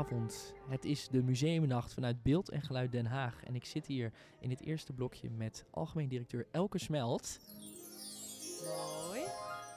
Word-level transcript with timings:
Goedenavond. 0.00 0.54
Het 0.68 0.84
is 0.84 1.08
de 1.08 1.22
museumnacht 1.22 1.94
vanuit 1.94 2.22
Beeld 2.22 2.50
en 2.50 2.62
Geluid 2.62 2.92
Den 2.92 3.06
Haag. 3.06 3.44
En 3.44 3.54
ik 3.54 3.64
zit 3.64 3.86
hier 3.86 4.12
in 4.38 4.50
het 4.50 4.60
eerste 4.60 4.92
blokje 4.92 5.30
met 5.30 5.64
algemeen 5.70 6.08
directeur 6.08 6.46
Elke 6.50 6.78
Smelt. 6.78 7.38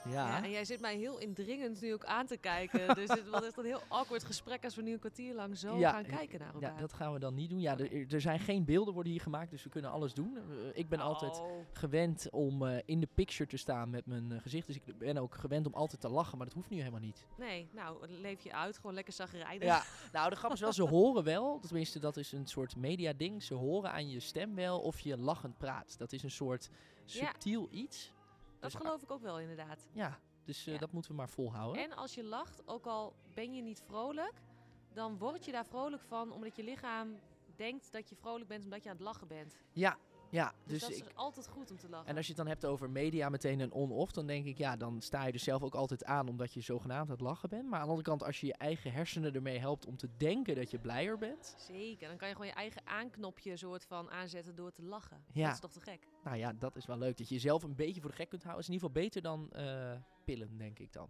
Ja, 0.08 0.12
Ja, 0.28 0.44
en 0.44 0.50
jij 0.50 0.64
zit 0.64 0.80
mij 0.80 0.96
heel 0.96 1.18
indringend 1.18 1.80
nu 1.80 1.92
ook 1.92 2.04
aan 2.04 2.26
te 2.26 2.36
kijken. 2.36 2.94
dus 2.94 3.08
het 3.08 3.28
wordt 3.30 3.44
echt 3.46 3.56
een 3.58 3.64
heel 3.64 3.82
awkward 3.88 4.24
gesprek 4.24 4.64
als 4.64 4.74
we 4.74 4.82
nu 4.82 4.92
een 4.92 4.98
kwartier 4.98 5.34
lang 5.34 5.58
zo 5.58 5.76
Ja, 5.78 5.90
gaan 5.90 6.04
kijken 6.04 6.38
naar 6.38 6.54
elkaar. 6.54 6.72
ja, 6.74 6.80
dat 6.80 6.92
gaan 6.92 7.12
we 7.12 7.18
dan 7.18 7.34
niet 7.34 7.50
doen. 7.50 7.60
Ja, 7.60 7.72
Oké. 7.72 7.84
er, 7.84 8.14
er 8.14 8.20
zijn 8.20 8.38
geen 8.40 8.64
beelden 8.64 8.94
worden 8.94 9.12
hier 9.12 9.20
gemaakt, 9.20 9.50
dus 9.50 9.62
we 9.64 9.68
kunnen 9.70 9.90
alles 9.90 10.14
doen. 10.14 10.36
Eh, 10.36 10.42
ik 10.72 10.88
ben 10.88 11.00
altijd 11.00 11.38
Oh. 11.40 11.50
gewend 11.72 12.28
om 12.30 12.66
eh, 12.66 12.78
in 12.84 13.00
de 13.00 13.08
picture 13.14 13.48
te 13.50 13.56
staan 13.56 13.90
met 13.90 14.06
mijn 14.06 14.32
eh, 14.32 14.40
gezicht. 14.40 14.66
Dus 14.66 14.76
ik 14.76 14.98
ben 14.98 15.16
ook 15.16 15.34
gewend 15.34 15.66
om 15.66 15.74
altijd 15.74 16.00
te 16.00 16.08
lachen, 16.08 16.36
maar 16.38 16.46
dat 16.46 16.54
hoeft 16.56 16.70
nu 16.70 16.78
helemaal 16.78 17.00
niet. 17.00 17.26
Nee, 17.38 17.68
nou, 17.72 18.06
leef 18.08 18.40
je 18.42 18.52
uit. 18.54 18.76
Gewoon 18.76 18.94
lekker 18.94 19.12
zagrijnig. 19.12 19.64
Ja, 19.68 19.82
nou 20.12 20.30
de 20.30 20.36
grap 20.36 20.52
is 20.52 20.60
wel, 20.60 20.72
ze 20.72 20.82
horen 20.82 21.24
wel, 21.24 21.58
tenminste 21.60 21.98
dat 21.98 22.16
is 22.16 22.32
een 22.32 22.46
soort 22.46 22.76
media 22.76 23.12
ding. 23.12 23.42
Ze 23.42 23.54
horen 23.54 23.90
aan 23.92 24.08
je 24.08 24.20
stem 24.20 24.54
wel 24.54 24.80
of 24.80 25.00
je 25.00 25.16
lachend 25.18 25.58
praat. 25.58 25.98
Dat 25.98 26.12
is 26.12 26.22
een 26.22 26.30
soort 26.30 26.68
Ja. 27.06 27.26
subtiel 27.26 27.68
iets. 27.70 28.12
Dat 28.64 28.72
Dus, 28.72 28.80
geloof 28.82 29.02
ik 29.02 29.10
ook 29.10 29.22
wel, 29.22 29.40
inderdaad. 29.40 29.88
Ja, 29.92 30.18
dus 30.44 30.66
eh, 30.66 30.72
Ja. 30.72 30.78
dat 30.78 30.92
moeten 30.92 31.10
we 31.10 31.16
maar 31.16 31.28
volhouden. 31.28 31.82
En 31.82 31.96
als 31.96 32.14
je 32.14 32.24
lacht, 32.24 32.62
ook 32.68 32.86
al 32.86 33.14
ben 33.34 33.54
je 33.54 33.62
niet 33.62 33.82
vrolijk, 33.86 34.32
dan 34.92 35.18
word 35.18 35.44
je 35.44 35.52
daar 35.52 35.66
vrolijk 35.66 36.02
van, 36.02 36.32
omdat 36.32 36.56
je 36.56 36.62
lichaam 36.64 37.18
denkt 37.56 37.92
dat 37.92 38.08
je 38.08 38.16
vrolijk 38.16 38.48
bent 38.48 38.64
omdat 38.64 38.82
je 38.82 38.88
aan 38.88 38.94
het 38.96 39.04
lachen 39.04 39.28
bent. 39.28 39.56
Ja, 39.72 39.96
ja. 40.34 40.52
Dus, 40.64 40.72
Dus, 40.72 40.80
dat 40.80 40.90
is 40.90 40.98
ik, 40.98 41.12
altijd 41.14 41.48
goed 41.48 41.70
om 41.70 41.78
te 41.78 41.88
lachen. 41.88 42.08
en 42.08 42.16
als 42.16 42.26
je 42.26 42.32
het 42.32 42.40
dan 42.40 42.50
hebt 42.50 42.64
over 42.64 42.90
media 42.90 43.28
meteen 43.28 43.60
een 43.60 43.72
on-off, 43.72 44.12
dan 44.12 44.26
denk 44.26 44.46
ik, 44.46 44.58
ja, 44.58 44.76
dan 44.76 45.00
sta 45.00 45.26
je 45.26 45.32
er 45.32 45.38
zelf 45.38 45.62
ook 45.62 45.74
altijd 45.74 46.04
aan 46.04 46.28
omdat 46.28 46.52
je 46.52 46.60
zogenaamd 46.60 47.06
aan 47.06 47.14
het 47.14 47.20
lachen 47.20 47.48
bent. 47.48 47.62
Maar 47.68 47.78
aan 47.78 47.84
de 47.84 47.90
andere 47.90 48.08
kant, 48.08 48.22
als 48.22 48.40
je 48.40 48.46
je 48.46 48.54
eigen 48.54 48.92
hersenen 48.92 49.34
ermee 49.34 49.58
helpt 49.58 49.86
om 49.86 49.96
te 49.96 50.08
denken 50.16 50.54
dat 50.54 50.70
je 50.70 50.78
blijer 50.78 51.18
bent, 51.18 51.54
Zeker, 51.58 52.08
dan 52.08 52.16
kan 52.16 52.28
je 52.28 52.34
gewoon 52.34 52.48
je 52.48 52.56
eigen 52.56 52.86
aanknopje 52.86 53.56
soort 53.56 53.84
van 53.84 54.10
aanzetten 54.10 54.54
door 54.54 54.70
te 54.72 54.82
lachen. 54.82 55.24
Ja. 55.32 55.44
Dat 55.44 55.54
is 55.54 55.60
toch 55.60 55.72
te 55.72 55.80
gek? 55.80 56.08
nou 56.24 56.36
ja, 56.36 56.52
dat 56.52 56.76
is 56.76 56.86
wel 56.86 56.98
leuk. 56.98 57.16
Dat 57.16 57.28
je 57.28 57.34
jezelf 57.34 57.62
een 57.62 57.74
beetje 57.74 58.00
voor 58.00 58.10
de 58.10 58.16
gek 58.16 58.28
kunt 58.28 58.42
houden, 58.42 58.62
is 58.62 58.68
in 58.68 58.74
ieder 58.74 58.88
geval 58.88 59.02
beter 59.02 59.22
dan 59.22 59.50
eh, 59.50 60.00
pillen, 60.24 60.56
denk 60.56 60.78
ik 60.78 60.92
dan. 60.92 61.08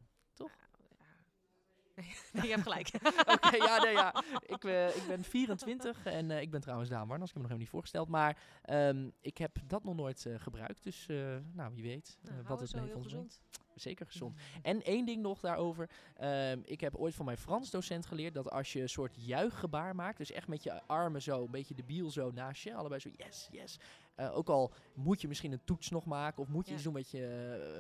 Nee, 2.32 2.42
je 2.42 2.50
hebt 2.50 2.62
gelijk. 2.62 2.90
Oké, 3.34 3.56
ja, 3.56 3.82
nee, 3.82 3.92
ja. 3.92 4.14
Ik, 4.54 4.64
eh, 4.64 4.96
ik 4.96 5.06
ben 5.06 5.24
24 5.24 6.04
en 6.04 6.30
eh, 6.30 6.40
ik 6.40 6.50
ben 6.50 6.60
trouwens 6.60 6.90
Daan 6.90 7.08
Warners. 7.08 7.30
Ik 7.30 7.36
heb 7.36 7.42
me 7.42 7.48
nog 7.48 7.58
helemaal 7.58 7.58
niet 7.58 7.68
voorgesteld. 7.68 8.08
Maar 8.08 8.38
ehm, 8.62 9.10
ik 9.20 9.38
heb 9.38 9.56
dat 9.66 9.84
nog 9.84 9.94
nooit 9.94 10.26
eh, 10.26 10.34
gebruikt. 10.38 10.82
Dus 10.82 11.06
nou, 11.52 11.74
wie 11.74 11.82
weet 11.82 12.18
Nou, 12.22 12.42
wat 12.42 12.60
het 12.60 12.72
heel 12.72 12.96
ons 12.96 13.06
brengt. 13.06 13.40
Zeker 13.74 14.06
gezond. 14.06 14.36
En 14.62 14.82
één 14.82 15.06
ding 15.06 15.22
nog 15.22 15.40
daarover. 15.40 15.90
Ehm, 16.16 16.60
ik 16.64 16.80
heb 16.80 16.96
ooit 16.96 17.14
van 17.14 17.24
mijn 17.24 17.38
Frans 17.38 17.70
docent 17.70 18.06
geleerd 18.06 18.34
dat 18.34 18.50
als 18.50 18.72
je 18.72 18.80
een 18.82 18.88
soort 18.88 19.14
juichgebaar 19.18 19.94
maakt, 19.94 20.18
dus 20.18 20.30
echt 20.30 20.48
met 20.48 20.62
je 20.62 20.82
armen 20.86 21.22
zo, 21.22 21.44
een 21.44 21.50
beetje 21.50 21.74
de 21.74 21.84
biel 21.84 22.10
zo 22.10 22.30
naast 22.30 22.62
je, 22.62 22.74
allebei 22.74 23.00
zo 23.00 23.10
yes, 23.16 23.48
yes. 23.50 23.78
Eh, 24.14 24.36
ook 24.36 24.48
al 24.48 24.72
moet 24.94 25.20
je 25.20 25.28
misschien 25.28 25.52
een 25.52 25.64
toets 25.64 25.90
nog 25.90 26.04
maken 26.04 26.42
of 26.42 26.48
moet 26.48 26.64
je 26.64 26.70
Ja. 26.70 26.74
iets 26.74 26.84
doen 26.84 26.94
wat 26.94 27.10
je 27.10 27.26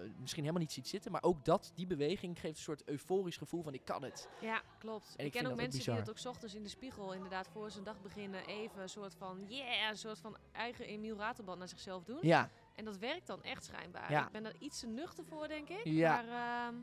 eh, 0.04 0.20
misschien 0.20 0.42
helemaal 0.42 0.62
niet 0.62 0.72
ziet 0.72 0.88
zitten, 0.88 1.12
maar 1.12 1.22
ook 1.22 1.44
dat, 1.44 1.72
die 1.74 1.86
beweging 1.86 2.40
geeft 2.40 2.56
een 2.56 2.62
soort 2.62 2.88
euforisch 2.88 3.36
gevoel 3.36 3.62
van 3.62 3.74
ik 3.74 3.84
kan 3.84 4.02
het. 4.02 4.28
Ja, 4.40 4.62
klopt. 4.78 5.14
En 5.16 5.24
ik 5.24 5.24
ik 5.26 5.30
ken 5.32 5.40
ook 5.40 5.44
dat 5.44 5.52
ook 5.52 5.58
mensen 5.58 5.84
die 5.92 6.00
het 6.00 6.10
ook 6.10 6.18
's 6.18 6.26
ochtends 6.26 6.54
in 6.54 6.62
de 6.62 6.68
spiegel 6.68 7.12
inderdaad 7.12 7.48
voor 7.48 7.70
zijn 7.70 7.84
dag 7.84 8.00
beginnen 8.02 8.46
even 8.46 8.82
een 8.82 8.88
soort 8.88 9.14
van 9.14 9.44
yeah, 9.48 9.90
een 9.90 9.96
soort 9.96 10.18
van 10.18 10.36
eigen 10.52 10.84
Emiel 10.86 11.16
Raterband 11.16 11.58
naar 11.58 11.68
zichzelf 11.68 12.04
doen. 12.04 12.18
Ja, 12.20 12.50
En 12.74 12.84
dat 12.84 12.98
werkt 12.98 13.26
dan 13.26 13.42
echt 13.42 13.64
schijnbaar. 13.64 14.10
Ja. 14.10 14.26
Ik 14.26 14.32
ben 14.32 14.42
daar 14.42 14.56
iets 14.58 14.80
te 14.80 14.86
nuchter 14.86 15.24
voor, 15.24 15.48
denk 15.48 15.68
ik. 15.68 15.84
Ja. 15.84 16.22
Maar 16.22 16.24
ehm, 16.68 16.74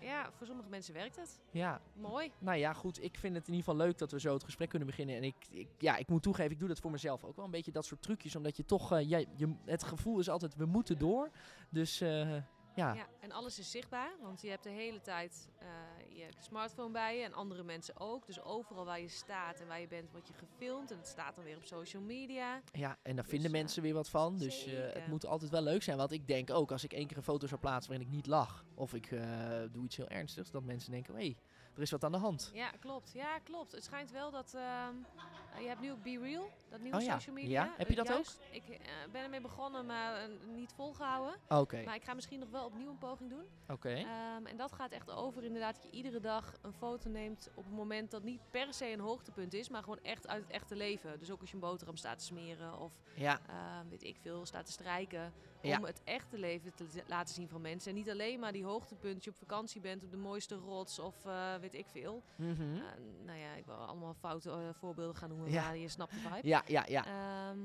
ja, 0.00 0.30
voor 0.32 0.46
sommige 0.46 0.68
mensen 0.68 0.94
werkt 0.94 1.16
het. 1.16 1.40
ja, 1.50 1.80
Mooi. 1.94 2.32
Nou 2.38 2.58
ja, 2.58 2.72
goed. 2.72 3.02
Ik 3.02 3.18
vind 3.18 3.34
het 3.34 3.48
in 3.48 3.54
ieder 3.54 3.68
geval 3.70 3.86
leuk 3.86 3.98
dat 3.98 4.10
we 4.10 4.20
zo 4.20 4.32
het 4.32 4.44
gesprek 4.44 4.68
kunnen 4.68 4.88
beginnen. 4.88 5.16
En 5.16 5.22
ik, 5.22 5.36
ik, 5.50 5.68
ja, 5.78 5.96
ik 5.96 6.08
moet 6.08 6.22
toegeven, 6.22 6.52
ik 6.52 6.58
doe 6.58 6.68
dat 6.68 6.80
voor 6.80 6.90
mezelf 6.90 7.24
ook 7.24 7.36
wel. 7.36 7.44
Een 7.44 7.50
beetje 7.50 7.72
dat 7.72 7.84
soort 7.84 8.02
trucjes. 8.02 8.36
Omdat 8.36 8.56
je 8.56 8.64
toch, 8.64 8.92
eh, 8.92 9.08
ja, 9.08 9.18
je, 9.36 9.54
het 9.64 9.82
gevoel 9.82 10.18
is 10.18 10.28
altijd, 10.28 10.56
we 10.56 10.66
moeten 10.66 10.98
door. 10.98 11.30
Dus 11.68 12.00
eh, 12.00 12.36
ja. 12.74 12.94
Ja, 12.94 13.06
en 13.20 13.32
alles 13.32 13.58
is 13.58 13.70
zichtbaar, 13.70 14.12
want 14.20 14.42
je 14.42 14.48
hebt 14.48 14.62
de 14.62 14.70
hele 14.70 15.00
tijd 15.00 15.48
eh, 15.58 15.68
je 16.16 16.26
smartphone 16.38 16.90
bij 16.90 17.18
je 17.18 17.24
en 17.24 17.32
andere 17.32 17.62
mensen 17.62 18.00
ook. 18.00 18.26
Dus 18.26 18.42
overal 18.42 18.84
waar 18.84 19.00
je 19.00 19.08
staat 19.08 19.60
en 19.60 19.66
waar 19.66 19.80
je 19.80 19.86
bent, 19.88 20.10
word 20.10 20.28
je 20.28 20.34
gefilmd. 20.34 20.90
En 20.90 20.96
het 20.96 21.06
staat 21.06 21.34
dan 21.34 21.44
weer 21.44 21.56
op 21.56 21.64
social 21.64 22.02
media. 22.02 22.60
Ja, 22.72 22.98
en 23.02 23.14
daar 23.14 23.24
Dus, 23.24 23.32
vinden 23.32 23.50
mensen 23.50 23.82
weer 23.82 23.94
wat 23.94 24.08
van. 24.08 24.38
Dus 24.38 24.66
eh, 24.66 24.92
het 24.92 25.06
moet 25.06 25.26
altijd 25.26 25.50
wel 25.50 25.62
leuk 25.62 25.82
zijn. 25.82 25.96
Want 25.96 26.12
ik 26.12 26.26
denk 26.26 26.50
ook, 26.50 26.72
als 26.72 26.84
ik 26.84 26.92
één 26.92 27.06
keer 27.06 27.16
een 27.16 27.22
foto 27.22 27.46
zou 27.46 27.60
plaatsen 27.60 27.90
waarin 27.90 28.08
ik 28.08 28.14
niet 28.14 28.26
lach. 28.26 28.64
Of 28.74 28.94
ik 28.94 29.10
eh, 29.10 29.20
doe 29.72 29.84
iets 29.84 29.96
heel 29.96 30.08
ernstigs. 30.08 30.50
Dat 30.50 30.64
mensen 30.64 30.90
denken, 30.90 31.14
hé, 31.14 31.20
hey, 31.20 31.36
er 31.74 31.82
is 31.82 31.90
wat 31.90 32.04
aan 32.04 32.12
de 32.12 32.18
hand. 32.18 32.50
Ja, 32.54 32.70
klopt. 32.80 33.10
Ja, 33.12 33.38
klopt. 33.38 33.72
Het 33.72 33.84
schijnt 33.84 34.10
wel 34.10 34.30
dat... 34.30 34.54
ehm, 34.54 34.94
eh, 35.54 35.60
je 35.60 35.68
hebt 35.68 35.80
nu 35.80 35.90
ook 35.92 36.02
Be 36.02 36.18
Real, 36.22 36.50
dat 36.68 36.80
nieuwe 36.80 36.96
Oh 36.96 37.02
ja. 37.02 37.12
social 37.18 37.34
media. 37.34 37.64
Ja, 37.64 37.74
heb 37.76 37.88
je 37.88 37.96
Eh, 37.96 38.04
dat 38.04 38.08
ook? 38.08 38.24
juist, 38.24 38.40
Ik 38.50 38.68
eh, 38.68 38.78
ben 39.12 39.22
ermee 39.22 39.40
begonnen, 39.40 39.86
maar 39.86 40.14
eh, 40.16 40.28
niet 40.54 40.72
volgehouden. 40.72 41.34
Oké, 41.48 41.82
Maar 41.84 41.94
ik 41.94 42.04
ga 42.04 42.14
misschien 42.14 42.38
nog 42.38 42.50
wel 42.50 42.64
opnieuw 42.64 42.90
een 42.90 42.98
poging 42.98 43.30
doen. 43.30 43.44
oké. 43.68 43.88
Ehm, 43.92 44.46
en 44.46 44.56
dat 44.56 44.72
gaat 44.72 44.90
echt 44.92 45.10
over 45.10 45.44
inderdaad 45.44 45.74
dat 45.74 45.84
je 45.84 45.90
iedere 45.90 46.20
dag 46.20 46.52
een 46.62 46.72
foto 46.72 47.10
neemt 47.10 47.50
op 47.54 47.64
een 47.66 47.72
moment 47.74 48.10
dat 48.10 48.22
niet 48.22 48.40
per 48.50 48.74
se 48.74 48.92
een 48.92 49.00
hoogtepunt 49.00 49.52
is, 49.54 49.68
maar 49.68 49.82
gewoon 49.82 50.02
echt 50.02 50.28
uit 50.28 50.42
het 50.42 50.50
echte 50.52 50.76
leven. 50.76 51.18
Dus 51.18 51.30
ook 51.30 51.40
als 51.40 51.48
je 51.48 51.54
een 51.54 51.60
boterham 51.60 51.96
staat 51.96 52.18
te 52.18 52.24
smeren 52.24 52.78
of 52.78 52.92
Ja, 53.14 53.40
ehm, 53.48 53.88
weet 53.88 54.02
ik 54.04 54.16
veel, 54.20 54.46
staat 54.46 54.66
te 54.66 54.72
strijken. 54.72 55.32
Ja. 55.62 55.78
Om 55.78 55.84
het 55.84 56.00
echte 56.04 56.38
leven 56.38 56.74
te 56.74 56.84
laten 57.06 57.34
zien 57.34 57.48
van 57.48 57.60
mensen. 57.60 57.90
En 57.90 57.96
niet 57.96 58.10
alleen 58.10 58.40
maar 58.40 58.52
die 58.52 58.64
hoogtepunt, 58.64 59.14
dat 59.14 59.24
je 59.24 59.30
op 59.30 59.36
vakantie 59.36 59.80
bent 59.80 60.04
op 60.04 60.10
de 60.10 60.16
mooiste 60.16 60.54
rots 60.54 60.98
of 60.98 61.26
eh, 61.26 61.54
weet 61.54 61.74
ik 61.74 61.86
veel. 61.86 62.22
Eh, 62.38 62.46
nou 63.24 63.38
ja, 63.38 63.54
ik 63.54 63.64
wil 63.66 63.74
allemaal 63.74 64.14
foute 64.14 64.50
eh, 64.50 64.56
voorbeelden 64.72 65.16
gaan 65.16 65.28
noemen, 65.28 65.50
Ja. 65.50 65.62
maar 65.62 65.76
je 65.76 65.88
snapt 65.88 66.12
de 66.12 66.18
vibe. 66.18 66.48
ja, 66.48 66.62
ja, 66.66 66.84
ja. 66.88 67.04
Ehm, 67.06 67.58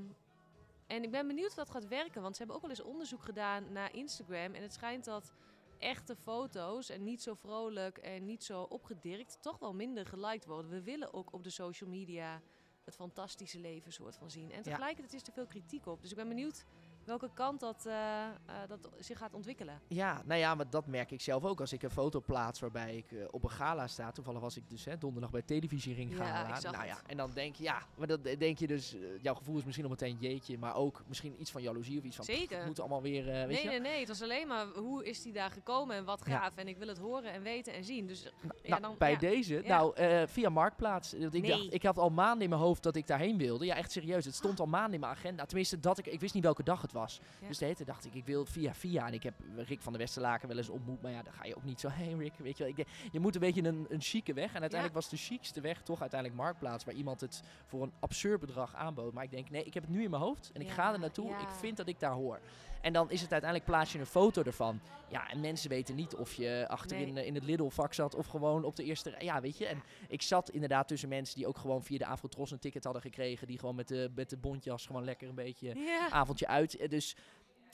en 0.87 1.03
ik 1.03 1.11
ben 1.11 1.27
benieuwd 1.27 1.49
of 1.49 1.55
dat 1.55 1.69
gaat 1.69 1.87
werken, 1.87 2.21
want 2.21 2.33
ze 2.33 2.37
hebben 2.37 2.55
ook 2.55 2.61
wel 2.67 2.71
eens 2.77 2.83
onderzoek 2.87 3.23
gedaan 3.23 3.71
naar 3.71 3.95
Instagram. 3.95 4.53
En 4.53 4.61
het 4.61 4.73
schijnt 4.73 5.05
dat 5.05 5.33
echte 5.77 6.15
foto's 6.15 6.89
en 6.89 7.03
niet 7.03 7.21
zo 7.21 7.33
vrolijk 7.33 7.97
en 7.97 8.25
niet 8.25 8.43
zo 8.43 8.61
opgedirkt 8.61 9.37
toch 9.41 9.59
wel 9.59 9.73
minder 9.73 10.05
geliked 10.05 10.45
worden. 10.45 10.71
We 10.71 10.81
willen 10.81 11.13
ook 11.13 11.33
op 11.33 11.43
de 11.43 11.49
social 11.49 11.89
media 11.89 12.41
het 12.85 12.95
fantastische 12.95 13.59
leven 13.59 13.93
soort 13.93 14.15
van 14.15 14.31
zien. 14.31 14.51
En 14.51 14.61
tegelijkertijd 14.61 15.13
is 15.21 15.27
er 15.27 15.33
veel 15.33 15.45
kritiek 15.47 15.85
op. 15.87 16.01
Dus 16.01 16.09
ik 16.09 16.15
ben 16.15 16.27
benieuwd 16.27 16.65
welke 17.07 17.29
kant 17.33 17.59
dat, 17.59 17.85
eh, 17.85 18.23
eh, 18.25 18.31
dat 18.67 18.89
zich 18.99 19.17
gaat 19.17 19.33
ontwikkelen. 19.33 19.79
Ja, 19.87 20.21
nou 20.25 20.39
ja, 20.39 20.55
maar 20.55 20.69
dat 20.69 20.87
merk 20.87 21.11
ik 21.11 21.21
zelf 21.21 21.45
ook. 21.45 21.59
Als 21.59 21.73
ik 21.73 21.83
een 21.83 21.89
foto 21.91 22.21
plaats 22.21 22.59
waarbij 22.59 22.95
ik 22.97 23.11
eh, 23.11 23.25
op 23.31 23.43
een 23.43 23.49
gala 23.49 23.87
sta. 23.87 24.11
Toevallig 24.11 24.41
was 24.41 24.57
ik 24.57 24.69
dus 24.69 24.85
hè, 24.85 24.97
donderdag 24.97 25.31
bij 25.31 25.41
televisiering 25.41 26.17
Ja, 26.17 26.25
gala. 26.25 26.71
nou 26.71 26.85
ja, 26.85 26.97
en 27.07 27.17
dan 27.17 27.31
denk 27.33 27.55
je, 27.55 27.63
ja, 27.63 27.81
maar 27.97 28.07
dan 28.07 28.21
denk 28.21 28.57
je 28.57 28.67
dus, 28.67 28.95
jouw 29.21 29.33
gevoel 29.35 29.57
is 29.57 29.63
misschien 29.63 29.85
al 29.85 29.91
meteen 29.91 30.17
jeetje, 30.19 30.57
maar 30.57 30.75
ook 30.75 31.01
misschien 31.07 31.35
iets 31.41 31.51
van 31.51 31.61
jaloezie 31.61 31.97
of 31.97 32.03
iets 32.03 32.15
van, 32.15 32.25
Zeker. 32.25 32.57
het 32.57 32.65
moet 32.67 32.79
allemaal 32.79 33.01
weer, 33.01 33.25
weet 33.25 33.47
Nee, 33.47 33.63
je. 33.63 33.69
nee, 33.69 33.79
nee. 33.79 33.99
Het 33.99 34.07
was 34.07 34.21
alleen 34.21 34.47
maar 34.47 34.65
hoe 34.67 35.05
is 35.05 35.21
die 35.21 35.33
daar 35.33 35.51
gekomen 35.51 35.95
en 35.95 36.05
wat 36.05 36.21
Ja. 36.25 36.39
gaaf. 36.39 36.55
En 36.55 36.67
ik 36.67 36.77
wil 36.77 36.87
het 36.87 36.97
horen 36.97 37.31
en 37.31 37.41
weten 37.41 37.73
en 37.73 37.83
zien. 37.83 38.07
Dus 38.07 38.23
ja, 38.23 38.69
nou, 38.69 38.81
dan, 38.81 38.95
bij 38.97 39.11
ja. 39.11 39.17
deze, 39.17 39.61
nou, 39.65 39.93
via 40.27 40.49
Marktplaats. 40.49 41.11
Want 41.11 41.33
ik, 41.33 41.41
Nee. 41.41 41.51
dacht, 41.51 41.73
ik 41.73 41.83
had 41.83 41.97
al 41.97 42.09
maanden 42.09 42.41
in 42.43 42.49
mijn 42.49 42.61
hoofd 42.61 42.83
dat 42.83 42.95
ik 42.95 43.07
daarheen 43.07 43.37
wilde. 43.37 43.65
Ja, 43.65 43.75
echt 43.75 43.91
serieus. 43.91 44.25
Het 44.25 44.35
stond 44.35 44.59
al 44.59 44.65
maanden 44.65 44.93
in 44.93 44.99
mijn 44.99 45.11
agenda. 45.11 45.45
Tenminste, 45.45 45.79
dat 45.79 45.97
ik, 45.97 46.05
ik 46.05 46.19
wist 46.19 46.33
niet 46.33 46.43
welke 46.43 46.63
dag 46.63 46.81
het 46.81 46.91
was. 46.91 46.96
Ja. 47.05 47.47
Dus 47.47 47.57
de 47.57 47.63
hele 47.63 47.75
tijd 47.75 47.87
dacht 47.87 48.05
ik, 48.05 48.13
ik 48.13 48.25
wil 48.25 48.45
via 48.45 48.73
via. 48.73 49.07
En 49.07 49.13
ik 49.13 49.23
heb 49.23 49.33
Rick 49.55 49.81
van 49.81 49.91
der 49.91 50.01
Westerlaken 50.01 50.47
wel 50.47 50.57
eens 50.57 50.69
ontmoet. 50.69 51.01
Maar 51.01 51.11
ja, 51.11 51.23
dan 51.23 51.33
ga 51.33 51.45
je 51.45 51.55
ook 51.55 51.63
niet 51.63 51.79
zo, 51.79 51.89
hey 51.99 52.13
Rick, 52.13 52.33
weet 52.37 52.57
je 52.57 52.63
wel. 52.63 52.71
Ik 52.71 52.75
denk, 52.75 52.87
je 53.11 53.19
moet 53.19 53.35
een 53.35 53.41
beetje 53.41 53.63
een, 53.63 53.85
een 53.89 54.01
chique 54.01 54.33
weg. 54.33 54.53
En 54.53 54.61
uiteindelijk 54.61 54.93
was 54.93 55.09
de 55.09 55.17
chicste 55.17 55.61
weg 55.61 55.81
toch 55.81 56.01
uiteindelijk 56.01 56.41
Marktplaats. 56.41 56.83
Waar 56.85 56.93
iemand 56.93 57.21
het 57.21 57.43
voor 57.65 57.83
een 57.83 57.93
absurd 57.99 58.39
bedrag 58.39 58.75
aanbood. 58.75 59.13
Maar 59.13 59.23
ik 59.23 59.31
denk, 59.31 59.49
nee, 59.49 59.63
ik 59.63 59.73
heb 59.73 59.83
het 59.83 59.91
nu 59.91 60.03
in 60.03 60.09
mijn 60.09 60.21
hoofd. 60.21 60.51
En 60.53 60.61
ik 60.61 60.69
ga 60.69 60.93
er 60.93 60.99
naartoe. 60.99 61.29
Ik 61.29 61.49
vind 61.59 61.77
dat 61.77 61.87
ik 61.87 61.99
daar 61.99 62.11
hoor. 62.11 62.39
En 62.87 62.93
dan 62.93 63.11
is 63.11 63.21
het 63.21 63.31
uiteindelijk 63.31 63.69
plaats 63.71 63.91
je 63.91 63.99
een 63.99 64.05
foto 64.05 64.43
ervan. 64.43 64.79
Ja, 65.09 65.29
en 65.29 65.39
mensen 65.39 65.69
weten 65.69 65.95
niet 65.95 66.15
of 66.15 66.33
je 66.33 66.65
achterin 66.67 67.13
Nee. 67.13 67.21
eh, 67.23 67.27
in 67.27 67.35
het 67.35 67.43
Lidl-vak 67.43 67.93
zat 67.93 68.15
of 68.15 68.27
gewoon 68.27 68.63
op 68.63 68.75
de 68.75 68.83
eerste. 68.83 69.15
Ja, 69.19 69.41
weet 69.41 69.57
je. 69.57 69.65
En 69.65 69.83
ik 70.07 70.21
zat 70.21 70.49
inderdaad 70.49 70.87
tussen 70.87 71.09
mensen 71.09 71.35
die 71.35 71.47
ook 71.47 71.57
gewoon 71.57 71.83
via 71.83 71.97
de 71.97 72.05
Afrotros 72.05 72.51
een 72.51 72.59
ticket 72.59 72.83
hadden 72.83 73.01
gekregen. 73.01 73.47
Die 73.47 73.59
gewoon 73.59 73.75
met 73.75 73.87
de, 73.87 74.11
met 74.15 74.29
de 74.29 74.37
bontjas 74.37 74.85
gewoon 74.85 75.03
lekker 75.03 75.29
een 75.29 75.35
beetje 75.35 75.75
avondje 76.09 76.47
uit. 76.47 76.75
Eh, 76.77 76.89
Dus, 76.89 77.15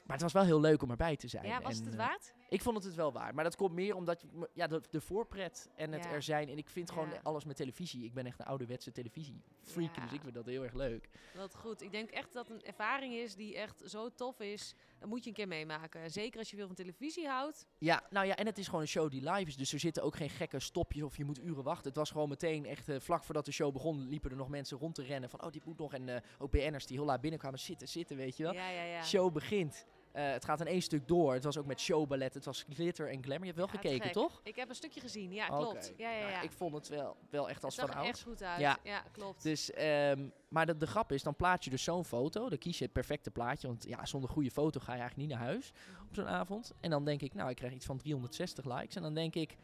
maar 0.05 0.11
het 0.15 0.21
was 0.21 0.33
wel 0.33 0.43
heel 0.43 0.59
leuk 0.59 0.81
om 0.81 0.89
erbij 0.89 1.15
te 1.15 1.27
zijn. 1.27 1.45
Ja, 1.45 1.61
was 1.61 1.75
het 1.75 1.85
En, 1.85 1.91
het 1.91 1.99
eh, 1.99 2.05
waard? 2.07 2.33
Ik 2.49 2.61
vond 2.61 2.75
het 2.75 2.85
het 2.85 2.95
wel 2.95 3.11
waar. 3.11 3.33
Maar 3.35 3.43
dat 3.43 3.55
komt 3.55 3.73
meer 3.73 3.95
omdat 3.95 4.21
je, 4.21 4.27
ja, 4.53 4.67
de, 4.67 4.81
de 4.89 5.01
voorpret 5.01 5.69
en 5.75 5.91
het 5.91 6.03
Ja. 6.03 6.11
er 6.11 6.21
zijn. 6.21 6.49
En 6.49 6.57
ik 6.57 6.69
vind 6.69 6.91
gewoon 6.91 7.09
Ja. 7.09 7.19
alles 7.23 7.45
met 7.45 7.55
televisie. 7.55 8.05
Ik 8.05 8.13
ben 8.13 8.25
echt 8.25 8.39
een 8.39 8.45
ouderwetse 8.45 8.91
televisiefreak. 8.91 9.95
Ja. 9.95 10.01
Dus 10.03 10.11
ik 10.11 10.21
vind 10.21 10.33
dat 10.33 10.45
heel 10.45 10.63
erg 10.63 10.73
leuk. 10.73 11.09
Wat 11.35 11.55
goed. 11.55 11.81
Ik 11.81 11.91
denk 11.91 12.09
echt 12.09 12.33
dat 12.33 12.49
een 12.49 12.63
ervaring 12.63 13.13
is 13.13 13.35
die 13.35 13.55
echt 13.57 13.81
zo 13.85 14.09
tof 14.15 14.39
is. 14.39 14.75
Moet 15.05 15.23
je 15.23 15.29
een 15.29 15.35
keer 15.35 15.47
meemaken. 15.47 16.11
Zeker 16.11 16.39
als 16.39 16.49
je 16.49 16.55
veel 16.55 16.67
van 16.67 16.75
televisie 16.75 17.27
houdt. 17.27 17.65
Ja, 17.77 18.03
nou 18.09 18.25
ja, 18.25 18.35
en 18.35 18.45
het 18.45 18.57
is 18.57 18.65
gewoon 18.65 18.81
een 18.81 18.87
show 18.87 19.11
die 19.11 19.31
live 19.31 19.47
is. 19.47 19.55
Dus 19.55 19.73
er 19.73 19.79
zitten 19.79 20.03
ook 20.03 20.15
geen 20.15 20.29
gekke 20.29 20.59
stopjes 20.59 21.03
of 21.03 21.17
je 21.17 21.25
moet 21.25 21.43
uren 21.43 21.63
wachten. 21.63 21.87
Het 21.87 21.95
was 21.95 22.11
gewoon 22.11 22.29
meteen 22.29 22.65
echt 22.65 22.89
eh, 22.89 22.99
vlak 22.99 23.23
voordat 23.23 23.45
de 23.45 23.51
show 23.51 23.73
begon, 23.73 24.07
liepen 24.09 24.31
er 24.31 24.37
nog 24.37 24.49
mensen 24.49 24.77
rond 24.77 24.95
te 24.95 25.03
rennen. 25.03 25.29
Van, 25.29 25.43
oh, 25.43 25.51
dit 25.51 25.65
moet 25.65 25.77
nog. 25.77 25.93
En 25.93 26.09
eh, 26.09 26.21
ook 26.39 26.51
BN'ers 26.51 26.85
die 26.85 26.97
heel 26.97 27.05
laat 27.05 27.21
binnenkwamen 27.21 27.59
zitten, 27.59 27.87
zitten, 27.87 28.17
weet 28.17 28.37
je 28.37 28.43
wel. 28.43 28.53
Ja, 28.53 28.69
ja, 28.69 28.83
ja. 28.83 29.03
Show 29.03 29.33
begint. 29.33 29.85
Eh, 30.13 30.31
het 30.31 30.45
gaat 30.45 30.59
in 30.59 30.67
één 30.67 30.81
stuk 30.81 31.07
door. 31.07 31.33
Het 31.33 31.43
was 31.43 31.57
ook 31.57 31.65
met 31.65 31.79
showballet. 31.79 32.33
Het 32.33 32.45
was 32.45 32.65
glitter 32.69 33.09
en 33.09 33.23
glamour. 33.23 33.39
Je 33.39 33.45
hebt 33.45 33.57
wel 33.57 33.67
Ja, 33.67 33.71
gekeken, 33.73 34.03
gek. 34.03 34.13
toch? 34.13 34.41
Ik 34.43 34.55
heb 34.55 34.69
een 34.69 34.75
stukje 34.75 34.99
gezien. 34.99 35.31
Ja, 35.33 35.47
klopt. 35.47 35.93
Ja, 35.97 36.09
ja, 36.11 36.19
Nou, 36.19 36.31
ja. 36.31 36.41
ik 36.41 36.51
vond 36.51 36.73
het 36.73 36.87
wel, 36.87 37.15
wel 37.29 37.49
echt 37.49 37.63
als 37.63 37.75
het 37.75 37.85
van 37.85 37.93
zag 37.93 37.99
er 38.01 38.07
oud. 38.07 38.15
echt 38.17 38.23
goed 38.27 38.43
uit. 38.43 38.59
Ja. 38.59 38.77
Ja, 38.83 39.03
klopt. 39.11 39.43
Dus, 39.43 39.71
ehm, 39.71 40.27
maar 40.47 40.65
de, 40.65 40.77
de 40.77 40.87
grap 40.87 41.11
is, 41.11 41.23
dan 41.23 41.35
plaats 41.35 41.65
je 41.65 41.71
dus 41.71 41.83
zo'n 41.83 42.05
foto. 42.05 42.49
Dan 42.49 42.57
kies 42.57 42.77
je 42.77 42.83
het 42.83 42.93
perfecte 42.93 43.31
plaatje. 43.31 43.67
Want 43.67 43.85
ja, 43.87 44.05
zonder 44.05 44.29
goede 44.29 44.51
foto 44.51 44.79
ga 44.79 44.93
je 44.93 44.99
eigenlijk 44.99 45.29
niet 45.29 45.37
naar 45.37 45.47
huis 45.47 45.71
op 46.09 46.15
zo'n 46.15 46.27
avond. 46.27 46.71
En 46.79 46.89
dan 46.89 47.05
denk 47.05 47.21
ik, 47.21 47.33
nou, 47.33 47.49
ik 47.49 47.55
krijg 47.55 47.73
iets 47.73 47.85
van 47.85 47.97
360 47.97 48.65
likes. 48.65 48.95
En 48.95 49.01
dan 49.01 49.13
denk 49.13 49.35
ik, 49.35 49.57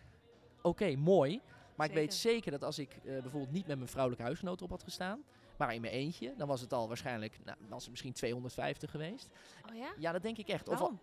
oké, 0.62 0.96
mooi. 0.96 1.42
Maar 1.76 1.88
ik 1.88 1.94
weet 1.94 2.14
Zeker. 2.14 2.34
zeker 2.34 2.52
dat 2.52 2.64
als 2.64 2.80
ik 2.80 2.92
eh, 2.94 3.02
bijvoorbeeld 3.04 3.52
niet 3.52 3.68
met 3.68 3.78
mijn 3.78 3.90
vrouwelijke 3.90 4.26
huisgenoot 4.26 4.62
op 4.62 4.70
had 4.70 4.84
gestaan, 4.84 5.24
maar 5.60 5.74
in 5.74 5.82
mijn 5.82 5.94
eentje, 5.94 6.34
dan 6.38 6.48
was 6.48 6.62
het 6.62 6.74
al 6.74 6.88
waarschijnlijk, 6.88 7.40
nou, 7.44 7.58
was 7.68 7.82
het 7.82 7.90
misschien 7.90 8.14
250 8.14 8.92
geweest. 8.92 9.30
oh 9.70 9.76
ja? 9.76 9.94
Ja, 9.98 10.12
dat 10.12 10.22
denk 10.22 10.38
ik 10.38 10.48
echt. 10.48 10.68
Of, 10.68 10.80
Waarom? 10.80 11.00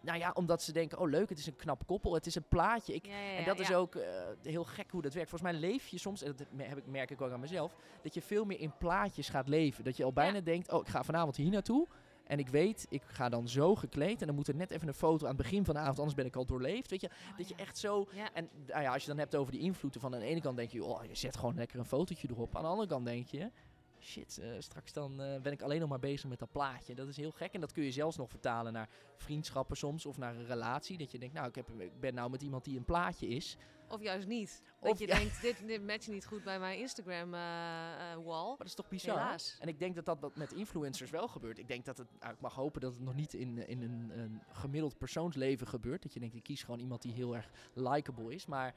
nou 0.00 0.18
ja, 0.18 0.30
omdat 0.34 0.62
ze 0.62 0.72
denken, 0.72 0.98
oh 0.98 1.08
leuk, 1.08 1.28
het 1.28 1.38
is 1.38 1.46
een 1.46 1.56
knap 1.56 1.86
koppel, 1.86 2.14
het 2.14 2.26
is 2.26 2.34
een 2.34 2.48
plaatje. 2.48 2.94
Ik, 2.94 3.06
Ja, 3.06 3.18
ja, 3.18 3.30
ja, 3.30 3.36
en 3.36 3.44
dat 3.44 3.60
is 3.60 3.72
ook 3.72 3.94
eh, 3.94 4.10
heel 4.42 4.64
gek 4.64 4.90
hoe 4.90 5.02
dat 5.02 5.14
werkt. 5.14 5.30
Volgens 5.30 5.50
mij 5.50 5.60
leef 5.60 5.86
je 5.86 5.98
soms, 5.98 6.22
en 6.22 6.34
dat 6.36 6.46
heb 6.56 6.78
ik, 6.78 6.86
merk 6.86 7.10
ik 7.10 7.20
ook 7.20 7.32
aan 7.32 7.40
mezelf, 7.40 7.74
dat 8.02 8.14
je 8.14 8.22
veel 8.22 8.44
meer 8.44 8.60
in 8.60 8.72
plaatjes 8.78 9.28
gaat 9.28 9.48
leven. 9.48 9.84
Dat 9.84 9.96
je 9.96 10.04
al 10.04 10.12
bijna 10.12 10.40
denkt, 10.40 10.72
oh, 10.72 10.80
ik 10.80 10.88
ga 10.88 11.02
vanavond 11.02 11.36
hier 11.36 11.50
naartoe. 11.50 11.86
En 12.24 12.38
ik 12.38 12.48
weet, 12.48 12.86
ik 12.88 13.02
ga 13.06 13.28
dan 13.28 13.48
zo 13.48 13.74
gekleed. 13.74 14.20
En 14.20 14.26
dan 14.26 14.36
moet 14.36 14.48
er 14.48 14.54
net 14.54 14.70
even 14.70 14.88
een 14.88 14.94
foto 14.94 15.26
aan 15.26 15.34
het 15.34 15.42
begin 15.42 15.64
van 15.64 15.74
de 15.74 15.80
avond, 15.80 15.98
anders 15.98 16.16
ben 16.16 16.26
ik 16.26 16.36
al 16.36 16.44
doorleefd. 16.44 16.90
Weet 16.90 17.00
je, 17.00 17.06
Oh, 17.30 17.36
dat 17.36 17.48
je 17.48 17.54
echt 17.54 17.78
zo... 17.78 18.08
En 18.32 18.48
nou 18.66 18.82
ja, 18.82 18.92
als 18.92 19.02
je 19.02 19.08
dan 19.08 19.18
hebt 19.18 19.34
over 19.34 19.52
die 19.52 19.60
invloeden 19.60 20.00
van 20.00 20.14
aan 20.14 20.20
de 20.20 20.26
ene 20.26 20.40
kant 20.40 20.56
denk 20.56 20.70
je, 20.70 20.84
oh, 20.84 21.04
je 21.04 21.14
zet 21.14 21.36
gewoon 21.36 21.54
lekker 21.54 21.78
een 21.78 21.84
fotootje 21.84 22.28
erop. 22.30 22.56
Aan 22.56 22.62
de 22.62 22.68
andere 22.68 22.88
kant 22.88 23.04
denk 23.04 23.26
je, 23.26 23.50
shit, 24.08 24.38
eh, 24.38 24.50
straks 24.58 24.92
dan 24.92 25.20
eh, 25.20 25.40
ben 25.40 25.52
ik 25.52 25.62
alleen 25.62 25.80
nog 25.80 25.88
maar 25.88 25.98
bezig 25.98 26.28
met 26.28 26.38
dat 26.38 26.52
plaatje. 26.52 26.94
Dat 26.94 27.08
is 27.08 27.16
heel 27.16 27.30
gek. 27.30 27.52
En 27.52 27.60
dat 27.60 27.72
kun 27.72 27.84
je 27.84 27.92
zelfs 27.92 28.16
nog 28.16 28.30
vertalen 28.30 28.72
naar 28.72 28.88
vriendschappen 29.16 29.76
soms 29.76 30.06
of 30.06 30.18
naar 30.18 30.36
een 30.36 30.46
relatie. 30.46 30.98
Dat 30.98 31.10
je 31.10 31.18
denkt, 31.18 31.34
nou, 31.34 31.48
ik, 31.48 31.54
heb, 31.54 31.70
ik 31.78 32.00
ben 32.00 32.14
nou 32.14 32.30
met 32.30 32.42
iemand 32.42 32.64
die 32.64 32.76
een 32.76 32.84
plaatje 32.84 33.28
is. 33.28 33.56
Of 33.88 34.02
juist 34.02 34.26
niet. 34.26 34.62
Dat 34.80 34.90
Of 34.90 34.98
je 34.98 35.06
ja. 35.06 35.18
denkt, 35.18 35.40
dit, 35.40 35.66
dit 35.66 35.86
matcht 35.86 36.08
niet 36.08 36.26
goed 36.26 36.44
bij 36.44 36.58
mijn 36.58 36.78
Instagram-wall. 36.78 38.48
Maar 38.48 38.56
dat 38.58 38.66
is 38.66 38.74
toch 38.74 38.88
bizar? 38.88 39.18
Helaas. 39.18 39.56
En 39.60 39.68
ik 39.68 39.78
denk 39.78 39.94
dat 39.94 40.20
dat, 40.20 40.36
met 40.36 40.52
influencers 40.52 41.10
wel 41.10 41.28
gebeurt. 41.28 41.58
Ik 41.58 41.68
denk 41.68 41.84
dat 41.84 41.98
het, 41.98 42.08
nou, 42.20 42.32
ik 42.32 42.40
mag 42.40 42.54
hopen 42.54 42.80
dat 42.80 42.92
het 42.92 43.02
nog 43.02 43.14
niet 43.14 43.34
in, 43.34 43.68
in 43.68 43.82
een, 43.82 44.10
een 44.18 44.42
gemiddeld 44.52 44.98
persoonsleven 44.98 45.66
gebeurt. 45.66 46.02
Dat 46.02 46.12
je 46.12 46.20
denkt, 46.20 46.34
ik 46.34 46.42
kies 46.42 46.62
gewoon 46.62 46.80
iemand 46.80 47.02
die 47.02 47.12
heel 47.12 47.36
erg 47.36 47.50
likable 47.74 48.34
is. 48.34 48.46
Maar 48.46 48.74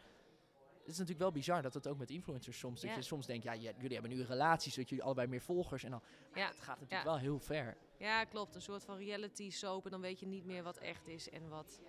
is 0.91 0.97
natuurlijk 0.97 1.19
wel 1.19 1.31
bizar 1.31 1.61
dat 1.61 1.73
het 1.73 1.88
ook 1.88 1.97
met 1.97 2.09
influencers 2.09 2.59
soms, 2.59 2.81
dat 2.81 2.89
Ja. 2.89 2.95
je 2.95 3.01
soms 3.01 3.25
denkt, 3.25 3.43
ja, 3.43 3.55
jullie 3.55 3.93
hebben 3.93 4.11
nu 4.11 4.19
een 4.19 4.25
relatie, 4.25 4.71
zodat 4.71 4.89
jullie 4.89 5.03
allebei 5.03 5.27
meer 5.27 5.41
volgers. 5.41 5.83
En 5.83 5.91
dan, 5.91 6.01
Ja. 6.33 6.47
het 6.47 6.59
gaat 6.59 6.79
natuurlijk 6.79 7.03
wel 7.09 7.17
heel 7.17 7.39
ver. 7.39 7.77
Ja, 7.97 8.23
klopt. 8.23 8.55
Een 8.55 8.61
soort 8.61 8.83
van 8.83 8.97
reality 8.97 9.49
soap. 9.51 9.85
En 9.85 9.91
dan 9.91 10.01
weet 10.01 10.19
je 10.19 10.25
niet 10.27 10.45
meer 10.45 10.63
wat 10.63 10.77
echt 10.77 11.07
is 11.07 11.29
en 11.29 11.49
wat 11.49 11.79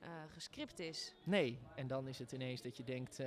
eh, 0.00 0.08
gescript 0.32 0.78
is. 0.78 1.12
Nee, 1.24 1.58
en 1.74 1.86
dan 1.86 2.08
is 2.08 2.18
het 2.18 2.32
ineens 2.32 2.62
dat 2.62 2.76
je 2.76 2.84
denkt, 2.84 3.18
eh, 3.20 3.26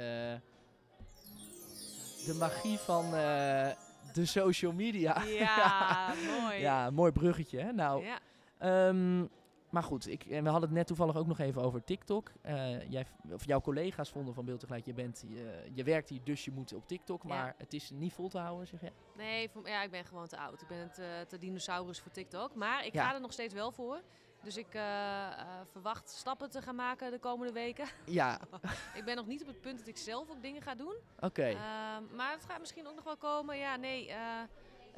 de 2.25 2.35
magie 2.39 2.77
van 2.77 3.05
eh, 3.05 3.71
de 4.13 4.25
social 4.25 4.73
media. 4.73 5.23
Ja, 5.23 6.13
mooi. 6.41 6.57
Ja, 6.59 6.89
mooi 6.89 7.11
bruggetje. 7.11 7.59
Hè? 7.59 7.71
Nou, 7.71 8.03
Ja. 8.05 8.19
Ehm, 8.57 9.25
maar 9.69 9.83
goed, 9.83 10.07
ik, 10.07 10.25
en 10.25 10.44
we 10.44 10.50
hadden 10.50 10.69
het 10.69 10.77
net 10.77 10.88
toevallig 10.88 11.16
ook 11.16 11.27
nog 11.27 11.39
even 11.39 11.62
over 11.62 11.83
TikTok. 11.83 12.31
Eh, 12.42 12.89
jij, 12.89 13.06
of 13.31 13.45
jouw 13.45 13.62
collega's 13.62 14.10
vonden 14.10 14.33
van 14.33 14.45
beeld 14.45 14.60
tegelijk, 14.60 14.86
je, 14.86 14.94
bent, 14.94 15.24
je, 15.27 15.69
je 15.74 15.83
werkt 15.83 16.10
hier, 16.10 16.24
dus 16.24 16.45
je 16.45 16.51
moet 16.51 16.74
op 16.74 16.88
TikTok. 16.88 17.21
Ja. 17.24 17.27
Maar 17.30 17.56
het 17.57 17.74
is 17.74 17.89
niet 17.89 18.13
vol 18.13 18.30
te 18.30 18.38
houden, 18.38 18.68
zeg 18.68 18.81
je? 18.81 18.92
Nee, 19.16 19.50
voor, 19.50 19.68
ja, 19.68 19.83
ik 19.83 19.92
ben 19.92 20.06
gewoon 20.06 20.27
te 20.27 20.38
oud. 20.38 20.62
Ik 20.62 20.68
ben 20.68 20.92
te, 20.92 21.25
te 21.27 21.38
dinosaurus 21.38 22.00
voor 22.00 22.12
TikTok. 22.12 22.56
Maar 22.56 22.86
ik 22.86 22.94
Ja. 22.94 23.07
ga 23.07 23.13
er 23.13 23.21
nog 23.21 23.31
steeds 23.33 23.54
wel 23.54 23.71
voor. 23.71 24.01
Dus 24.44 24.57
ik 24.57 24.74
eh, 24.74 25.27
eh, 25.27 25.48
verwacht 25.72 26.10
stappen 26.10 26.50
te 26.50 26.62
gaan 26.62 26.75
maken 26.75 27.12
de 27.12 27.19
komende 27.19 27.54
weken. 27.54 27.88
Ja, 28.06 28.39
ik 28.94 29.06
ben 29.06 29.15
nog 29.15 29.27
niet 29.27 29.42
op 29.42 29.48
het 29.48 29.62
punt 29.62 29.77
dat 29.80 29.88
ik 29.88 29.98
zelf 29.98 30.30
ook 30.30 30.42
dingen 30.42 30.62
ga 30.62 30.75
doen. 30.75 30.95
oké. 31.19 31.44
Ehm, 31.44 32.15
maar 32.15 32.31
het 32.31 32.45
gaat 32.45 32.60
misschien 32.60 32.88
ook 32.88 32.95
nog 32.95 33.04
wel 33.04 33.18
komen. 33.18 33.57
Ja, 33.57 33.75
nee. 33.75 34.12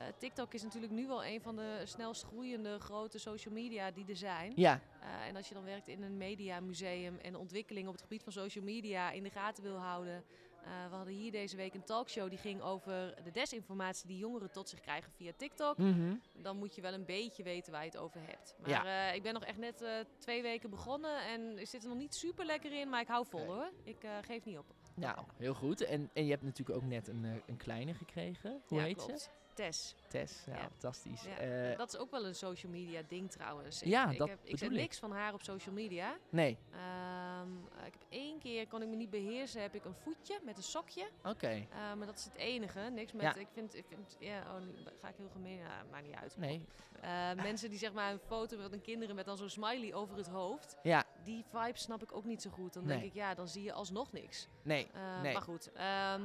Eh, 0.08 0.14
TikTok 0.18 0.54
is 0.54 0.64
natuurlijk 0.64 0.94
nu 0.94 1.08
wel 1.08 1.26
een 1.26 1.42
van 1.42 1.56
de 1.56 1.82
snelst 1.84 2.24
groeiende 2.24 2.80
grote 2.80 3.18
social 3.20 3.54
media 3.54 3.92
die 3.92 4.06
er 4.08 4.16
zijn. 4.16 4.54
ja, 4.56 4.80
Eh, 5.02 5.28
en 5.28 5.36
als 5.36 5.48
je 5.48 5.54
dan 5.54 5.64
werkt 5.64 5.88
in 5.88 6.02
een 6.04 6.18
mediamuseum 6.18 7.18
en 7.22 7.36
ontwikkeling 7.36 7.88
op 7.88 7.94
het 7.94 8.02
gebied 8.02 8.24
van 8.24 8.32
social 8.32 8.64
media 8.64 9.12
in 9.12 9.24
de 9.24 9.30
gaten 9.30 9.64
wil 9.64 9.78
houden. 9.78 10.24
eh, 10.64 10.68
we 10.90 10.96
hadden 10.96 11.14
hier 11.14 11.32
deze 11.32 11.56
week 11.56 11.74
een 11.74 11.84
talkshow 11.84 12.30
die 12.30 12.38
ging 12.38 12.62
over 12.62 13.16
de 13.24 13.32
desinformatie 13.32 14.08
die 14.08 14.18
jongeren 14.18 14.52
tot 14.52 14.70
zich 14.70 14.80
krijgen 14.80 15.12
via 15.12 15.32
TikTok. 15.38 15.78
mhm. 15.78 16.16
Dan 16.36 16.58
moet 16.58 16.76
je 16.76 16.82
wel 16.82 16.94
een 16.94 17.06
beetje 17.06 17.44
weten 17.44 17.72
waar 17.72 17.82
je 17.84 17.88
het 17.90 17.98
over 17.98 18.22
hebt. 18.26 18.56
Maar 18.60 18.70
Ja. 18.70 19.12
ik 19.12 19.24
ben 19.24 19.34
nog 19.34 19.44
echt 19.46 19.58
net 19.58 19.84
twee 20.18 20.42
weken 20.42 20.70
begonnen 20.70 21.26
en 21.26 21.58
ik 21.60 21.68
zit 21.68 21.84
er 21.84 21.90
nog 21.90 21.98
niet 21.98 22.16
super 22.16 22.46
lekker 22.46 22.72
in, 22.80 22.90
maar 22.90 23.02
ik 23.02 23.08
hou 23.08 23.26
vol 23.30 23.46
hoor. 23.46 23.72
Ik 23.84 23.98
geef 24.22 24.46
niet 24.46 24.58
op. 24.58 24.66
nou, 24.96 25.18
heel 25.38 25.54
goed. 25.54 25.82
En, 25.82 26.10
en 26.14 26.24
je 26.26 26.32
hebt 26.32 26.44
natuurlijk 26.44 26.78
ook 26.78 26.86
net 26.90 27.08
een, 27.08 27.42
een 27.48 27.58
kleine 27.58 27.94
gekregen. 27.94 28.62
Hoe 28.68 28.78
ja, 28.78 28.84
heet 28.84 28.96
klopt. 28.98 29.22
ze? 29.22 29.30
Tess. 29.54 29.96
Tess, 30.08 30.44
ja, 30.46 30.54
Ja. 30.56 30.62
fantastisch. 30.62 31.24
Ja, 31.24 31.38
Eh, 31.38 31.78
dat 31.78 31.94
is 31.94 32.00
ook 32.00 32.12
wel 32.12 32.26
een 32.26 32.36
social 32.36 32.72
media 32.72 33.02
ding 33.08 33.32
trouwens. 33.32 33.80
Ja, 33.80 34.10
ik, 34.10 34.18
dat 34.18 34.28
ik, 34.28 34.34
heb, 34.34 34.46
ik 34.46 34.58
zet 34.58 34.72
ik. 34.72 34.78
niks 34.78 35.00
van 35.00 35.12
haar 35.12 35.34
op 35.34 35.42
social 35.44 35.76
media. 35.76 36.18
nee, 36.30 36.58
Ehm, 36.72 37.50
eh, 37.80 37.86
ik 37.86 37.94
heb 37.94 38.04
één 38.10 38.40
keer, 38.40 38.68
kon 38.68 38.82
ik 38.82 38.88
me 38.88 38.96
niet 38.96 39.10
beheersen, 39.10 39.62
heb 39.62 39.76
ik 39.76 39.86
een 39.86 39.94
voetje 39.94 40.40
met 40.44 40.58
een 40.58 40.64
sokje. 40.64 41.08
oké. 41.24 41.48
Eh, 41.48 41.94
maar 41.98 42.06
dat 42.06 42.18
is 42.18 42.24
het 42.26 42.36
enige. 42.36 42.80
Niks 42.80 43.12
met, 43.12 43.22
Ja. 43.22 43.36
ik 43.36 43.48
vind, 43.54 43.76
ik 43.76 43.86
vind 43.88 44.16
ja, 44.20 44.40
oh, 44.40 44.62
ga 45.02 45.08
ik 45.08 45.16
heel 45.18 45.30
gemeen, 45.32 45.58
ja, 45.58 45.84
maakt 45.92 46.06
niet 46.06 46.16
uit. 46.16 46.38
Nee, 46.38 46.66
Eh, 47.02 47.34
mensen 47.34 47.70
die 47.70 47.80
zeg 47.80 47.94
maar 47.94 48.12
een 48.12 48.20
foto 48.20 48.58
van 48.62 48.72
hun 48.72 48.82
kinderen 48.82 49.16
met 49.16 49.26
dan 49.26 49.38
zo'n 49.38 49.50
smiley 49.50 49.94
over 49.94 50.18
het 50.18 50.28
hoofd. 50.28 50.76
ja, 50.84 51.04
Die 51.24 51.46
vibe 51.52 51.78
snap 51.78 52.02
ik 52.04 52.12
ook 52.16 52.26
niet 52.26 52.42
zo 52.42 52.50
goed. 52.50 52.74
Dan 52.74 52.86
Nee. 52.86 52.98
denk 52.98 53.10
ik, 53.10 53.14
ja, 53.18 53.34
dan 53.34 53.48
zie 53.48 53.64
je 53.64 53.74
alsnog 53.74 54.12
niks. 54.12 54.48
nee, 54.62 54.88
nee. 55.22 55.34
Maar 55.34 55.42
goed, 55.42 55.72
ehm, 55.72 56.22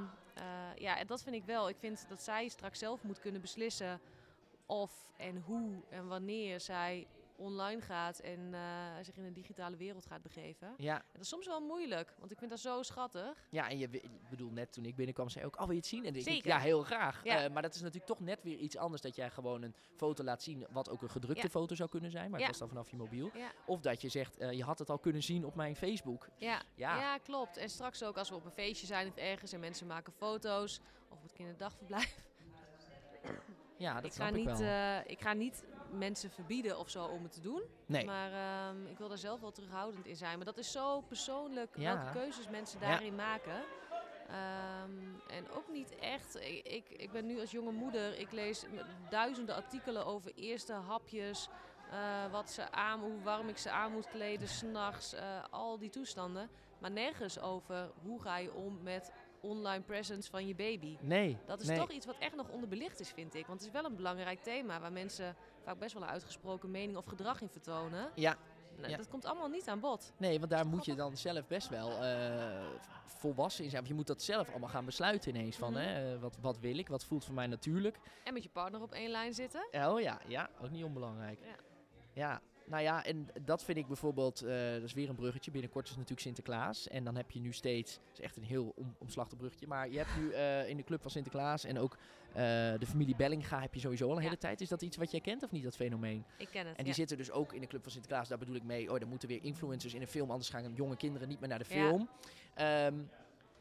ja, 0.76 0.98
en 0.98 1.06
dat 1.06 1.22
vind 1.22 1.34
ik 1.34 1.44
wel. 1.44 1.68
Ik 1.68 1.76
vind 1.78 2.06
dat 2.08 2.22
zij 2.22 2.48
straks 2.48 2.78
zelf 2.78 3.02
moet 3.02 3.20
kunnen 3.20 3.40
beslissen 3.40 4.00
of 4.66 5.06
en 5.16 5.42
hoe 5.46 5.70
en 5.88 6.08
wanneer 6.08 6.60
zij 6.60 7.06
online 7.36 7.80
gaat 7.80 8.18
en 8.18 8.54
eh, 8.54 8.60
zich 9.02 9.16
in 9.16 9.22
de 9.24 9.32
digitale 9.32 9.76
wereld 9.76 10.06
gaat 10.06 10.22
begeven. 10.22 10.74
Ja, 10.76 10.96
En 10.96 11.04
dat 11.12 11.22
is 11.22 11.28
soms 11.28 11.46
wel 11.46 11.60
moeilijk, 11.60 12.14
want 12.18 12.30
ik 12.32 12.38
vind 12.38 12.50
dat 12.50 12.60
zo 12.60 12.82
schattig. 12.82 13.46
Ja, 13.50 13.68
en 13.68 13.78
je 13.78 13.88
ik 13.90 14.28
bedoel, 14.30 14.50
net 14.50 14.72
toen 14.72 14.84
ik 14.84 14.94
binnenkwam, 14.96 15.28
zei 15.28 15.44
je 15.44 15.50
ook, 15.50 15.54
oh, 15.56 15.62
wil 15.62 15.70
je 15.70 15.76
het 15.76 15.86
zien? 15.86 16.04
En 16.04 16.14
ik, 16.14 16.44
ja, 16.44 16.58
heel 16.58 16.82
graag. 16.82 17.24
Ja. 17.24 17.44
Eh, 17.44 17.52
maar 17.52 17.62
dat 17.62 17.74
is 17.74 17.80
natuurlijk 17.80 18.06
toch 18.06 18.20
net 18.20 18.42
weer 18.42 18.56
iets 18.58 18.76
anders 18.76 19.02
dat 19.02 19.16
jij 19.16 19.30
gewoon 19.30 19.62
een 19.62 19.74
foto 19.96 20.24
laat 20.24 20.42
zien, 20.42 20.66
wat 20.70 20.88
ook 20.90 21.02
een 21.02 21.10
gedrukte 21.10 21.42
Ja. 21.42 21.48
foto 21.48 21.74
zou 21.74 21.88
kunnen 21.88 22.10
zijn, 22.10 22.30
maar 22.30 22.40
Ja. 22.40 22.46
het 22.46 22.58
was 22.58 22.68
dan 22.68 22.76
vanaf 22.76 22.90
je 22.90 22.96
mobiel. 22.96 23.30
Ja. 23.34 23.50
Of 23.66 23.80
dat 23.80 24.00
je 24.00 24.08
zegt, 24.08 24.36
eh, 24.36 24.52
je 24.52 24.64
had 24.64 24.78
het 24.78 24.90
al 24.90 24.98
kunnen 24.98 25.22
zien 25.22 25.44
op 25.44 25.54
mijn 25.54 25.76
Facebook. 25.76 26.28
Ja, 26.36 26.62
Ja. 26.74 26.98
ja. 26.98 27.18
klopt. 27.18 27.56
En 27.56 27.68
straks 27.70 28.02
ook 28.02 28.16
als 28.18 28.28
we 28.28 28.34
op 28.34 28.44
een 28.44 28.50
feestje 28.52 28.86
zijn 28.86 29.08
of 29.08 29.16
ergens 29.16 29.52
en 29.52 29.60
mensen 29.60 29.86
maken 29.86 30.12
foto's 30.12 30.80
of 31.10 31.16
op 31.16 31.22
het 31.22 31.32
kinderdagverblijf. 31.32 32.24
Ja, 33.78 33.94
dat 33.94 34.04
ik, 34.04 34.12
snap 34.12 34.26
ga 34.28 34.34
ik 34.36 34.38
niet, 34.46 34.58
wel. 34.58 35.02
ik 35.06 35.20
ga 35.20 35.32
niet 35.32 35.64
mensen 35.90 36.30
verbieden 36.30 36.78
of 36.78 36.88
zo 36.88 37.04
om 37.04 37.22
het 37.22 37.32
te 37.32 37.40
doen. 37.40 37.62
nee, 37.86 38.04
Maar 38.04 38.32
ehm, 38.32 38.86
ik 38.86 38.98
wil 38.98 39.08
daar 39.08 39.18
zelf 39.18 39.40
wel 39.40 39.52
terughoudend 39.52 40.06
in 40.06 40.16
zijn. 40.16 40.36
Maar 40.36 40.46
dat 40.46 40.58
is 40.58 40.72
zo 40.72 41.00
persoonlijk 41.00 41.76
Ja. 41.76 41.94
welke 41.96 42.12
keuzes 42.18 42.48
mensen 42.48 42.80
Ja. 42.80 42.86
daarin 42.88 43.14
maken. 43.14 43.62
Ehm, 44.28 45.00
en 45.28 45.50
ook 45.50 45.68
niet 45.68 45.98
echt. 45.98 46.36
Ik, 46.40 46.66
ik, 46.66 46.88
ik 46.88 47.12
ben 47.12 47.26
nu 47.26 47.40
als 47.40 47.50
jonge 47.50 47.70
moeder. 47.72 48.18
Ik 48.18 48.32
lees 48.32 48.64
duizenden 49.10 49.54
artikelen 49.54 50.06
over 50.06 50.32
eerste 50.34 50.72
hapjes. 50.72 51.48
eh, 51.90 52.30
wat 52.30 52.50
ze 52.50 52.70
aan, 52.70 53.00
hoe 53.00 53.22
warm 53.22 53.48
ik 53.48 53.58
ze 53.58 53.70
aan 53.70 53.92
moet 53.92 54.08
kleden, 54.08 54.48
s'nachts. 54.48 55.12
eh 55.12 55.44
al 55.50 55.78
die 55.78 55.90
toestanden. 55.90 56.50
Maar 56.78 56.90
nergens 56.90 57.38
over 57.38 57.90
hoe 58.02 58.20
ga 58.22 58.36
je 58.38 58.52
om 58.52 58.82
met 58.82 59.12
online 59.46 59.82
presence 59.82 60.30
van 60.30 60.46
je 60.46 60.54
baby. 60.54 60.96
nee. 61.00 61.38
Dat 61.46 61.60
is 61.60 61.66
nee. 61.66 61.78
toch 61.78 61.90
iets 61.90 62.06
wat 62.06 62.16
echt 62.18 62.36
nog 62.36 62.48
onderbelicht 62.48 63.00
is, 63.00 63.10
vind 63.10 63.34
ik. 63.34 63.46
Want 63.46 63.58
het 63.60 63.68
is 63.68 63.74
wel 63.80 63.84
een 63.90 63.96
belangrijk 63.96 64.42
thema 64.42 64.80
waar 64.80 64.92
mensen 64.92 65.36
vaak 65.64 65.78
best 65.78 65.94
wel 65.94 66.02
een 66.02 66.08
uitgesproken 66.08 66.70
mening 66.70 66.96
of 66.98 67.04
gedrag 67.04 67.40
in 67.40 67.48
vertonen. 67.48 68.10
Ja, 68.14 68.36
Nou, 68.76 68.90
Ja. 68.90 68.96
Dat 68.96 69.08
komt 69.08 69.24
allemaal 69.24 69.48
niet 69.48 69.68
aan 69.68 69.80
bod. 69.80 70.12
nee, 70.16 70.38
want 70.38 70.50
daar 70.50 70.66
moet 70.66 70.84
je 70.84 70.94
dan 70.94 71.16
zelf 71.16 71.46
best 71.46 71.68
wel 71.68 71.90
eh, 72.02 72.66
volwassen 73.04 73.64
in 73.64 73.70
zijn. 73.70 73.82
Want 73.82 73.92
je 73.92 73.98
moet 73.98 74.06
dat 74.06 74.22
zelf 74.22 74.50
allemaal 74.50 74.68
gaan 74.68 74.84
besluiten 74.84 75.36
ineens. 75.36 75.56
Van, 75.56 75.72
Mhm. 75.72 75.80
hè, 75.80 76.14
eh, 76.14 76.20
wat, 76.20 76.36
wat 76.40 76.58
wil 76.58 76.78
ik? 76.78 76.88
Wat 76.88 77.04
voelt 77.04 77.24
voor 77.24 77.34
mij 77.34 77.46
natuurlijk? 77.46 77.98
En 78.24 78.32
met 78.32 78.42
je 78.42 78.48
partner 78.48 78.82
op 78.82 78.92
één 78.92 79.10
lijn 79.10 79.34
zitten. 79.34 79.68
Oh 79.72 80.00
ja, 80.00 80.20
ja, 80.26 80.48
ook 80.62 80.70
niet 80.70 80.84
onbelangrijk. 80.84 81.38
Ja. 81.44 81.54
Ja, 82.12 82.40
nou 82.66 82.82
ja, 82.82 83.04
en 83.04 83.28
dat 83.44 83.64
vind 83.64 83.78
ik 83.78 83.86
bijvoorbeeld, 83.86 84.42
eh, 84.42 84.72
dat 84.72 84.82
is 84.82 84.92
weer 84.92 85.08
een 85.08 85.14
bruggetje. 85.14 85.50
Binnenkort 85.50 85.84
is 85.86 85.92
natuurlijk 85.92 86.20
Sinterklaas. 86.20 86.88
En 86.88 87.04
dan 87.04 87.16
heb 87.16 87.30
je 87.30 87.40
nu 87.40 87.52
steeds, 87.52 87.92
het 87.94 88.18
is 88.18 88.20
echt 88.20 88.36
een 88.36 88.42
heel 88.42 88.72
om, 88.76 88.94
omslachtig 88.98 89.38
bruggetje. 89.38 89.66
Maar 89.66 89.90
je 89.90 89.98
hebt 89.98 90.16
nu 90.16 90.30
eh, 90.32 90.68
in 90.68 90.76
de 90.76 90.84
club 90.84 91.02
van 91.02 91.10
Sinterklaas 91.10 91.64
en 91.64 91.78
ook 91.78 91.96
eh, 92.28 92.34
de 92.78 92.86
familie 92.86 93.16
Bellinga 93.16 93.60
heb 93.60 93.74
je 93.74 93.80
sowieso 93.80 94.04
al 94.04 94.10
een 94.10 94.16
Ja. 94.16 94.22
hele 94.22 94.38
tijd. 94.38 94.60
Is 94.60 94.68
dat 94.68 94.82
iets 94.82 94.96
wat 94.96 95.10
jij 95.10 95.20
kent 95.20 95.42
of 95.42 95.50
niet, 95.50 95.62
dat 95.64 95.76
fenomeen? 95.76 96.24
Ik 96.38 96.48
ken 96.50 96.66
het. 96.66 96.76
En 96.76 96.82
die 96.84 96.86
ja. 96.86 96.92
zitten 96.98 97.16
dus 97.16 97.30
ook 97.30 97.52
in 97.52 97.60
de 97.60 97.66
club 97.66 97.82
van 97.82 97.92
Sinterklaas. 97.92 98.28
Daar 98.28 98.38
bedoel 98.38 98.54
ik 98.54 98.64
mee, 98.64 98.92
oh, 98.92 98.98
dan 99.00 99.08
moeten 99.08 99.28
weer 99.28 99.44
influencers 99.44 99.94
in 99.94 100.00
een 100.00 100.08
film. 100.08 100.30
Anders 100.30 100.48
gaan 100.50 100.72
jonge 100.74 100.96
kinderen 100.96 101.28
niet 101.28 101.40
meer 101.40 101.48
naar 101.48 101.58
de 101.58 101.74
Ja. 101.74 101.88
film. 101.88 102.08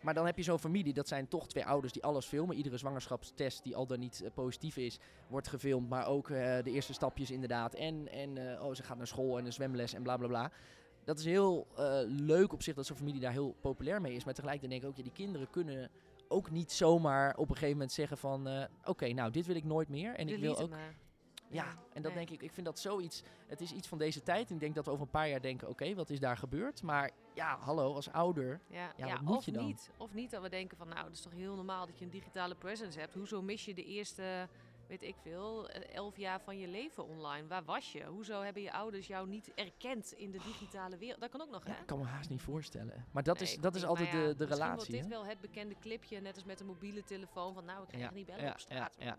Maar 0.05 0.13
dan 0.13 0.25
heb 0.25 0.38
je 0.38 0.43
zo'n 0.43 0.59
familie, 0.59 0.93
dat 0.93 1.07
zijn 1.07 1.27
toch 1.27 1.47
twee 1.47 1.65
ouders 1.65 1.93
die 1.93 2.03
alles 2.03 2.25
filmen. 2.25 2.55
Iedere 2.55 2.77
zwangerschapstest 2.77 3.63
die 3.63 3.75
al 3.75 3.85
dan 3.85 4.00
niet 4.00 4.21
eh, 4.21 4.31
positief 4.33 4.77
is, 4.77 5.00
wordt 5.27 5.47
gefilmd. 5.47 5.89
Maar 5.89 6.07
ook 6.07 6.29
eh, 6.29 6.63
de 6.63 6.71
eerste 6.71 6.93
stapjes 6.93 7.31
inderdaad. 7.31 7.74
En, 7.74 8.12
en 8.12 8.53
eh, 8.53 8.63
oh, 8.63 8.74
ze 8.74 8.83
gaat 8.83 8.97
naar 8.97 9.07
school 9.07 9.38
en 9.38 9.45
een 9.45 9.53
zwemles 9.53 9.93
en 9.93 10.03
bla 10.03 10.17
bla 10.17 10.27
bla. 10.27 10.51
Dat 11.03 11.19
is 11.19 11.25
heel 11.25 11.67
leuk 12.07 12.53
op 12.53 12.63
zich 12.63 12.75
dat 12.75 12.85
zo'n 12.85 12.95
familie 12.95 13.21
daar 13.21 13.31
heel 13.31 13.55
populair 13.62 14.01
mee 14.01 14.13
is. 14.13 14.24
Maar 14.24 14.33
tegelijkertijd 14.33 14.71
denk 14.71 14.83
ik 14.83 14.89
ook, 14.89 15.05
ja, 15.05 15.12
die 15.13 15.25
kinderen 15.25 15.50
kunnen 15.50 15.89
ook 16.27 16.51
niet 16.51 16.71
zomaar 16.71 17.35
op 17.35 17.50
een 17.50 17.53
gegeven 17.53 17.71
moment 17.71 17.91
zeggen 17.91 18.17
van... 18.17 18.67
Oké, 18.83 19.13
nou, 19.13 19.31
dit 19.31 19.45
wil 19.45 19.55
ik 19.55 19.63
nooit 19.63 19.89
meer. 19.89 20.15
En 20.15 20.27
ik 20.29 20.39
wil 20.39 20.57
ook... 20.57 20.69
maar. 20.69 20.95
Ja, 21.49 21.65
en 21.93 22.01
dat 22.01 22.13
nee. 22.13 22.25
denk 22.25 22.29
ik, 22.29 22.41
ik 22.47 22.53
vind 22.53 22.65
dat 22.65 22.79
zoiets, 22.79 23.23
het 23.47 23.61
is 23.61 23.71
iets 23.71 23.87
van 23.87 23.97
deze 23.97 24.23
tijd. 24.23 24.49
Ik 24.49 24.59
denk 24.59 24.75
dat 24.75 24.85
we 24.85 24.91
over 24.91 25.03
een 25.03 25.11
paar 25.11 25.29
jaar 25.29 25.41
denken, 25.41 25.69
oké, 25.69 25.93
wat 25.95 26.09
is 26.09 26.19
daar 26.19 26.37
gebeurd? 26.37 26.81
Maar 26.83 27.11
ja, 27.33 27.57
hallo, 27.59 27.93
als 27.93 28.11
ouder, 28.11 28.59
Ja, 28.69 28.93
Ja, 28.97 29.05
ja, 29.07 29.13
wat 29.13 29.21
moet 29.21 29.37
of 29.37 29.45
je 29.45 29.51
dan? 29.51 29.65
niet. 29.65 29.89
Of 29.97 30.13
niet 30.13 30.31
dat 30.31 30.41
we 30.41 30.49
denken 30.49 30.77
van, 30.77 30.87
nou, 30.87 31.03
dat 31.03 31.11
is 31.13 31.21
toch 31.21 31.33
heel 31.33 31.55
normaal 31.55 31.85
dat 31.85 31.99
je 31.99 32.05
een 32.05 32.11
digitale 32.11 32.55
presence 32.55 32.99
hebt. 32.99 33.13
Hoezo 33.13 33.41
mis 33.41 33.65
je 33.65 33.73
de 33.73 33.83
eerste, 33.85 34.47
weet 34.87 35.01
ik 35.03 35.15
veel, 35.21 35.69
eh, 35.69 35.95
elf 35.95 36.17
jaar 36.17 36.41
van 36.41 36.59
je 36.59 36.67
leven 36.67 37.05
online? 37.07 37.47
Waar 37.47 37.63
was 37.63 37.91
je? 37.91 38.05
Hoezo 38.05 38.41
hebben 38.41 38.61
je 38.61 38.73
ouders 38.73 39.07
jou 39.07 39.27
niet 39.27 39.51
erkend 39.55 40.11
in 40.11 40.31
de 40.31 40.39
digitale 40.45 40.97
wereld? 40.97 41.19
Dat 41.21 41.29
kan 41.29 41.41
ook 41.41 41.51
nog, 41.51 41.63
hè? 41.65 41.71
ik 41.71 41.85
kan 41.85 41.99
me 41.99 42.05
haast 42.05 42.29
niet 42.29 42.41
voorstellen. 42.41 43.05
Maar 43.11 43.23
dat 43.23 43.39
Nee, 43.39 43.47
is, 43.47 43.53
ik 43.55 43.61
dat 43.61 43.75
is 43.75 43.85
altijd 43.85 44.11
de, 44.11 44.17
de 44.17 44.23
misschien 44.25 44.47
relatie. 44.47 44.75
wordt 44.75 44.91
dit 44.91 45.01
hè? 45.03 45.07
wel 45.09 45.25
het 45.25 45.41
bekende 45.41 45.75
clipje, 45.79 46.19
net 46.21 46.35
als 46.35 46.43
met 46.43 46.59
een 46.59 46.65
mobiele 46.65 47.03
telefoon, 47.03 47.53
van 47.53 47.65
nou, 47.65 47.85
ik 47.87 47.99
je 47.99 48.09
niet 48.13 48.25
bellen 48.25 48.51
op 48.51 48.59
straat. 48.59 48.95
Ja, 48.99 49.05
ja, 49.05 49.17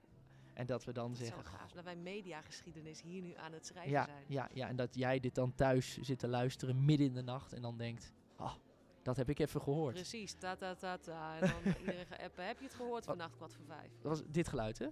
en 0.57 0.67
dat 0.67 0.85
we 0.85 0.93
dan 0.93 1.13
is 1.13 1.19
zo 1.19 1.25
zeggen, 1.25 1.45
gaaf 1.45 1.73
dat 1.73 1.85
wij 1.85 1.97
mediageschiedenis 1.97 3.03
hier 3.03 3.23
nu 3.23 3.35
aan 3.35 3.53
het 3.53 3.67
schrijven 3.67 3.91
ja, 3.91 4.05
zijn. 4.05 4.25
ja, 4.27 4.49
ja, 4.53 4.69
en 4.69 4.77
dat 4.77 4.95
jij 4.95 5.21
dit 5.21 5.35
dan 5.35 5.55
thuis 5.55 5.99
zit 6.01 6.19
te 6.19 6.29
luisteren 6.29 6.85
midden 6.85 7.07
in 7.07 7.15
de 7.15 7.23
nacht 7.23 7.53
en 7.53 7.63
dan 7.63 7.77
denkt, 7.77 8.13
ah, 8.37 8.55
dat 9.03 9.17
heb 9.17 9.29
ik 9.29 9.39
even 9.39 9.63
gehoord. 9.63 9.95
Precies, 9.95 10.33
ta 10.33 10.57
ta 10.57 10.75
ta 10.75 10.97
ta. 10.97 11.39
En 11.39 11.41
dan 11.41 11.75
iedereen 11.81 12.07
appen. 12.11 12.47
Heb 12.47 12.59
je 12.59 12.65
het 12.65 12.75
gehoord 12.75 13.05
vannacht 13.05 13.37
kwart 13.37 13.55
voor 13.55 13.65
vijf? 13.65 13.91
Dat 14.01 14.11
was 14.19 14.23
dit 14.27 14.49
geluid, 14.49 14.79
hè? 14.79 14.87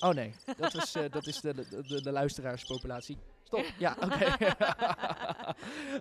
Oh 0.00 0.14
nee, 0.14 0.34
dat, 0.56 0.72
was, 0.72 0.94
eh, 0.94 1.10
dat 1.10 1.26
is 1.26 1.40
de, 1.40 1.54
de, 1.54 1.82
de, 1.82 2.02
de 2.02 2.12
luisteraarspopulatie. 2.12 3.18
Stop. 3.52 3.72
Ja, 3.78 3.96
oké. 4.04 4.36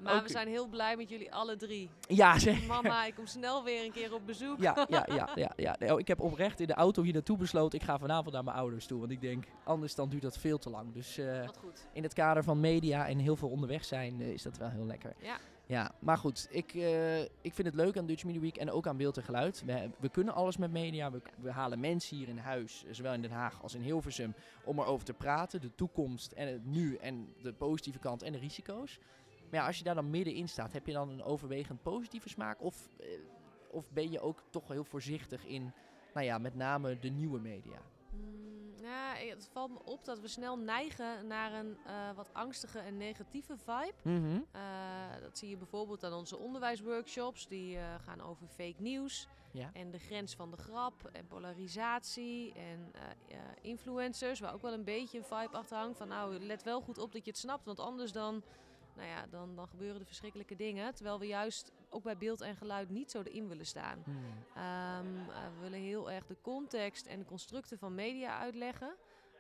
Maar 0.03 0.24
we 0.24 0.29
zijn 0.29 0.48
heel 0.48 0.67
blij 0.67 0.98
met 0.98 1.10
jullie 1.10 1.34
alle 1.34 1.55
drie. 1.55 1.89
Ja, 2.08 2.39
zeker. 2.39 2.67
Mama, 2.67 3.05
ik 3.05 3.15
kom 3.15 3.25
snel 3.25 3.63
weer 3.63 3.86
een 3.86 3.91
keer 3.91 4.13
op 4.13 4.25
bezoek. 4.25 4.62
Ja, 4.62 4.88
ja, 4.89 5.29
ja, 5.36 5.53
ja, 5.55 5.93
oh, 5.93 6.00
ik 6.00 6.08
heb 6.08 6.20
oprecht 6.20 6.60
in 6.60 6.67
de 6.67 6.74
auto 6.74 7.03
hier 7.03 7.13
naartoe 7.13 7.38
besloten. 7.38 7.79
Ik 7.79 7.86
ga 7.86 7.98
vanavond 7.98 8.34
naar 8.34 8.43
mijn 8.43 8.58
ouders 8.58 8.86
toe. 8.86 9.00
Want 9.00 9.12
ik 9.12 9.22
denk, 9.22 9.46
anders 9.63 9.96
dan 9.96 10.10
duurt 10.10 10.22
dat 10.22 10.38
veel 10.38 10.58
te 10.58 10.70
lang. 10.70 10.93
Dus 10.93 11.20
goed. 11.60 11.88
in 11.93 12.03
het 12.03 12.13
kader 12.13 12.43
van 12.43 12.60
media 12.60 13.08
en 13.08 13.17
heel 13.17 13.36
veel 13.36 13.50
onderweg 13.50 13.86
zijn, 13.86 14.22
eh, 14.22 14.27
is 14.27 14.41
dat 14.41 14.58
wel 14.58 14.70
heel 14.70 14.86
lekker. 14.86 15.13
Ja. 15.20 15.38
Ja, 15.72 15.92
maar 16.00 16.18
goed. 16.18 16.48
Ik, 16.50 16.74
eh, 16.74 17.22
ik 17.22 17.54
vind 17.54 17.68
het 17.68 17.75
leuk 17.75 17.98
aan 17.98 18.06
Dutch 18.06 18.24
Media 18.24 18.42
Week 18.42 18.58
en 18.58 18.72
ook 18.72 18.88
aan 18.88 18.98
beeld 18.98 19.18
en 19.18 19.24
geluid. 19.24 19.63
We, 19.66 19.90
we 20.00 20.10
kunnen 20.10 20.34
alles 20.34 20.58
met 20.58 20.72
media. 20.72 21.12
We, 21.42 21.51
halen 21.51 21.80
mensen 21.80 22.18
hier 22.18 22.28
in 22.28 22.38
huis, 22.38 22.86
eh, 22.86 22.94
zowel 22.94 23.13
in 23.13 23.22
Den 23.22 23.32
Haag 23.32 23.62
als 23.62 23.75
in 23.75 23.82
Hilversum, 23.82 24.34
om 24.66 24.80
erover 24.80 25.06
te 25.06 25.13
praten. 25.13 25.62
De 25.62 25.75
toekomst 25.75 26.32
en 26.32 26.48
het 26.48 26.66
nu 26.66 26.96
en 26.96 27.34
de 27.42 27.54
positieve 27.54 28.00
kant 28.00 28.24
en 28.24 28.32
de 28.32 28.38
risico's. 28.38 29.00
Maar 29.50 29.60
ja, 29.60 29.68
als 29.68 29.78
je 29.78 29.84
daar 29.84 29.96
dan 29.96 30.10
middenin 30.10 30.50
staat, 30.50 30.74
heb 30.74 30.88
je 30.88 30.94
dan 30.94 31.10
een 31.10 31.24
overwegend 31.24 31.82
positieve 31.82 32.30
smaak? 32.30 32.62
Of, 32.62 32.88
eh, 33.00 33.08
of 33.70 33.92
ben 33.92 34.12
je 34.12 34.20
ook 34.20 34.44
toch 34.50 34.68
heel 34.68 34.84
voorzichtig 34.84 35.46
in, 35.46 35.74
nou 36.13 36.25
ja, 36.25 36.38
met 36.38 36.56
name 36.56 37.00
de 37.00 37.10
nieuwe 37.10 37.40
media? 37.40 37.82
Ja, 39.12 39.20
eh, 39.20 39.30
het 39.30 39.50
valt 39.51 39.72
me 39.72 39.80
op 39.84 40.06
dat 40.06 40.20
we 40.20 40.27
snel 40.27 40.58
neigen 40.58 41.27
naar 41.27 41.53
een 41.53 41.77
eh, 41.86 41.94
wat 42.15 42.34
angstige 42.34 42.80
en 42.80 42.98
negatieve 42.98 43.58
vibe. 43.58 43.94
Mhm. 44.03 44.39
Eh, 44.51 44.62
dat 45.22 45.38
zie 45.38 45.50
je 45.50 45.58
bijvoorbeeld 45.58 46.03
aan 46.03 46.13
onze 46.13 46.38
onderwijsworkshops. 46.38 47.48
Die 47.48 47.77
gaan 48.06 48.22
over 48.22 48.48
fake 48.48 48.82
nieuws. 48.82 49.27
Ja. 49.51 49.70
En 49.74 49.91
de 49.91 50.00
grens 50.00 50.36
van 50.36 50.51
de 50.51 50.58
grap 50.58 51.10
en 51.12 51.27
polarisatie 51.27 52.53
en 52.53 52.91
influencers. 53.62 54.39
Waar 54.39 54.53
ook 54.53 54.62
wel 54.62 54.74
een 54.74 54.84
beetje 54.84 55.18
een 55.18 55.24
vibe 55.24 55.58
achter 55.58 55.77
hangt. 55.77 55.98
Van 55.98 56.08
nou, 56.08 56.39
let 56.39 56.63
wel 56.63 56.82
goed 56.82 56.98
op 56.98 57.12
dat 57.12 57.25
je 57.25 57.32
het 57.32 57.39
snapt. 57.39 57.65
Want 57.65 57.80
anders 57.80 58.12
dan, 58.12 58.44
nou 58.96 59.08
ja, 59.08 59.26
dan, 59.28 59.56
dan 59.56 59.68
gebeuren 59.68 60.00
er 60.00 60.06
verschrikkelijke 60.06 60.56
dingen. 60.56 60.96
Terwijl 60.96 61.20
we 61.20 61.28
juist 61.28 61.72
ook 61.90 62.04
bij 62.04 62.18
beeld 62.18 62.42
en 62.42 62.56
geluid 62.56 62.90
niet 62.90 63.12
zo 63.12 63.22
erin 63.22 63.48
willen 63.48 63.66
staan. 63.66 64.02
Hmm. 64.04 64.16
Ehm, 64.56 65.30
eh, 65.30 65.54
we 65.54 65.62
willen 65.62 65.80
heel 65.80 66.12
erg 66.12 66.26
de 66.26 66.38
context 66.42 67.06
en 67.06 67.20
de 67.20 67.26
constructen 67.26 67.78
van 67.78 67.96
media 67.96 68.40
uitleggen. 68.40 68.96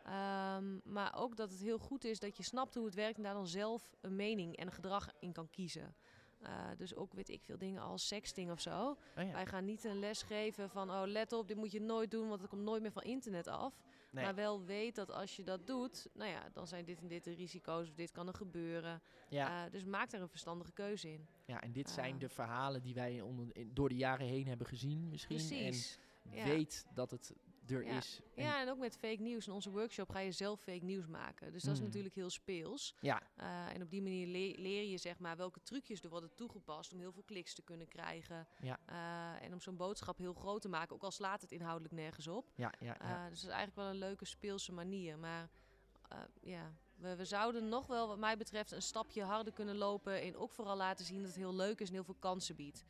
Ehm, 0.05 0.77
maar 0.83 1.15
ook 1.15 1.35
dat 1.35 1.49
het 1.49 1.59
heel 1.59 1.79
goed 1.79 2.03
is 2.03 2.19
dat 2.19 2.37
je 2.37 2.43
snapt 2.43 2.75
hoe 2.75 2.85
het 2.85 2.95
werkt 2.95 3.17
en 3.17 3.23
daar 3.23 3.33
dan 3.33 3.47
zelf 3.47 3.95
een 4.01 4.15
mening 4.15 4.55
en 4.55 4.65
een 4.65 4.73
gedrag 4.73 5.09
in 5.19 5.31
kan 5.31 5.49
kiezen. 5.49 5.95
Eh, 6.41 6.65
dus 6.77 6.95
ook 6.95 7.13
weet 7.13 7.29
ik 7.29 7.43
veel 7.43 7.57
dingen 7.57 7.81
als 7.81 8.07
sexting 8.07 8.51
of 8.51 8.59
zo. 8.61 8.89
Oh 8.89 8.97
ja. 9.15 9.31
Wij 9.31 9.45
gaan 9.45 9.65
niet 9.65 9.83
een 9.83 9.99
les 9.99 10.21
geven 10.23 10.69
van 10.69 10.89
oh 10.91 11.01
let 11.05 11.33
op, 11.33 11.47
dit 11.47 11.57
moet 11.57 11.71
je 11.71 11.81
nooit 11.81 12.11
doen, 12.11 12.27
want 12.27 12.41
het 12.41 12.49
komt 12.49 12.61
nooit 12.61 12.81
meer 12.81 12.91
van 12.91 13.01
internet 13.03 13.47
af. 13.47 13.81
Nee. 14.11 14.23
Maar 14.23 14.35
wel 14.35 14.63
weet 14.65 14.95
dat 14.95 15.11
als 15.11 15.35
je 15.35 15.43
dat 15.43 15.67
doet, 15.67 16.07
nou 16.13 16.29
ja, 16.29 16.49
dan 16.53 16.67
zijn 16.67 16.85
dit 16.85 17.01
en 17.01 17.07
dit 17.07 17.23
de 17.23 17.33
risico's 17.33 17.87
of 17.89 17.93
dit 17.95 18.11
kan 18.11 18.27
er 18.27 18.33
gebeuren. 18.33 19.01
Ja. 19.29 19.65
Eh, 19.65 19.71
dus 19.71 19.85
maak 19.85 20.09
daar 20.09 20.21
een 20.21 20.29
verstandige 20.29 20.71
keuze 20.71 21.11
in. 21.13 21.27
ja, 21.45 21.61
en 21.61 21.71
dit 21.71 21.89
zijn 21.89 22.13
ah. 22.13 22.19
de 22.19 22.29
verhalen 22.29 22.81
die 22.81 22.93
wij 22.93 23.21
onder, 23.21 23.47
in- 23.55 23.71
door 23.73 23.89
de 23.89 23.95
jaren 23.95 24.25
heen 24.27 24.47
hebben 24.47 24.67
gezien 24.67 25.09
misschien. 25.09 25.35
Precies. 25.35 25.99
En 26.23 26.35
Ja. 26.35 26.45
weet 26.45 26.85
dat 26.93 27.11
het 27.11 27.33
er 27.71 27.85
Ja. 27.85 27.97
is. 27.97 28.19
En- 28.35 28.43
Ja, 28.43 28.61
en 28.61 28.69
ook 28.69 28.77
met 28.77 28.97
fake 28.97 29.21
nieuws. 29.21 29.47
In 29.47 29.53
onze 29.53 29.69
workshop 29.71 30.09
ga 30.09 30.19
je 30.19 30.31
zelf 30.31 30.61
fake 30.61 30.85
nieuws 30.85 31.07
maken. 31.07 31.51
Dus 31.51 31.63
dat 31.63 31.73
is 31.73 31.79
Mm. 31.79 31.85
natuurlijk 31.85 32.15
heel 32.15 32.29
speels. 32.29 32.95
ja, 32.99 33.21
Eh, 33.35 33.73
en 33.73 33.81
op 33.81 33.89
die 33.89 34.01
manier 34.01 34.27
le- 34.27 34.61
leer 34.61 34.83
je 34.89 34.97
zeg 34.97 35.19
maar 35.19 35.37
welke 35.37 35.61
trucjes 35.63 36.01
er 36.03 36.09
worden 36.09 36.35
toegepast 36.35 36.93
om 36.93 36.99
heel 36.99 37.11
veel 37.11 37.23
kliks 37.23 37.53
te 37.53 37.61
kunnen 37.61 37.87
krijgen. 37.87 38.47
Ja. 38.61 38.79
Eh, 38.85 39.45
en 39.45 39.53
om 39.53 39.59
zo'n 39.61 39.77
boodschap 39.77 40.17
heel 40.17 40.33
groot 40.33 40.61
te 40.61 40.69
maken, 40.69 40.95
ook 40.95 41.03
al 41.03 41.11
slaat 41.11 41.41
het 41.41 41.51
inhoudelijk 41.51 41.93
nergens 41.93 42.27
op. 42.27 42.51
ja, 42.55 42.73
ja, 42.79 42.99
Eh, 42.99 43.09
dus 43.29 43.41
dat 43.41 43.49
is 43.49 43.55
eigenlijk 43.55 43.75
wel 43.75 43.87
een 43.89 43.95
leuke 44.09 44.25
speelse 44.25 44.71
manier. 44.71 45.19
Maar 45.19 45.49
ja, 46.41 46.73
we, 46.95 47.15
we 47.15 47.25
zouden 47.25 47.69
nog 47.69 47.87
wel, 47.87 48.07
wat 48.07 48.17
mij 48.17 48.37
betreft, 48.37 48.71
een 48.71 48.81
stapje 48.81 49.23
harder 49.23 49.53
kunnen 49.53 49.75
lopen. 49.75 50.21
En 50.21 50.35
ook 50.37 50.51
vooral 50.51 50.75
laten 50.77 51.05
zien 51.05 51.17
dat 51.17 51.27
het 51.27 51.35
heel 51.35 51.55
leuk 51.55 51.79
is 51.79 51.87
en 51.87 51.93
heel 51.93 52.03
veel 52.03 52.15
kansen 52.19 52.55
biedt. 52.55 52.83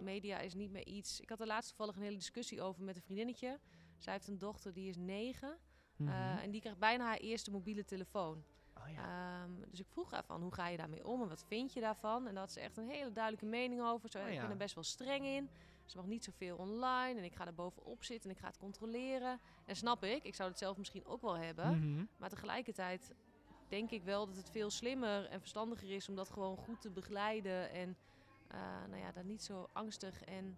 Media 0.00 0.38
is 0.38 0.54
niet 0.54 0.70
meer 0.70 0.86
iets. 0.86 1.20
Ik 1.20 1.28
had 1.28 1.40
er 1.40 1.46
laatst 1.46 1.68
toevallig 1.68 1.96
een 1.96 2.02
hele 2.02 2.16
discussie 2.16 2.62
over 2.62 2.82
met 2.82 2.96
een 2.96 3.02
vriendinnetje. 3.02 3.58
Zij 4.02 4.12
heeft 4.12 4.28
een 4.28 4.38
dochter 4.38 4.72
die 4.72 4.88
is 4.88 4.96
negen. 4.96 5.58
Mhm. 5.96 6.10
eh, 6.10 6.42
en 6.42 6.50
die 6.50 6.60
krijgt 6.60 6.78
bijna 6.78 7.04
haar 7.04 7.16
eerste 7.16 7.50
mobiele 7.50 7.84
telefoon. 7.84 8.44
oh, 8.76 8.88
ja. 8.88 9.42
Ehm, 9.42 9.50
dus 9.70 9.80
ik 9.80 9.86
vroeg 9.88 10.10
haar 10.10 10.24
van, 10.24 10.42
hoe 10.42 10.54
ga 10.54 10.68
je 10.68 10.76
daarmee 10.76 11.06
om 11.06 11.22
en 11.22 11.28
wat 11.28 11.44
vind 11.46 11.72
je 11.72 11.80
daarvan? 11.80 12.26
En 12.26 12.32
daar 12.34 12.42
had 12.42 12.52
ze 12.52 12.60
echt 12.60 12.76
een 12.76 12.88
hele 12.88 13.12
duidelijke 13.12 13.46
mening 13.46 13.82
over. 13.82 14.10
Zo, 14.10 14.18
Oh 14.18 14.28
Ik 14.28 14.40
ben 14.40 14.50
er 14.50 14.56
best 14.56 14.74
wel 14.74 14.84
streng 14.84 15.24
in. 15.24 15.50
Ze 15.84 15.96
mag 15.96 16.06
niet 16.06 16.24
zoveel 16.24 16.56
online 16.56 17.18
en 17.18 17.24
ik 17.24 17.34
ga 17.34 17.46
er 17.46 17.54
bovenop 17.54 18.04
zitten 18.04 18.30
en 18.30 18.36
ik 18.36 18.42
ga 18.42 18.48
het 18.48 18.58
controleren. 18.58 19.40
En 19.64 19.76
snap 19.76 20.04
ik, 20.04 20.24
ik 20.24 20.34
zou 20.34 20.48
het 20.48 20.58
zelf 20.58 20.76
misschien 20.76 21.06
ook 21.06 21.20
wel 21.20 21.36
hebben. 21.36 21.78
Mhm. 21.78 22.04
Maar 22.16 22.28
tegelijkertijd 22.28 23.14
denk 23.68 23.90
ik 23.90 24.02
wel 24.02 24.26
dat 24.26 24.36
het 24.36 24.50
veel 24.50 24.70
slimmer 24.70 25.24
en 25.24 25.40
verstandiger 25.40 25.90
is 25.90 26.08
om 26.08 26.14
dat 26.14 26.30
gewoon 26.30 26.56
goed 26.56 26.80
te 26.80 26.90
begeleiden. 26.90 27.70
En 27.70 27.96
eh, 28.48 28.60
nou 28.88 29.00
ja, 29.00 29.12
daar 29.12 29.24
niet 29.24 29.42
zo 29.42 29.68
angstig 29.72 30.22
en... 30.22 30.56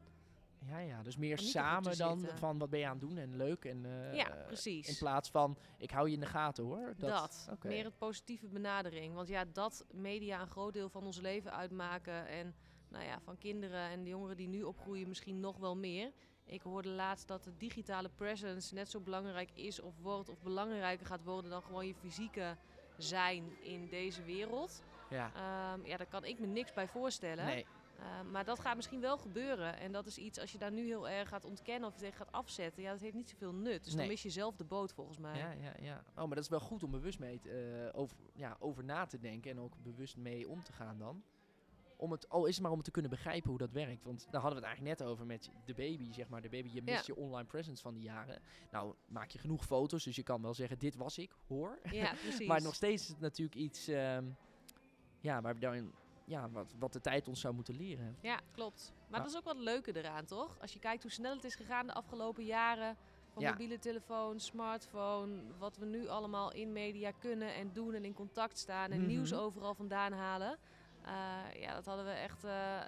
Ja, 0.68 0.78
ja, 0.78 1.02
dus 1.02 1.16
meer 1.16 1.38
samen 1.38 1.96
dan 1.98 2.18
zitten. 2.18 2.38
van 2.38 2.58
wat 2.58 2.70
ben 2.70 2.78
je 2.78 2.84
aan 2.86 2.98
het 2.98 3.00
doen 3.00 3.16
en 3.18 3.36
leuk. 3.36 3.64
En, 3.64 3.84
eh, 3.84 4.14
ja, 4.14 4.34
In 4.38 4.44
precies. 4.46 4.98
plaats 4.98 5.30
van 5.30 5.58
ik 5.78 5.90
hou 5.90 6.08
je 6.08 6.14
in 6.14 6.20
de 6.20 6.26
gaten 6.26 6.64
hoor. 6.64 6.94
Dat, 6.98 7.48
oké. 7.52 7.68
meer 7.68 7.84
het 7.84 7.98
positieve 7.98 8.46
benadering. 8.48 9.14
Want 9.14 9.28
ja, 9.28 9.44
dat 9.52 9.84
media 9.92 10.40
een 10.40 10.46
groot 10.50 10.72
deel 10.72 10.88
van 10.88 11.04
ons 11.04 11.20
leven 11.20 11.52
uitmaken. 11.52 12.26
En 12.28 12.54
nou 12.88 13.04
ja, 13.04 13.20
van 13.20 13.38
kinderen 13.38 13.80
en 13.90 14.02
de 14.02 14.08
jongeren 14.08 14.36
die 14.36 14.48
nu 14.48 14.62
opgroeien 14.62 15.08
misschien 15.08 15.40
nog 15.40 15.56
wel 15.56 15.76
meer. 15.76 16.12
Ik 16.46 16.62
hoorde 16.62 16.88
laatst 16.88 17.28
dat 17.28 17.44
de 17.44 17.56
digitale 17.56 18.08
presence 18.08 18.74
net 18.74 18.90
zo 18.90 19.00
belangrijk 19.00 19.50
is 19.54 19.80
of 19.80 19.94
wordt 20.00 20.28
of 20.28 20.40
belangrijker 20.42 21.06
gaat 21.06 21.22
worden 21.24 21.50
dan 21.50 21.62
gewoon 21.62 21.86
je 21.86 21.94
fysieke 21.94 22.56
zijn 22.98 23.44
in 23.62 23.88
deze 23.88 24.22
wereld. 24.22 24.82
Ja, 25.10 25.30
Ehm, 25.34 25.86
ja, 25.86 25.96
daar 25.96 26.06
kan 26.06 26.24
ik 26.24 26.38
me 26.38 26.46
niks 26.46 26.72
bij 26.72 26.88
voorstellen. 26.88 27.44
nee. 27.44 27.66
Ehm, 27.98 28.30
maar 28.30 28.44
dat 28.44 28.60
gaat 28.60 28.76
misschien 28.76 29.00
wel 29.00 29.18
gebeuren. 29.18 29.78
En 29.78 29.92
dat 29.92 30.06
is 30.06 30.18
iets, 30.18 30.38
als 30.38 30.52
je 30.52 30.58
daar 30.58 30.72
nu 30.72 30.84
heel 30.86 31.08
erg 31.08 31.28
gaat 31.28 31.44
ontkennen 31.44 31.88
of 31.88 31.94
je 31.94 32.00
tegen 32.00 32.16
gaat 32.16 32.32
afzetten, 32.32 32.82
ja, 32.82 32.90
dat 32.92 33.00
heeft 33.00 33.14
niet 33.14 33.28
zoveel 33.28 33.54
nut. 33.54 33.84
Dus 33.84 33.92
Nee. 33.92 34.00
dan 34.02 34.10
mis 34.12 34.22
je 34.22 34.30
zelf 34.30 34.56
de 34.56 34.64
boot 34.64 34.92
volgens 34.92 35.18
mij. 35.18 35.38
Ja, 35.38 35.50
ja, 35.50 35.72
ja. 35.80 36.04
Oh, 36.08 36.14
maar 36.16 36.34
dat 36.34 36.44
is 36.44 36.48
wel 36.48 36.60
goed 36.60 36.82
om 36.82 36.90
bewust 36.90 37.18
mee 37.18 37.38
te, 37.38 37.50
eh, 37.92 38.00
over, 38.00 38.16
ja, 38.34 38.56
over 38.58 38.84
na 38.84 39.06
te 39.06 39.18
denken 39.18 39.50
en 39.50 39.60
ook 39.60 39.74
bewust 39.82 40.16
mee 40.16 40.48
om 40.48 40.62
te 40.64 40.72
gaan 40.72 40.98
dan. 40.98 41.22
om 41.96 42.10
het, 42.12 42.28
al 42.28 42.46
is 42.46 42.54
het 42.54 42.62
maar 42.62 42.72
om 42.72 42.82
te 42.82 42.90
kunnen 42.90 43.10
begrijpen 43.10 43.48
hoe 43.48 43.58
dat 43.58 43.72
werkt. 43.72 44.04
Want 44.04 44.26
daar 44.30 44.40
hadden 44.40 44.60
we 44.60 44.66
het 44.66 44.76
eigenlijk 44.76 44.98
net 44.98 45.08
over 45.08 45.26
met 45.26 45.50
de 45.64 45.74
baby, 45.74 46.12
zeg 46.12 46.28
maar. 46.28 46.42
De 46.42 46.48
baby, 46.48 46.70
je 46.72 46.82
mist 46.82 47.06
je 47.06 47.16
online 47.16 47.44
presence 47.44 47.82
van 47.82 47.94
die 47.94 48.02
jaren. 48.02 48.42
Nou, 48.70 48.94
maak 49.06 49.30
je 49.30 49.38
genoeg 49.38 49.64
foto's, 49.64 50.04
dus 50.04 50.16
je 50.16 50.22
kan 50.22 50.42
wel 50.42 50.54
zeggen, 50.54 50.78
dit 50.78 50.94
was 50.96 51.18
ik, 51.18 51.32
hoor. 51.46 51.78
Ja, 51.90 52.12
precies. 52.22 52.46
maar 52.46 52.62
nog 52.62 52.74
steeds 52.74 53.02
is 53.02 53.08
het 53.08 53.20
natuurlijk 53.20 53.56
iets, 53.56 53.88
ehm, 53.88 54.24
ja, 55.20 55.40
waar 55.40 55.54
we 55.54 55.60
dan, 55.60 55.92
ja, 56.24 56.50
wat, 56.50 56.74
wat 56.78 56.92
de 56.92 57.00
tijd 57.00 57.28
ons 57.28 57.40
zou 57.40 57.54
moeten 57.54 57.76
leren. 57.76 58.16
Ja, 58.20 58.40
klopt. 58.52 58.92
Maar 59.08 59.20
dat 59.20 59.30
is 59.30 59.36
ook 59.36 59.44
wat 59.44 59.56
leuke 59.56 59.96
eraan, 59.96 60.24
toch? 60.24 60.60
Als 60.60 60.72
je 60.72 60.78
kijkt 60.78 61.02
hoe 61.02 61.12
snel 61.12 61.34
het 61.34 61.44
is 61.44 61.54
gegaan 61.54 61.86
de 61.86 61.92
afgelopen 61.92 62.44
jaren. 62.44 62.96
Van 63.32 63.42
Ja. 63.42 63.50
mobiele 63.50 63.78
telefoon, 63.78 64.40
smartphone, 64.40 65.42
wat 65.58 65.76
we 65.76 65.84
nu 65.86 66.08
allemaal 66.08 66.52
in 66.52 66.72
media 66.72 67.10
kunnen 67.10 67.54
en 67.54 67.72
doen 67.72 67.94
en 67.94 68.04
in 68.04 68.12
contact 68.14 68.58
staan 68.58 68.90
en 68.90 68.98
Mhm. 68.98 69.06
nieuws 69.08 69.32
overal 69.32 69.74
vandaan 69.74 70.12
halen. 70.12 70.58
Eh, 71.04 71.60
ja, 71.60 71.74
dat 71.74 71.86
hadden 71.86 72.04
we 72.04 72.10
echt 72.10 72.44
eh 72.44 72.80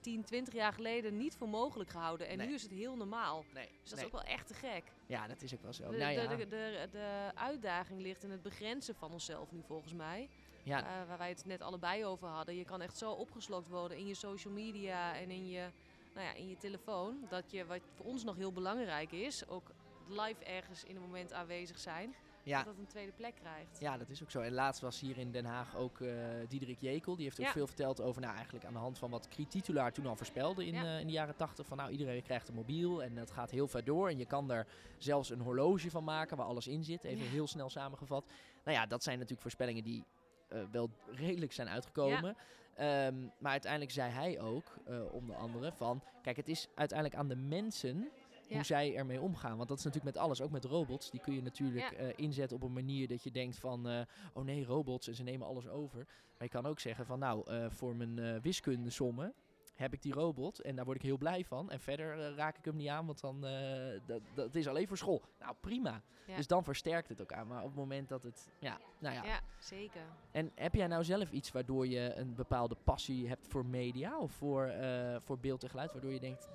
10, 0.00 0.24
20 0.24 0.54
jaar 0.54 0.72
geleden 0.72 1.16
niet 1.16 1.36
voor 1.36 1.48
mogelijk 1.48 1.90
gehouden. 1.90 2.28
En 2.28 2.36
Nee. 2.38 2.46
nu 2.46 2.54
is 2.54 2.62
het 2.62 2.70
heel 2.70 2.96
normaal. 2.96 3.44
Nee, 3.54 3.68
Dus 3.80 3.90
dat 3.90 3.98
is 3.98 4.04
ook 4.04 4.12
wel 4.12 4.22
echt 4.22 4.46
te 4.46 4.54
gek. 4.54 4.92
Ja, 5.06 5.26
dat 5.26 5.42
is 5.42 5.54
ook 5.54 5.62
wel 5.62 5.72
zo. 5.72 5.90
De, 5.90 5.96
nou 5.96 6.12
ja, 6.12 6.26
de, 6.26 6.46
de, 6.46 6.88
de 6.90 7.30
uitdaging 7.34 8.00
ligt 8.00 8.22
in 8.24 8.30
het 8.30 8.42
begrenzen 8.42 8.94
van 8.94 9.12
onszelf 9.12 9.52
nu 9.52 9.62
volgens 9.62 9.92
mij. 9.94 10.28
Ja, 10.68 10.78
Eh, 11.02 11.08
waar 11.08 11.18
wij 11.18 11.28
het 11.28 11.44
net 11.44 11.62
allebei 11.62 12.04
over 12.04 12.28
hadden. 12.28 12.54
Je 12.56 12.64
kan 12.64 12.80
echt 12.80 12.96
zo 12.98 13.12
opgeslokt 13.12 13.68
worden 13.68 13.96
in 13.96 14.06
je 14.06 14.14
social 14.14 14.52
media 14.54 15.14
en 15.16 15.30
in 15.30 15.48
je, 15.48 15.70
nou 16.14 16.26
ja, 16.26 16.34
in 16.34 16.48
je 16.48 16.56
telefoon. 16.56 17.26
Dat 17.28 17.50
je, 17.50 17.66
wat 17.66 17.80
voor 17.94 18.06
ons 18.06 18.24
nog 18.24 18.36
heel 18.36 18.52
belangrijk 18.52 19.12
is, 19.12 19.48
ook 19.48 19.70
live 20.08 20.44
ergens 20.44 20.84
in 20.84 20.96
een 20.96 21.02
moment 21.02 21.32
aanwezig 21.32 21.78
zijn. 21.78 22.14
ja. 22.42 22.56
Dat 22.56 22.66
dat 22.66 22.78
een 22.78 22.86
tweede 22.86 23.12
plek 23.12 23.34
krijgt. 23.34 23.80
Ja, 23.80 23.96
dat 23.96 24.08
is 24.10 24.22
ook 24.22 24.30
zo. 24.30 24.40
En 24.40 24.52
laatst 24.52 24.80
was 24.80 25.00
hier 25.00 25.18
in 25.18 25.32
Den 25.32 25.44
Haag 25.44 25.76
ook 25.76 26.00
eh 26.00 26.08
Diederik 26.48 26.80
Jekel. 26.80 27.14
Die 27.16 27.24
heeft 27.24 27.38
ook 27.40 27.46
Ja. 27.46 27.52
veel 27.52 27.66
verteld 27.66 28.00
over, 28.00 28.20
nou 28.20 28.34
eigenlijk 28.34 28.64
aan 28.64 28.72
de 28.72 28.78
hand 28.78 28.98
van 28.98 29.10
wat 29.10 29.28
Titulaar 29.48 29.92
toen 29.92 30.06
al 30.06 30.16
voorspelde 30.16 30.66
in, 30.66 30.74
Ja. 30.74 30.82
eh, 30.84 31.00
in 31.00 31.06
de 31.06 31.12
jaren 31.12 31.36
tachtig. 31.36 31.66
Van 31.66 31.76
nou, 31.76 31.90
iedereen 31.90 32.22
krijgt 32.22 32.48
een 32.48 32.54
mobiel 32.54 33.02
en 33.02 33.14
dat 33.14 33.30
gaat 33.30 33.50
heel 33.50 33.68
ver 33.68 33.84
door. 33.84 34.08
En 34.08 34.18
je 34.18 34.26
kan 34.26 34.50
er 34.50 34.66
zelfs 34.98 35.30
een 35.30 35.40
horloge 35.40 35.90
van 35.90 36.04
maken 36.04 36.36
waar 36.36 36.46
alles 36.46 36.66
in 36.66 36.84
zit. 36.84 37.04
Even 37.04 37.26
heel 37.26 37.46
snel 37.46 37.70
samengevat. 37.70 38.24
Nou 38.64 38.76
ja, 38.76 38.86
dat 38.86 39.02
zijn 39.02 39.14
natuurlijk 39.14 39.42
voorspellingen 39.42 39.84
die 39.84 40.04
eh, 40.48 40.60
wel 40.70 40.90
redelijk 41.06 41.52
zijn 41.52 41.68
uitgekomen. 41.68 42.36
Ehm, 42.74 43.14
maar 43.38 43.52
uiteindelijk 43.52 43.92
zei 43.92 44.10
hij 44.10 44.40
ook, 44.40 44.76
eh, 44.86 45.12
onder 45.12 45.36
andere, 45.36 45.72
van... 45.72 46.02
Kijk, 46.22 46.36
het 46.36 46.48
is 46.48 46.68
uiteindelijk 46.74 47.18
aan 47.18 47.28
de 47.28 47.36
mensen 47.36 48.08
Ja. 48.48 48.54
hoe 48.54 48.64
zij 48.64 48.96
ermee 48.96 49.20
omgaan. 49.20 49.56
Want 49.56 49.68
dat 49.68 49.78
is 49.78 49.84
natuurlijk 49.84 50.14
met 50.14 50.24
alles, 50.24 50.40
ook 50.40 50.50
met 50.50 50.64
robots. 50.64 51.10
Die 51.10 51.20
kun 51.20 51.34
je 51.34 51.42
natuurlijk 51.42 51.90
Ja. 51.90 51.96
eh, 51.96 52.12
inzetten 52.16 52.56
op 52.56 52.62
een 52.62 52.72
manier 52.72 53.08
dat 53.08 53.22
je 53.22 53.30
denkt 53.30 53.58
van... 53.58 54.06
oh 54.34 54.44
nee, 54.44 54.64
robots 54.64 55.08
en 55.08 55.14
ze 55.14 55.22
nemen 55.22 55.46
alles 55.46 55.68
over. 55.68 55.98
Maar 56.06 56.46
je 56.46 56.48
kan 56.48 56.66
ook 56.66 56.80
zeggen 56.80 57.06
van 57.06 57.18
nou, 57.18 57.44
voor 57.70 57.96
mijn 57.96 58.40
wiskundesommen 58.40 59.34
heb 59.78 59.92
ik 59.92 60.02
die 60.02 60.12
robot 60.12 60.60
en 60.60 60.76
daar 60.76 60.84
word 60.84 60.96
ik 60.96 61.02
heel 61.02 61.18
blij 61.18 61.44
van. 61.44 61.70
En 61.70 61.80
verder 61.80 62.20
eh, 62.20 62.34
raak 62.36 62.58
ik 62.58 62.64
hem 62.64 62.76
niet 62.76 62.88
aan, 62.88 63.06
want 63.06 63.20
dan 63.20 63.46
eh, 63.46 64.00
dat, 64.06 64.20
dat 64.34 64.54
is 64.54 64.68
alleen 64.68 64.88
voor 64.88 64.96
school. 64.96 65.22
Nou, 65.38 65.54
prima. 65.60 66.02
Ja. 66.26 66.36
Dus 66.36 66.46
dan 66.46 66.64
versterkt 66.64 67.08
het 67.08 67.20
ook 67.20 67.32
aan. 67.32 67.46
Maar 67.46 67.62
op 67.62 67.66
het 67.66 67.76
moment 67.76 68.08
dat 68.08 68.22
het, 68.22 68.50
ja, 68.58 68.78
nou 68.98 69.14
ja. 69.14 69.24
Ja, 69.24 69.40
zeker. 69.58 70.02
En 70.30 70.52
heb 70.54 70.74
jij 70.74 70.86
nou 70.86 71.04
zelf 71.04 71.30
iets 71.30 71.52
waardoor 71.52 71.86
je 71.86 72.14
een 72.14 72.34
bepaalde 72.34 72.76
passie 72.84 73.28
hebt 73.28 73.46
voor 73.46 73.66
media 73.66 74.18
of 74.18 74.32
voor, 74.32 74.64
eh, 74.64 75.16
voor 75.20 75.38
beeld 75.38 75.62
en 75.62 75.70
geluid? 75.70 75.92
Waardoor 75.92 76.12
je 76.12 76.20
denkt, 76.20 76.48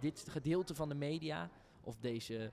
dit 0.00 0.28
gedeelte 0.28 0.74
van 0.74 0.88
de 0.88 0.94
media 0.94 1.50
of 1.84 1.96
deze 1.96 2.52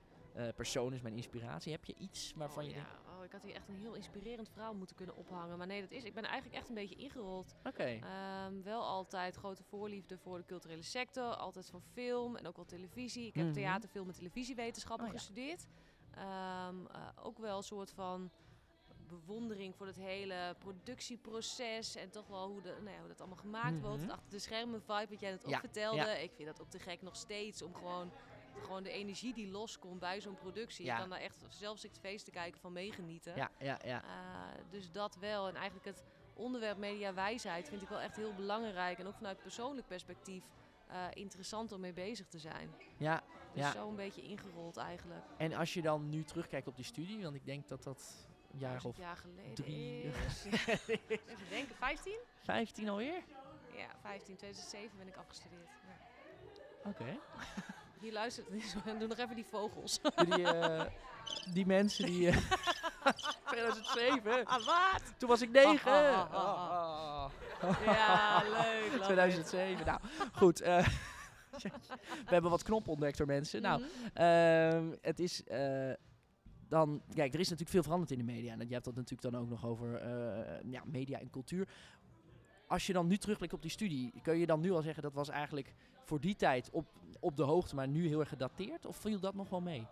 persoon 0.56 0.92
is 0.92 1.00
mijn 1.00 1.14
inspiratie. 1.14 1.72
Heb 1.72 1.84
je 1.84 1.94
iets 1.98 2.32
waarvan 2.36 2.62
oh, 2.62 2.68
je 2.68 2.74
ja. 2.74 2.82
denkt, 2.82 3.07
ik 3.28 3.34
had 3.34 3.42
hier 3.42 3.54
echt 3.54 3.68
een 3.68 3.74
heel 3.76 3.94
inspirerend 3.94 4.48
verhaal 4.48 4.74
moeten 4.74 4.96
kunnen 4.96 5.16
ophangen. 5.16 5.58
Maar 5.58 5.66
nee, 5.66 5.80
dat 5.80 5.90
is, 5.90 6.04
ik 6.04 6.14
ben 6.14 6.24
eigenlijk 6.24 6.54
echt 6.56 6.68
een 6.68 6.74
beetje 6.74 6.94
ingerold. 6.94 7.54
oké, 7.64 7.84
Ehm, 8.02 8.62
wel 8.62 8.82
altijd 8.82 9.36
grote 9.36 9.62
voorliefde 9.62 10.18
voor 10.18 10.38
de 10.38 10.44
culturele 10.44 10.82
sector. 10.82 11.24
Altijd 11.34 11.70
van 11.70 11.82
film 11.92 12.36
en 12.36 12.46
ook 12.46 12.56
wel 12.56 12.64
televisie. 12.64 13.26
Ik 13.26 13.34
heb 13.34 13.44
Mhm. 13.44 13.54
theater, 13.54 13.88
film 13.88 14.08
en 14.08 14.14
televisiewetenschappen 14.14 15.06
Oh 15.06 15.12
ja. 15.12 15.18
gestudeerd. 15.18 15.66
Ehm, 16.10 16.86
eh, 16.86 17.06
ook 17.22 17.38
wel 17.38 17.56
een 17.56 17.62
soort 17.62 17.90
van 17.90 18.30
bewondering 19.08 19.76
voor 19.76 19.86
het 19.86 19.96
hele 19.96 20.54
productieproces. 20.58 21.94
En 21.96 22.10
toch 22.10 22.26
wel 22.26 22.48
hoe, 22.48 22.60
de, 22.62 22.76
nou 22.80 22.90
ja, 22.90 22.98
hoe 22.98 23.08
dat 23.08 23.18
allemaal 23.20 23.36
gemaakt 23.38 23.80
wordt. 23.80 24.02
Mhm. 24.02 24.10
Achter 24.10 24.30
de 24.30 24.38
schermen 24.38 24.82
vibe, 24.82 25.06
wat 25.10 25.20
jij 25.20 25.30
net 25.30 25.44
ook 25.44 25.50
Ja, 25.50 25.58
vertelde. 25.60 26.22
Ik 26.22 26.32
vind 26.34 26.48
dat 26.48 26.60
ook 26.60 26.68
te 26.70 26.78
gek 26.78 27.02
nog 27.02 27.16
steeds. 27.16 27.62
Om 27.62 27.74
gewoon, 27.74 28.12
gewoon 28.62 28.82
de 28.82 28.90
energie 28.90 29.34
die 29.34 29.50
loskomt 29.50 30.00
bij 30.00 30.20
zo'n 30.20 30.34
productie. 30.34 30.84
Ja. 30.84 30.94
Je 30.94 31.00
kan 31.00 31.10
daar 31.10 31.20
echt, 31.20 31.44
zelfs 31.48 31.84
ik 31.84 31.90
feest 32.00 32.24
te 32.24 32.30
kijken, 32.30 32.60
van 32.60 32.72
meegenieten. 32.72 33.36
ja, 33.36 33.50
ja, 33.58 33.78
ja. 33.84 34.02
Eh, 34.02 34.62
dus 34.70 34.90
dat 34.92 35.16
wel. 35.16 35.48
En 35.48 35.54
eigenlijk 35.54 35.86
het 35.86 36.04
onderwerp 36.34 36.78
mediawijsheid 36.78 37.68
vind 37.68 37.82
ik 37.82 37.88
wel 37.88 38.00
echt 38.00 38.16
heel 38.16 38.34
belangrijk. 38.34 38.98
En 38.98 39.06
ook 39.06 39.14
vanuit 39.16 39.42
persoonlijk 39.42 39.86
perspectief 39.86 40.44
eh, 40.86 41.04
interessant 41.12 41.72
om 41.72 41.80
mee 41.80 41.92
bezig 41.92 42.26
te 42.28 42.38
zijn. 42.38 42.74
ja. 42.96 43.22
Dus 43.52 43.62
Ja. 43.62 43.72
zo 43.72 43.88
een 43.88 43.96
beetje 43.96 44.22
ingerold 44.22 44.76
eigenlijk. 44.76 45.24
En 45.36 45.52
als 45.52 45.74
je 45.74 45.82
dan 45.82 46.08
nu 46.08 46.24
terugkijkt 46.24 46.66
op 46.66 46.76
die 46.76 46.84
studie, 46.84 47.22
want 47.22 47.34
ik 47.34 47.44
denk 47.44 47.68
dat 47.68 47.82
dat 47.82 48.26
een 48.52 48.58
jaar 48.58 48.84
of 48.84 48.96
jaar 48.96 49.16
geleden 49.16 49.54
drie- 49.54 50.02
is. 50.02 50.44
Even 50.86 51.48
denken, 51.48 51.74
15? 51.76 52.18
15 52.42 52.88
alweer? 52.88 53.22
Ja, 53.76 53.88
15. 54.00 54.36
2007 54.36 54.98
ben 54.98 55.06
ik 55.08 55.16
afgestudeerd. 55.16 55.68
Ja. 55.86 56.90
Oké. 56.90 57.18
Hier 58.00 58.12
luistert, 58.12 58.46
doe 58.98 59.06
nog 59.08 59.18
even 59.18 59.34
die 59.34 59.44
vogels. 59.50 60.00
Die, 60.28 60.44
eh, 60.52 60.84
die 61.52 61.66
mensen 61.66 62.06
die... 62.06 62.28
eh, 62.28 62.36
2007? 63.50 64.44
Ah, 64.46 64.64
wat? 64.66 65.02
Toen 65.18 65.28
was 65.28 65.42
ik 65.42 65.50
9. 65.50 65.92
Ah, 65.92 66.32
ah, 66.32 67.30
ah, 67.60 67.82
Ja, 67.84 68.42
leuk. 68.42 68.92
love 68.92 69.04
2007. 69.04 69.86
Nou, 69.86 70.00
goed. 70.32 70.60
eh, 70.60 70.86
we 72.26 72.30
hebben 72.34 72.50
wat 72.50 72.62
knoppen 72.62 72.92
ontdekt 72.92 73.18
door 73.18 73.26
mensen. 73.26 73.62
Nou, 73.62 73.80
Mhm. 73.80 73.88
Ehm, 74.14 74.94
het 75.00 75.18
is 75.20 75.44
eh, 75.44 75.92
dan, 76.68 77.02
kijk, 77.14 77.34
er 77.34 77.40
is 77.40 77.44
natuurlijk 77.48 77.70
veel 77.70 77.82
veranderd 77.82 78.10
in 78.10 78.18
de 78.18 78.24
media. 78.32 78.52
En 78.52 78.66
je 78.68 78.72
hebt 78.72 78.84
dat 78.84 78.94
natuurlijk 78.94 79.32
dan 79.32 79.40
ook 79.42 79.48
nog 79.48 79.66
over 79.66 79.94
eh, 79.94 80.70
ja, 80.70 80.82
media 80.86 81.18
en 81.18 81.30
cultuur. 81.30 81.68
Als 82.68 82.86
je 82.86 82.92
dan 82.92 83.06
nu 83.06 83.16
terugblikt 83.16 83.52
op 83.52 83.62
die 83.62 83.70
studie, 83.70 84.12
kun 84.22 84.38
je 84.38 84.46
dan 84.46 84.60
nu 84.60 84.72
al 84.72 84.82
zeggen 84.82 85.02
dat 85.02 85.14
was 85.14 85.28
eigenlijk 85.28 85.74
voor 86.04 86.20
die 86.20 86.36
tijd 86.36 86.70
op, 86.70 86.86
op 87.20 87.36
de 87.36 87.42
hoogte, 87.42 87.74
maar 87.74 87.88
nu 87.88 88.06
heel 88.06 88.20
erg 88.20 88.28
gedateerd? 88.28 88.86
Of 88.86 88.96
viel 88.96 89.20
dat 89.20 89.34
nog 89.34 89.48
wel 89.48 89.60
mee? 89.60 89.86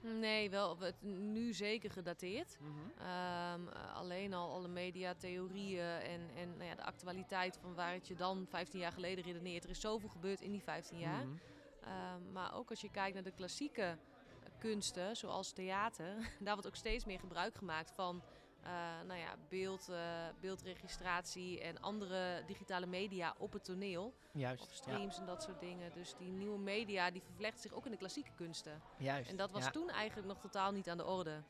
Nee, 0.00 0.50
wel 0.50 0.78
het, 0.78 1.02
nu 1.02 1.52
zeker 1.52 1.90
gedateerd. 1.90 2.58
Ehm, 2.98 3.68
eh, 3.68 3.94
alleen 3.94 4.34
al 4.34 4.52
alle 4.52 4.68
mediatheorieën 4.68 5.84
en, 5.84 6.20
en 6.36 6.56
nou 6.56 6.68
ja, 6.68 6.74
de 6.74 6.84
actualiteit 6.84 7.58
van 7.60 7.74
waar 7.74 7.92
het 7.92 8.08
je 8.08 8.14
dan 8.14 8.46
15 8.48 8.80
jaar 8.80 8.92
geleden 8.92 9.24
redeneert. 9.24 9.64
Er 9.64 9.70
is 9.70 9.80
zoveel 9.80 10.08
gebeurd 10.08 10.40
in 10.40 10.50
die 10.50 10.62
15 10.62 10.98
jaar. 10.98 11.26
Mhm. 11.26 11.36
Ehm, 11.80 12.32
maar 12.32 12.54
ook 12.54 12.70
als 12.70 12.80
je 12.80 12.90
kijkt 12.90 13.14
naar 13.14 13.22
de 13.22 13.34
klassieke 13.34 13.98
kunsten, 14.58 15.16
zoals 15.16 15.52
theater, 15.52 16.16
daar 16.44 16.52
wordt 16.52 16.66
ook 16.66 16.76
steeds 16.76 17.04
meer 17.04 17.18
gebruik 17.18 17.54
gemaakt 17.54 17.92
van 17.92 18.22
nou 19.06 19.20
ja, 19.20 19.36
beeld, 19.48 19.88
eh, 19.88 19.98
beeldregistratie 20.40 21.60
en 21.60 21.80
andere 21.80 22.42
digitale 22.46 22.86
media 22.86 23.34
op 23.38 23.52
het 23.52 23.64
toneel. 23.64 24.14
Juist. 24.32 24.62
Of 24.62 24.72
streams 24.72 25.18
en 25.18 25.26
dat 25.26 25.42
soort 25.42 25.60
dingen. 25.60 25.92
Dus 25.92 26.14
die 26.16 26.30
nieuwe 26.30 26.58
media 26.58 27.10
die 27.10 27.22
vervlecht 27.22 27.60
zich 27.60 27.72
ook 27.72 27.84
in 27.84 27.90
de 27.90 27.96
klassieke 27.96 28.30
kunsten. 28.34 28.82
Juist. 28.98 29.30
En 29.30 29.36
dat 29.36 29.50
was 29.50 29.64
Ja. 29.64 29.70
toen 29.70 29.90
eigenlijk 29.90 30.28
nog 30.28 30.40
totaal 30.40 30.72
niet 30.72 30.88
aan 30.88 30.96
de 30.96 31.06
orde. 31.06 31.42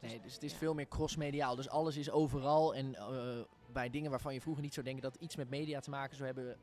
Nee, 0.00 0.20
dus 0.20 0.34
het 0.34 0.42
is 0.42 0.52
ja. 0.52 0.58
veel 0.58 0.74
meer 0.74 0.88
crossmediaal. 0.88 1.56
Dus 1.56 1.68
alles 1.68 1.96
is 1.96 2.10
overal. 2.10 2.74
En 2.74 2.94
eh, 2.94 3.40
bij 3.72 3.90
dingen 3.90 4.10
waarvan 4.10 4.34
je 4.34 4.40
vroeger 4.40 4.62
niet 4.62 4.74
zou 4.74 4.86
denken 4.86 5.02
dat 5.02 5.14
iets 5.16 5.36
met 5.36 5.50
media 5.50 5.80
te 5.80 5.90
maken 5.90 6.16
zou 6.16 6.26
hebben, 6.26 6.58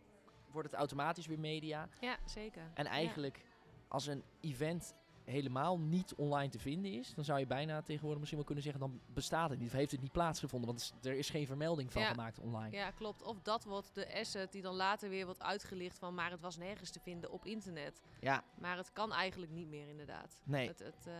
wordt 0.52 0.70
het 0.70 0.78
automatisch 0.80 1.26
weer 1.26 1.40
media. 1.40 1.90
Ja, 2.00 2.18
zeker. 2.26 2.72
En 2.74 2.86
eigenlijk, 2.86 3.46
als 3.88 4.06
een 4.08 4.24
event 4.40 4.94
helemaal 5.32 5.80
niet 5.80 6.14
online 6.16 6.50
te 6.50 6.60
vinden 6.60 6.92
is, 6.94 7.14
dan 7.16 7.24
zou 7.24 7.40
je 7.40 7.46
bijna 7.48 7.82
tegenwoordig 7.82 8.18
misschien 8.20 8.38
wel 8.38 8.48
kunnen 8.48 8.64
zeggen, 8.64 8.82
dan 8.82 9.00
bestaat 9.14 9.50
het 9.50 9.60
niet. 9.60 9.68
Of 9.68 9.74
heeft 9.74 9.92
het 9.92 10.02
niet 10.02 10.12
plaatsgevonden, 10.12 10.70
want 10.70 10.94
er 11.02 11.14
is 11.14 11.30
geen 11.30 11.46
vermelding 11.46 11.92
van 11.92 12.02
Ja. 12.02 12.08
gemaakt 12.10 12.40
online. 12.40 12.76
Ja, 12.76 12.92
klopt. 12.92 13.24
Of 13.24 13.42
dat 13.42 13.64
wordt 13.64 13.96
de 13.96 14.20
asset 14.20 14.52
die 14.52 14.62
dan 14.62 14.76
later 14.76 15.10
weer 15.10 15.26
wordt 15.26 15.42
uitgelicht 15.42 16.00
van, 16.00 16.14
maar 16.14 16.32
het 16.32 16.42
was 16.42 16.58
nergens 16.58 16.90
te 16.92 17.00
vinden 17.00 17.32
op 17.32 17.46
internet. 17.46 18.02
Ja, 18.20 18.44
Maar 18.60 18.78
het 18.78 18.94
kan 18.94 19.14
eigenlijk 19.14 19.52
niet 19.52 19.68
meer 19.68 19.88
inderdaad. 19.88 20.38
nee. 20.44 20.68
Het, 20.68 20.80
het, 20.80 21.08
eh, 21.08 21.14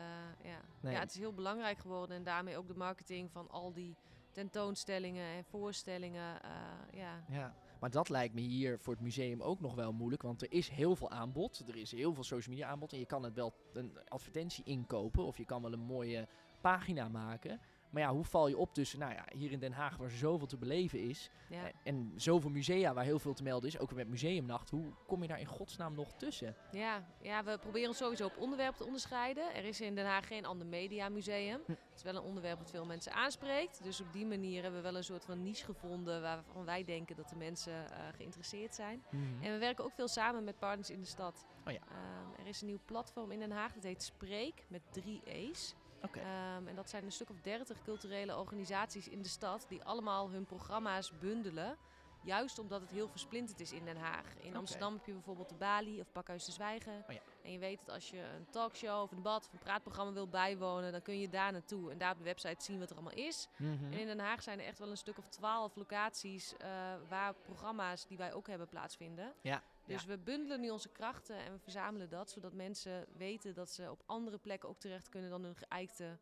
ja. 0.52 0.62
Nee. 0.82 0.94
ja, 0.94 1.00
het 1.00 1.10
is 1.12 1.18
heel 1.18 1.34
belangrijk 1.34 1.78
geworden 1.80 2.16
en 2.18 2.24
daarmee 2.24 2.58
ook 2.58 2.68
de 2.68 2.76
marketing 2.76 3.32
van 3.32 3.50
al 3.50 3.74
die 3.74 3.96
tentoonstellingen 4.32 5.26
en 5.36 5.44
voorstellingen. 5.46 6.42
eh, 6.44 6.52
ja. 7.00 7.24
Ja, 7.30 7.56
maar 7.82 7.92
dat 7.92 8.10
lijkt 8.10 8.34
me 8.34 8.42
hier 8.42 8.80
voor 8.80 8.94
het 8.94 9.02
museum 9.02 9.42
ook 9.42 9.60
nog 9.60 9.76
wel 9.76 9.94
moeilijk. 9.94 10.22
Want 10.22 10.42
er 10.42 10.52
is 10.52 10.70
heel 10.70 10.96
veel 10.96 11.10
aanbod. 11.10 11.64
Er 11.68 11.76
is 11.76 11.92
heel 11.92 12.14
veel 12.14 12.24
social 12.24 12.56
media 12.56 12.70
aanbod. 12.70 12.94
En 12.94 13.00
je 13.00 13.06
kan 13.06 13.24
het 13.24 13.34
wel 13.34 13.54
een 13.74 13.98
advertentie 14.08 14.64
inkopen. 14.64 15.24
Of 15.24 15.38
je 15.38 15.46
kan 15.46 15.62
wel 15.62 15.74
een 15.74 15.80
mooie 15.80 16.28
pagina 16.62 17.08
maken. 17.08 17.60
Maar 17.92 18.02
ja, 18.02 18.10
hoe 18.14 18.24
val 18.26 18.48
je 18.48 18.58
op 18.58 18.74
tussen, 18.74 19.00
nou 19.00 19.14
ja, 19.14 19.26
hier 19.36 19.52
in 19.52 19.60
Den 19.60 19.72
Haag 19.72 19.98
waar 19.98 20.10
zoveel 20.10 20.48
te 20.48 20.58
beleven 20.58 21.00
is. 21.00 21.30
Ja. 21.50 21.66
eh, 21.66 21.72
En 21.84 22.14
zoveel 22.16 22.50
musea 22.50 22.94
waar 22.94 23.04
heel 23.04 23.20
veel 23.20 23.34
te 23.34 23.44
melden 23.44 23.70
is. 23.70 23.80
Ook 23.80 23.94
met 23.94 24.08
museumnacht. 24.08 24.70
Hoe 24.70 24.86
kom 25.08 25.22
je 25.22 25.28
daar 25.28 25.40
in 25.40 25.46
godsnaam 25.46 25.94
nog 25.96 26.14
tussen? 26.14 26.56
Ja, 26.72 27.06
ja, 27.22 27.44
we 27.44 27.58
proberen 27.58 27.88
ons 27.88 27.98
sowieso 27.98 28.26
op 28.26 28.38
onderwerp 28.38 28.76
te 28.76 28.86
onderscheiden. 28.86 29.56
Er 29.56 29.66
is 29.66 29.82
in 29.82 29.96
Den 29.96 30.06
Haag 30.06 30.28
geen 30.28 30.46
ander 30.46 30.68
mediamuseum. 30.68 31.62
Hm. 31.66 31.72
Het 31.72 31.80
is 31.96 32.04
wel 32.04 32.16
een 32.16 32.22
onderwerp 32.30 32.60
dat 32.60 32.70
veel 32.72 32.86
mensen 32.86 33.14
aanspreekt. 33.14 33.84
Dus 33.84 34.02
op 34.02 34.14
die 34.14 34.26
manier 34.26 34.62
hebben 34.62 34.82
we 34.82 34.88
wel 34.88 34.98
een 34.98 35.04
soort 35.04 35.26
van 35.26 35.44
niche 35.44 35.66
gevonden 35.66 36.22
waarvan 36.22 36.66
wij 36.66 36.84
denken 36.84 37.16
dat 37.16 37.30
de 37.30 37.36
mensen 37.36 37.74
eh, 37.92 37.98
geïnteresseerd 38.16 38.76
zijn. 38.76 39.04
En 39.42 39.52
we 39.52 39.58
werken 39.58 39.84
ook 39.86 39.94
veel 39.94 40.08
samen 40.08 40.44
met 40.44 40.60
partners 40.60 40.90
in 40.90 41.00
de 41.00 41.06
stad. 41.08 41.46
Oh 41.68 41.74
ja. 41.74 41.80
Ehm, 41.90 42.42
er 42.42 42.48
is 42.48 42.62
een 42.62 42.68
nieuw 42.68 42.80
platform 42.86 43.32
in 43.32 43.40
Den 43.40 43.52
Haag, 43.52 43.74
dat 43.74 43.84
heet 43.84 44.04
Spreek, 44.04 44.64
met 44.68 44.82
drie 44.92 45.22
E's. 45.26 45.76
Ehm, 46.02 46.68
en 46.68 46.76
dat 46.76 46.90
zijn 46.90 47.04
een 47.04 47.12
stuk 47.12 47.30
of 47.30 47.42
dertig 47.42 47.82
culturele 47.84 48.38
organisaties 48.38 49.08
in 49.08 49.22
de 49.22 49.30
stad 49.30 49.66
die 49.70 49.84
allemaal 49.84 50.30
hun 50.30 50.46
programma's 50.46 51.12
bundelen. 51.20 51.78
Juist 52.24 52.60
omdat 52.60 52.82
het 52.82 52.92
heel 52.92 53.10
versplinterd 53.10 53.60
is 53.60 53.72
in 53.72 53.86
Den 53.86 53.98
Haag. 53.98 54.26
In. 54.40 54.56
Amsterdam 54.56 54.94
heb 54.94 55.06
je 55.06 55.12
bijvoorbeeld 55.12 55.50
de 55.50 55.56
Bali 55.56 56.00
of 56.00 56.12
Pakhuis 56.12 56.46
de 56.46 56.52
Zwijgen. 56.52 57.04
Oh 57.08 57.14
ja. 57.14 57.22
En 57.44 57.52
je 57.52 57.60
weet 57.60 57.80
dat 57.80 57.96
als 57.96 58.10
je 58.10 58.18
een 58.18 58.50
talkshow 58.50 59.02
of 59.02 59.12
een 59.12 59.18
debat 59.18 59.46
of 59.46 59.54
een 59.54 59.60
praatprogramma 59.60 60.14
wil 60.14 60.28
bijwonen, 60.28 60.92
dan 60.92 61.02
kun 61.02 61.20
je 61.20 61.30
daar 61.30 61.52
naartoe. 61.52 61.92
En 61.92 61.98
daar 61.98 62.12
op 62.12 62.18
de 62.18 62.24
website 62.24 62.64
zien 62.64 62.80
wat 62.80 62.90
er 62.90 62.96
allemaal 62.96 63.18
is. 63.18 63.48
Mhm. 63.58 63.94
En 63.94 64.00
in 64.00 64.08
Den 64.08 64.20
Haag 64.20 64.44
zijn 64.44 64.60
er 64.60 64.66
echt 64.66 64.80
wel 64.80 64.90
een 64.90 64.98
stuk 64.98 65.18
of 65.18 65.28
twaalf 65.28 65.76
locaties 65.76 66.58
eh, 66.58 66.70
waar 67.10 67.34
programma's 67.34 68.06
die 68.08 68.18
wij 68.18 68.34
ook 68.34 68.48
hebben 68.48 68.68
plaatsvinden. 68.68 69.34
Ja, 69.42 69.64
Dus 69.94 70.06
we 70.06 70.18
bundelen 70.18 70.60
nu 70.62 70.70
onze 70.70 70.90
krachten 70.90 71.36
en 71.38 71.52
we 71.54 71.60
verzamelen 71.60 72.10
dat, 72.10 72.30
zodat 72.32 72.54
mensen 72.54 73.06
weten 73.18 73.54
dat 73.54 73.72
ze 73.72 73.92
op 73.92 74.04
andere 74.06 74.38
plekken 74.38 74.70
ook 74.70 74.80
terecht 74.80 75.10
kunnen 75.10 75.30
dan 75.30 75.44
hun 75.44 75.56
geëikte 75.56 76.18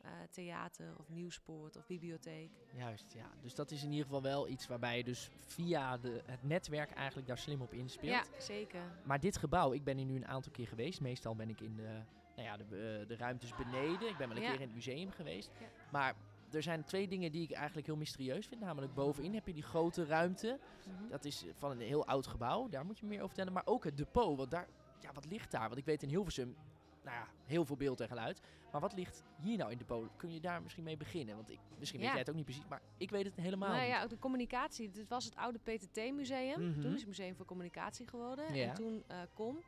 eh, 0.00 0.10
theater 0.30 0.94
of 0.98 1.08
nieuwspoort 1.08 1.76
of 1.76 1.86
bibliotheek. 1.86 2.50
Juist, 2.76 3.12
ja. 3.12 3.30
Dus 3.42 3.54
dat 3.54 3.70
is 3.70 3.82
in 3.82 3.90
ieder 3.90 4.04
geval 4.04 4.22
wel 4.22 4.48
iets 4.48 4.66
waarbij 4.66 4.96
je 4.96 5.04
dus 5.04 5.30
via 5.46 5.98
de, 5.98 6.22
het 6.24 6.42
netwerk 6.42 6.90
eigenlijk 6.90 7.26
daar 7.26 7.38
slim 7.38 7.60
op 7.62 7.72
inspeelt. 7.72 8.12
Ja, 8.32 8.40
zeker. 8.40 8.80
Maar 9.04 9.20
dit 9.20 9.36
gebouw, 9.36 9.72
ik 9.72 9.84
ben 9.84 9.96
hier 9.96 10.06
nu 10.06 10.16
een 10.16 10.26
aantal 10.26 10.52
keer 10.52 10.66
geweest. 10.68 11.00
Meestal 11.00 11.34
ben 11.36 11.48
ik 11.48 11.60
in 11.60 11.76
de, 11.76 12.00
nou 12.36 12.48
ja, 12.48 12.56
de, 12.56 12.64
eh, 12.64 13.08
de 13.08 13.16
ruimtes 13.16 13.54
beneden. 13.56 14.08
Ik 14.08 14.16
ben 14.16 14.28
wel 14.28 14.36
een 14.36 14.42
Ja. 14.42 14.50
keer 14.50 14.60
in 14.60 14.66
het 14.66 14.74
museum 14.74 15.10
geweest. 15.10 15.50
Ja. 15.60 15.66
Maar 15.92 16.14
er 16.54 16.62
zijn 16.62 16.84
twee 16.84 17.08
dingen 17.08 17.32
die 17.32 17.42
ik 17.42 17.52
eigenlijk 17.52 17.86
heel 17.86 17.96
mysterieus 17.96 18.46
vind. 18.46 18.60
Namelijk 18.60 18.94
bovenin 18.94 19.34
heb 19.34 19.46
je 19.46 19.52
die 19.54 19.62
grote 19.62 20.04
ruimte. 20.04 20.58
Mhm. 20.88 21.08
Dat 21.08 21.24
is 21.24 21.44
van 21.56 21.70
een 21.70 21.80
heel 21.80 22.06
oud 22.06 22.26
gebouw. 22.26 22.68
Daar 22.68 22.86
moet 22.86 22.98
je 22.98 23.06
meer 23.06 23.16
over 23.16 23.28
vertellen. 23.28 23.52
Maar 23.52 23.66
ook 23.66 23.84
het 23.84 23.96
depot. 23.96 24.36
Want 24.36 24.50
daar, 24.50 24.68
ja, 25.00 25.12
wat 25.12 25.26
ligt 25.26 25.50
daar? 25.50 25.66
Want 25.66 25.76
ik 25.78 25.84
weet 25.84 26.02
in 26.02 26.08
Hilversum, 26.08 26.56
nou 27.04 27.16
ja, 27.16 27.28
heel 27.44 27.64
veel 27.64 27.76
beeld 27.76 28.00
en 28.00 28.08
geluid. 28.08 28.40
Maar 28.72 28.80
wat 28.80 28.92
ligt 28.94 29.22
hier 29.40 29.56
nou 29.56 29.70
in 29.70 29.78
het 29.78 29.88
depot? 29.88 30.08
Kun 30.16 30.32
je 30.32 30.40
daar 30.40 30.62
misschien 30.62 30.84
mee 30.84 30.96
beginnen? 30.96 31.36
Want 31.36 31.50
ik, 31.50 31.58
misschien 31.78 32.00
weet 32.00 32.08
jij 32.08 32.18
het 32.18 32.28
ook 32.28 32.34
niet 32.34 32.44
precies. 32.44 32.66
Maar 32.68 32.82
ik 32.96 33.10
weet 33.10 33.24
het 33.24 33.36
helemaal 33.36 33.68
Nou 33.68 33.80
niet. 33.80 33.90
ja, 33.90 34.02
ook 34.02 34.10
de 34.10 34.18
communicatie. 34.18 34.90
Dit 34.90 35.08
was 35.08 35.24
het 35.24 35.36
oude 35.36 35.58
PTT-museum. 35.58 36.68
Mhm. 36.68 36.80
Toen 36.80 36.92
is 36.92 36.98
het 36.98 37.06
Museum 37.08 37.36
voor 37.36 37.46
Communicatie 37.46 38.06
geworden. 38.06 38.54
Ja. 38.54 38.68
En 38.68 38.74
toen 38.74 39.04
eh 39.06 39.18
KOM. 39.34 39.58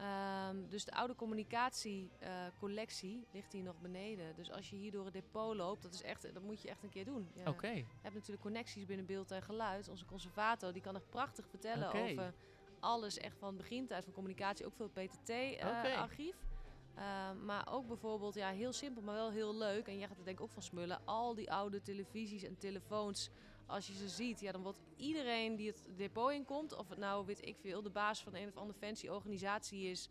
Ehm, 0.00 0.56
dus 0.68 0.84
de 0.84 0.92
oude 0.92 1.14
communicatiecollectie 1.14 3.26
ligt 3.32 3.52
hier 3.52 3.62
nog 3.62 3.80
beneden. 3.80 4.36
Dus 4.36 4.50
als 4.50 4.70
je 4.70 4.76
hier 4.76 4.90
door 4.90 5.04
het 5.04 5.12
depot 5.12 5.56
loopt, 5.56 5.82
dat, 5.82 5.94
is 5.94 6.02
echt, 6.02 6.34
dat 6.34 6.42
moet 6.42 6.62
je 6.62 6.68
echt 6.68 6.82
een 6.82 6.88
keer 6.88 7.04
doen. 7.04 7.30
Ja. 7.34 7.48
Oké. 7.48 7.68
Je 7.68 7.84
hebt 8.00 8.14
natuurlijk 8.14 8.42
connecties 8.42 8.86
binnen 8.86 9.06
beeld 9.06 9.30
en 9.30 9.42
geluid. 9.42 9.88
Onze 9.88 10.04
conservator 10.04 10.72
die 10.72 10.82
kan 10.82 10.94
echt 10.94 11.10
prachtig 11.10 11.48
vertellen 11.48 11.92
over 11.92 12.34
alles 12.80 13.18
echt 13.18 13.38
van 13.38 13.56
begintijd 13.56 14.04
van 14.04 14.12
communicatie. 14.12 14.66
Ook 14.66 14.74
veel. 14.74 14.88
PTT-archief. 14.88 16.36
Ehm, 16.94 17.44
maar 17.44 17.72
ook 17.72 17.86
bijvoorbeeld, 17.86 18.34
ja, 18.34 18.50
heel 18.50 18.72
simpel, 18.72 19.02
maar 19.02 19.14
wel 19.14 19.30
heel 19.30 19.56
leuk. 19.56 19.86
En 19.86 19.98
jij 19.98 20.08
gaat 20.08 20.18
er 20.18 20.24
denk 20.24 20.38
ik 20.38 20.44
ook 20.44 20.50
van 20.50 20.62
smullen. 20.62 21.00
Al 21.04 21.34
die 21.34 21.52
oude 21.52 21.80
televisies 21.80 22.42
en 22.42 22.58
telefoons. 22.58 23.30
Als 23.70 23.86
je 23.86 23.94
ze 23.94 24.08
ziet, 24.08 24.40
ja, 24.40 24.52
dan 24.52 24.62
wordt 24.62 24.80
iedereen 24.96 25.56
die 25.56 25.66
het 25.66 25.84
depot 25.96 26.32
inkomt, 26.32 26.76
of 26.76 26.88
het 26.88 26.98
nou, 26.98 27.26
weet 27.26 27.46
ik 27.46 27.56
veel, 27.60 27.82
de 27.82 27.90
baas 27.90 28.22
van 28.22 28.34
een 28.34 28.48
of 28.48 28.56
andere 28.56 28.78
fancy 28.78 29.08
organisatie 29.08 29.90
is, 29.90 30.08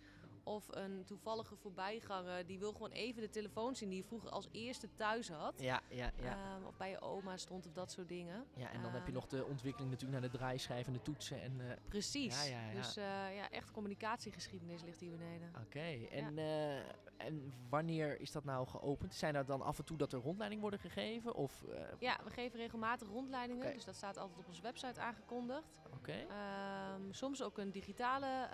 of 0.50 0.68
een 0.70 1.04
toevallige 1.06 1.56
voorbijganger, 1.56 2.46
die 2.46 2.60
wil 2.60 2.72
gewoon 2.72 2.92
even 2.92 3.22
de 3.22 3.30
telefoon 3.30 3.76
zien 3.76 3.90
die 3.90 3.98
je 3.98 4.04
vroeger 4.04 4.30
als 4.30 4.48
eerste 4.52 4.90
thuis 4.96 5.30
had. 5.30 5.62
Ja, 5.62 5.82
ja, 5.90 6.12
ja. 6.22 6.56
Ehm, 6.56 6.66
of 6.66 6.78
bij 6.78 6.90
je 6.90 7.02
oma 7.02 7.38
stond 7.38 7.66
of 7.66 7.74
dat 7.74 7.92
soort 7.92 8.08
dingen. 8.08 8.46
ja, 8.56 8.72
en 8.72 8.82
dan 8.82 8.92
heb 8.92 9.02
je 9.02 9.06
ehm, 9.06 9.14
nog 9.14 9.28
de 9.28 9.46
ontwikkeling 9.46 9.92
natuurlijk 9.92 10.22
naar 10.22 10.32
de 10.32 10.38
draaischijf 10.38 10.88
en 10.88 10.94
de 10.94 11.02
toetsen. 11.02 11.42
En, 11.42 11.70
eh, 11.70 11.78
Precies. 11.88 12.44
Ja, 12.44 12.50
ja, 12.50 12.70
ja. 12.70 12.74
Dus 12.74 12.98
eh, 12.98 13.36
ja, 13.36 13.50
echt 13.50 13.72
communicatiegeschiedenis 13.72 14.82
ligt 14.82 15.00
hier 15.00 15.12
beneden. 15.12 15.52
Oké, 15.66 16.08
en, 16.12 16.38
eh, 16.38 16.78
en 17.18 17.54
wanneer 17.70 18.20
is 18.22 18.32
dat 18.32 18.44
nou 18.44 18.68
geopend? 18.68 19.16
Zijn 19.16 19.36
er 19.36 19.46
dan 19.46 19.62
af 19.62 19.78
en 19.78 19.86
toe 19.86 19.98
dat 19.98 20.14
er 20.14 20.20
rondleidingen 20.20 20.62
worden 20.62 20.80
gegeven? 20.80 21.36
Of, 21.36 21.66
Ja, 22.00 22.20
we 22.24 22.30
geven 22.30 22.60
regelmatig 22.60 23.08
rondleidingen. 23.08 23.74
Dus 23.74 23.86
dat 23.86 23.96
staat 23.96 24.18
altijd 24.18 24.40
op 24.40 24.48
onze 24.48 24.62
website 24.62 25.00
aangekondigd. 25.00 25.80
Oké, 25.94 26.12
Ehm, 26.12 27.02
soms 27.12 27.44
ook 27.44 27.58
een 27.58 27.72
digitale 27.72 28.48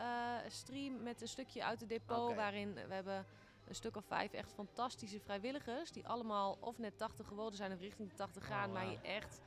stream 0.48 1.04
met 1.04 1.22
een 1.22 1.28
stukje 1.28 1.64
uit 1.64 1.80
het 1.80 1.85
depot. 1.88 2.36
Waarin 2.36 2.74
we 2.74 2.94
hebben 2.94 3.26
een 3.68 3.76
stuk 3.76 3.96
of 3.96 4.06
vijf 4.06 4.32
echt 4.34 4.54
fantastische 4.54 5.20
vrijwilligers. 5.20 5.92
Die 5.92 6.08
allemaal 6.08 6.58
of 6.60 6.78
net 6.78 6.98
80 6.98 7.28
geworden 7.28 7.56
zijn 7.56 7.74
of 7.74 7.80
richting 7.80 8.10
de 8.10 8.16
80 8.16 8.46
gaan. 8.48 8.68
Oh, 8.68 8.74
Maar 8.74 8.92
je 8.92 9.00
echt 9.02 9.42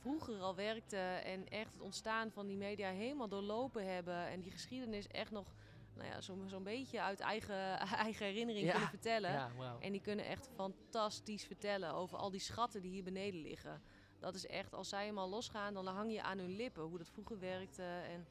vroeger 0.00 0.40
al 0.40 0.54
werkte. 0.54 0.96
En 1.24 1.48
echt 1.48 1.72
het 1.72 1.82
ontstaan 1.82 2.30
van 2.30 2.46
die 2.46 2.56
media 2.56 2.90
helemaal 2.90 3.28
doorlopen 3.28 3.94
hebben. 3.94 4.26
En 4.26 4.40
die 4.40 4.50
geschiedenis 4.50 5.06
echt 5.06 5.30
nog 5.30 5.54
nou 5.94 6.08
ja, 6.08 6.20
zo'n 6.20 6.48
zo'n 6.48 6.62
beetje 6.62 7.00
uit 7.00 7.20
eigen, 7.20 7.78
eigen 8.06 8.26
herinnering 8.26 8.64
Ja, 8.64 8.70
kunnen 8.70 8.88
vertellen. 8.88 9.30
ja. 9.30 9.76
En 9.80 9.92
die 9.92 10.00
kunnen 10.00 10.24
echt 10.24 10.48
fantastisch 10.54 11.44
vertellen 11.44 11.94
over 11.94 12.18
al 12.18 12.30
die 12.30 12.40
schatten 12.40 12.82
die 12.82 12.90
hier 12.90 13.02
beneden 13.04 13.40
liggen. 13.40 13.82
Dat 14.18 14.34
is 14.34 14.46
echt, 14.46 14.74
als 14.74 14.88
zij 14.88 15.00
helemaal 15.00 15.28
losgaan, 15.28 15.74
dan 15.74 15.86
hang 15.86 16.12
je 16.12 16.22
aan 16.22 16.38
hun 16.38 16.56
lippen 16.56 16.82
hoe 16.82 16.98
dat 16.98 17.08
vroeger 17.10 17.38
werkte. 17.38 17.82
En 17.82 18.26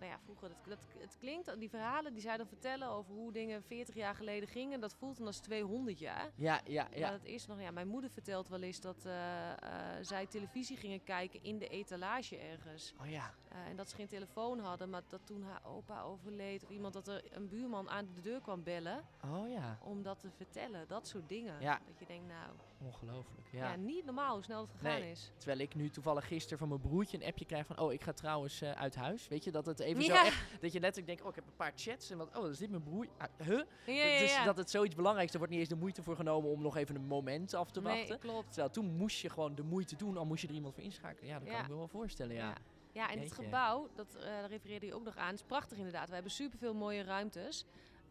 nou 0.00 0.12
ja, 0.12 0.18
vroeger, 0.24 0.48
dat, 0.48 0.58
dat, 0.68 0.78
het 0.98 1.16
klinkt, 1.18 1.58
die 1.58 1.70
verhalen 1.70 2.12
die 2.12 2.22
zij 2.22 2.36
dan 2.36 2.46
vertellen 2.46 2.88
over 2.88 3.14
hoe 3.14 3.32
dingen 3.32 3.62
40 3.62 3.94
jaar 3.94 4.14
geleden 4.14 4.48
gingen, 4.48 4.80
dat 4.80 4.94
voelt 4.94 5.16
dan 5.16 5.26
als 5.26 5.38
200 5.38 5.98
jaar. 5.98 6.30
Ja, 6.34 6.60
ja, 6.64 6.86
Maar 6.90 6.98
ja. 6.98 7.10
dat 7.10 7.24
is 7.24 7.46
nog, 7.46 7.60
ja, 7.60 7.70
mijn 7.70 7.88
moeder 7.88 8.10
vertelt 8.10 8.48
wel 8.48 8.62
eens 8.62 8.80
dat 8.80 9.04
eh, 9.04 9.50
eh, 9.50 9.58
zij 10.00 10.26
televisie 10.26 10.76
gingen 10.76 11.04
kijken 11.04 11.42
in 11.42 11.58
de 11.58 11.68
etalage 11.68 12.36
ergens. 12.36 12.94
Oh 13.00 13.10
ja, 13.10 13.34
Eh, 13.48 13.66
en 13.66 13.76
dat 13.76 13.88
ze 13.88 13.94
geen 13.96 14.06
telefoon 14.08 14.58
hadden, 14.58 14.90
maar 14.90 15.02
dat 15.08 15.26
toen 15.26 15.42
haar 15.42 15.60
opa 15.64 16.02
overleed 16.02 16.62
of 16.62 16.70
iemand 16.70 16.92
dat 16.94 17.08
er 17.08 17.24
een 17.30 17.48
buurman 17.48 17.90
aan 17.90 18.08
de 18.14 18.20
deur 18.20 18.40
kwam 18.40 18.62
bellen 18.62 19.04
oh 19.24 19.48
ja. 19.48 19.78
om 19.82 20.02
dat 20.02 20.20
te 20.20 20.30
vertellen. 20.30 20.88
Dat 20.88 21.06
soort 21.06 21.28
dingen. 21.28 21.60
Ja. 21.60 21.80
Dat 21.86 21.98
je 21.98 22.06
denkt, 22.06 22.26
nou, 22.28 22.52
Ongelooflijk, 22.84 23.48
ja. 23.52 23.70
ja. 23.70 23.76
niet 23.76 24.04
normaal 24.04 24.34
hoe 24.34 24.42
snel 24.42 24.60
het 24.60 24.70
gegaan 24.70 25.00
Nee. 25.00 25.10
is. 25.10 25.32
Terwijl 25.36 25.58
ik 25.58 25.74
nu 25.74 25.90
toevallig 25.90 26.26
gisteren 26.26 26.58
van 26.58 26.68
mijn 26.68 26.80
broertje 26.80 27.16
een 27.16 27.24
appje 27.24 27.44
krijg 27.44 27.66
van... 27.66 27.78
Oh, 27.78 27.92
ik 27.92 28.02
ga 28.02 28.12
trouwens 28.12 28.60
eh, 28.60 28.72
uit 28.72 28.94
huis. 28.94 29.28
Weet 29.28 29.44
je, 29.44 29.50
dat 29.50 29.66
het 29.66 29.80
even 29.80 30.02
zo 30.02 30.12
echt... 30.12 30.44
Dat 30.60 30.72
je 30.72 30.80
letterlijk 30.80 31.06
denkt, 31.06 31.22
oh, 31.22 31.28
ik 31.28 31.34
heb 31.34 31.44
een 31.46 31.56
paar 31.56 31.72
chats. 31.76 32.10
En 32.10 32.18
wat, 32.18 32.36
oh, 32.36 32.48
is 32.48 32.58
dit 32.58 32.70
mijn 32.70 32.82
broer? 32.82 33.06
Ah, 33.18 33.28
huh? 33.46 33.62
Ja, 33.86 33.92
ja, 34.04 34.18
dus 34.18 34.44
dat 34.44 34.56
het 34.56 34.70
zoiets 34.70 34.94
belangrijks. 34.94 35.32
Er 35.32 35.38
wordt 35.38 35.52
niet 35.52 35.62
eens 35.62 35.70
de 35.70 35.76
moeite 35.76 36.02
voor 36.02 36.16
genomen 36.16 36.50
om 36.50 36.62
nog 36.62 36.76
even 36.76 36.94
een 36.94 37.06
moment 37.06 37.54
af 37.54 37.70
te 37.70 37.80
nee, 37.80 37.98
wachten. 37.98 38.18
klopt. 38.18 38.48
Terwijl 38.48 38.70
toen 38.70 38.96
moest 38.96 39.20
je 39.20 39.30
gewoon 39.30 39.54
de 39.54 39.62
moeite 39.62 39.96
doen, 39.96 40.16
al 40.16 40.26
moest 40.26 40.42
je 40.42 40.48
er 40.48 40.54
iemand 40.54 40.74
voor 40.74 40.82
inschakelen. 40.82 41.28
Ja, 41.28 41.38
dat 41.38 41.48
kan 41.48 41.60
ik 41.60 41.68
me 41.68 41.76
wel 41.76 41.88
voorstellen, 41.88 42.34
ja. 42.34 42.54
Ja. 42.92 43.10
En 43.10 43.18
het 43.18 43.32
gebouw, 43.32 43.88
dat 43.94 44.12
daar 44.20 44.48
refereerde 44.48 44.86
je 44.86 44.94
ook 44.94 45.04
nog 45.04 45.16
aan, 45.16 45.34
is 45.34 45.42
prachtig 45.42 45.78
inderdaad. 45.78 46.08
We 46.08 46.14
hebben 46.14 46.32
superveel 46.32 46.74
mooie 46.74 47.02
ruimtes. 47.02 47.64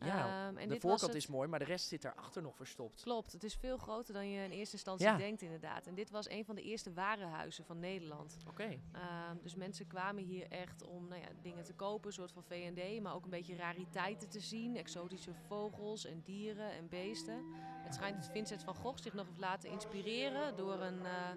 Ja, 0.06 0.48
Ehm, 0.48 0.58
en 0.58 0.70
de 0.70 0.80
voorkant 0.80 1.14
is 1.16 1.28
mooi, 1.28 1.48
maar 1.48 1.60
de 1.60 1.66
rest 1.66 1.88
zit 1.88 2.02
daarachter 2.02 2.42
nog 2.42 2.56
verstopt. 2.56 3.02
Klopt, 3.02 3.32
het 3.32 3.44
is 3.44 3.56
veel 3.56 3.78
groter 3.78 4.14
dan 4.14 4.30
je 4.30 4.44
in 4.44 4.52
eerste 4.52 4.74
instantie 4.76 5.08
Ja. 5.08 5.18
denkt 5.18 5.42
inderdaad. 5.42 5.88
En 5.88 5.96
dit 5.96 6.10
was 6.10 6.30
een 6.30 6.46
van 6.46 6.56
de 6.56 6.62
eerste 6.62 6.94
warenhuizen 6.94 7.66
van 7.66 7.80
Nederland. 7.80 8.38
Oké. 8.48 8.80
Ehm, 8.92 9.38
dus 9.42 9.56
mensen 9.56 9.88
kwamen 9.88 10.24
hier 10.24 10.48
echt 10.48 10.84
om 10.84 11.08
nou 11.08 11.22
ja, 11.22 11.28
dingen 11.42 11.64
te 11.64 11.74
kopen, 11.74 12.08
een 12.08 12.14
soort 12.14 12.32
van 12.32 12.44
V&D, 12.44 13.02
maar 13.02 13.14
ook 13.16 13.24
een 13.24 13.30
beetje 13.30 13.56
rariteiten 13.56 14.30
te 14.30 14.40
zien. 14.40 14.76
Exotische 14.78 15.34
vogels 15.48 16.06
en 16.06 16.22
dieren 16.26 16.72
en 16.72 16.90
beesten. 16.90 17.44
Het 17.84 17.94
schijnt 17.94 18.16
dat 18.16 18.30
Vincent 18.32 18.64
van 18.64 18.76
Gogh 18.76 19.02
zich 19.04 19.14
nog 19.14 19.26
heeft 19.28 19.40
laten 19.40 19.70
inspireren 19.70 20.56
door 20.56 20.82
een... 20.82 21.06
eh, 21.06 21.30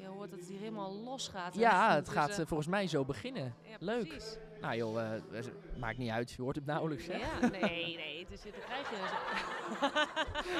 je 0.00 0.06
hoort 0.06 0.30
dat 0.30 0.38
het 0.38 0.48
hier 0.48 0.58
helemaal 0.58 0.92
losgaat. 0.92 1.54
hè, 1.54 1.60
Ja, 1.60 1.94
het 1.94 2.04
Dus, 2.04 2.14
gaat 2.14 2.30
eh, 2.30 2.38
eh, 2.40 2.46
volgens 2.46 2.68
mij 2.68 2.86
zo 2.86 3.04
beginnen. 3.04 3.54
ja, 3.62 3.76
leuk. 3.80 4.08
Precies. 4.08 4.38
Nou 4.60 4.76
joh, 4.76 5.14
eh, 5.14 5.44
maakt 5.78 5.98
niet 5.98 6.10
uit. 6.10 6.30
Je 6.30 6.42
hoort 6.42 6.56
het 6.56 6.66
nauwelijks, 6.66 7.06
hè? 7.06 7.16
Ja, 7.16 7.48
nee, 7.48 7.96
nee, 7.96 8.26
dus 8.30 8.42
dan 8.42 8.52
krijg 8.66 8.90
je 8.90 8.96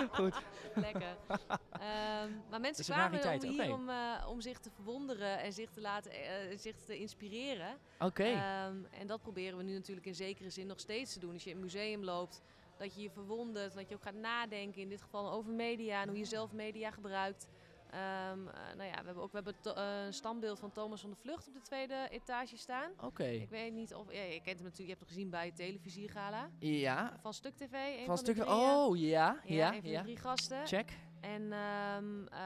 Goed. 0.22 0.35
Lekker. 0.74 1.16
Ehm, 1.72 2.31
maar 2.50 2.61
mensen 2.61 2.85
kwamen 2.85 3.24
om 3.35 3.40
hier 3.48 3.72
om, 3.72 3.88
eh, 3.88 4.26
om 4.28 4.40
zich 4.40 4.59
te 4.59 4.70
verwonderen 4.74 5.38
en 5.40 5.52
zich 5.52 5.70
te 5.70 5.81
laten 5.81 6.11
eh, 6.12 6.59
zich 6.59 6.76
te 6.76 6.98
inspireren. 6.98 7.76
Oké. 7.98 8.22
Ehm, 8.24 8.76
en 8.90 9.07
dat 9.07 9.22
proberen 9.22 9.59
we 9.59 9.64
nu 9.64 9.74
natuurlijk 9.74 10.07
in 10.07 10.14
zekere 10.14 10.50
zin 10.50 10.66
nog 10.66 10.81
steeds 10.81 11.12
te 11.12 11.18
doen. 11.20 11.33
Als 11.33 11.44
je 11.44 11.50
in 11.50 11.57
een 11.57 11.62
museum 11.62 12.04
loopt, 12.04 12.42
dat 12.76 12.94
je 12.94 13.02
je 13.02 13.11
verwondert, 13.11 13.74
dat 13.74 13.88
je 13.88 13.94
ook 13.94 14.02
gaat 14.02 14.14
nadenken, 14.14 14.81
in 14.83 14.88
dit 14.88 15.02
geval 15.02 15.31
over 15.31 15.52
media 15.52 16.02
en 16.02 16.09
hoe 16.09 16.18
je 16.18 16.24
zelf 16.24 16.52
media 16.52 16.90
gebruikt. 16.90 17.46
Ehm, 17.90 18.48
eh, 18.48 18.77
nou 18.77 18.88
ja, 18.88 18.98
we 18.98 19.05
hebben 19.05 19.22
ook 19.22 19.33
we 19.33 19.40
hebben 19.44 19.74
eh, 19.77 20.05
een 20.05 20.14
standbeeld 20.14 20.59
van 20.59 20.72
Thomas 20.72 21.01
van 21.01 21.11
de 21.11 21.16
Vlucht 21.16 21.48
op 21.48 21.55
de 21.55 21.61
tweede 21.61 22.07
etage 22.11 22.57
staan. 22.57 22.90
Oké. 23.01 23.24
Ik 23.24 23.48
weet 23.48 23.72
niet 23.72 23.94
of... 23.94 24.12
Ja, 24.12 24.22
je 24.22 24.40
kent 24.40 24.59
hem 24.59 24.64
natuurlijk, 24.68 24.77
je 24.79 24.87
hebt 24.87 25.01
hem 25.01 25.09
gezien 25.09 25.31
bij 25.31 25.46
het 25.46 25.57
televisiegala. 25.57 26.51
Ja. 26.59 27.18
Van 27.20 27.35
Stuk 27.35 27.57
TV, 27.57 27.72
een 27.72 28.07
Van 28.07 28.16
drie, 28.16 28.44
eh, 28.44 28.51
Oh, 28.51 28.96
ja. 28.98 29.40
ja, 29.44 29.55
Ja, 29.55 29.74
een 29.74 29.81
van 29.81 29.90
ja. 29.90 29.98
de 29.98 30.05
drie 30.05 30.16
gasten. 30.16 30.66
Check. 30.66 30.90
En 31.20 31.53
ehm, 31.53 32.27
eh, 32.27 32.38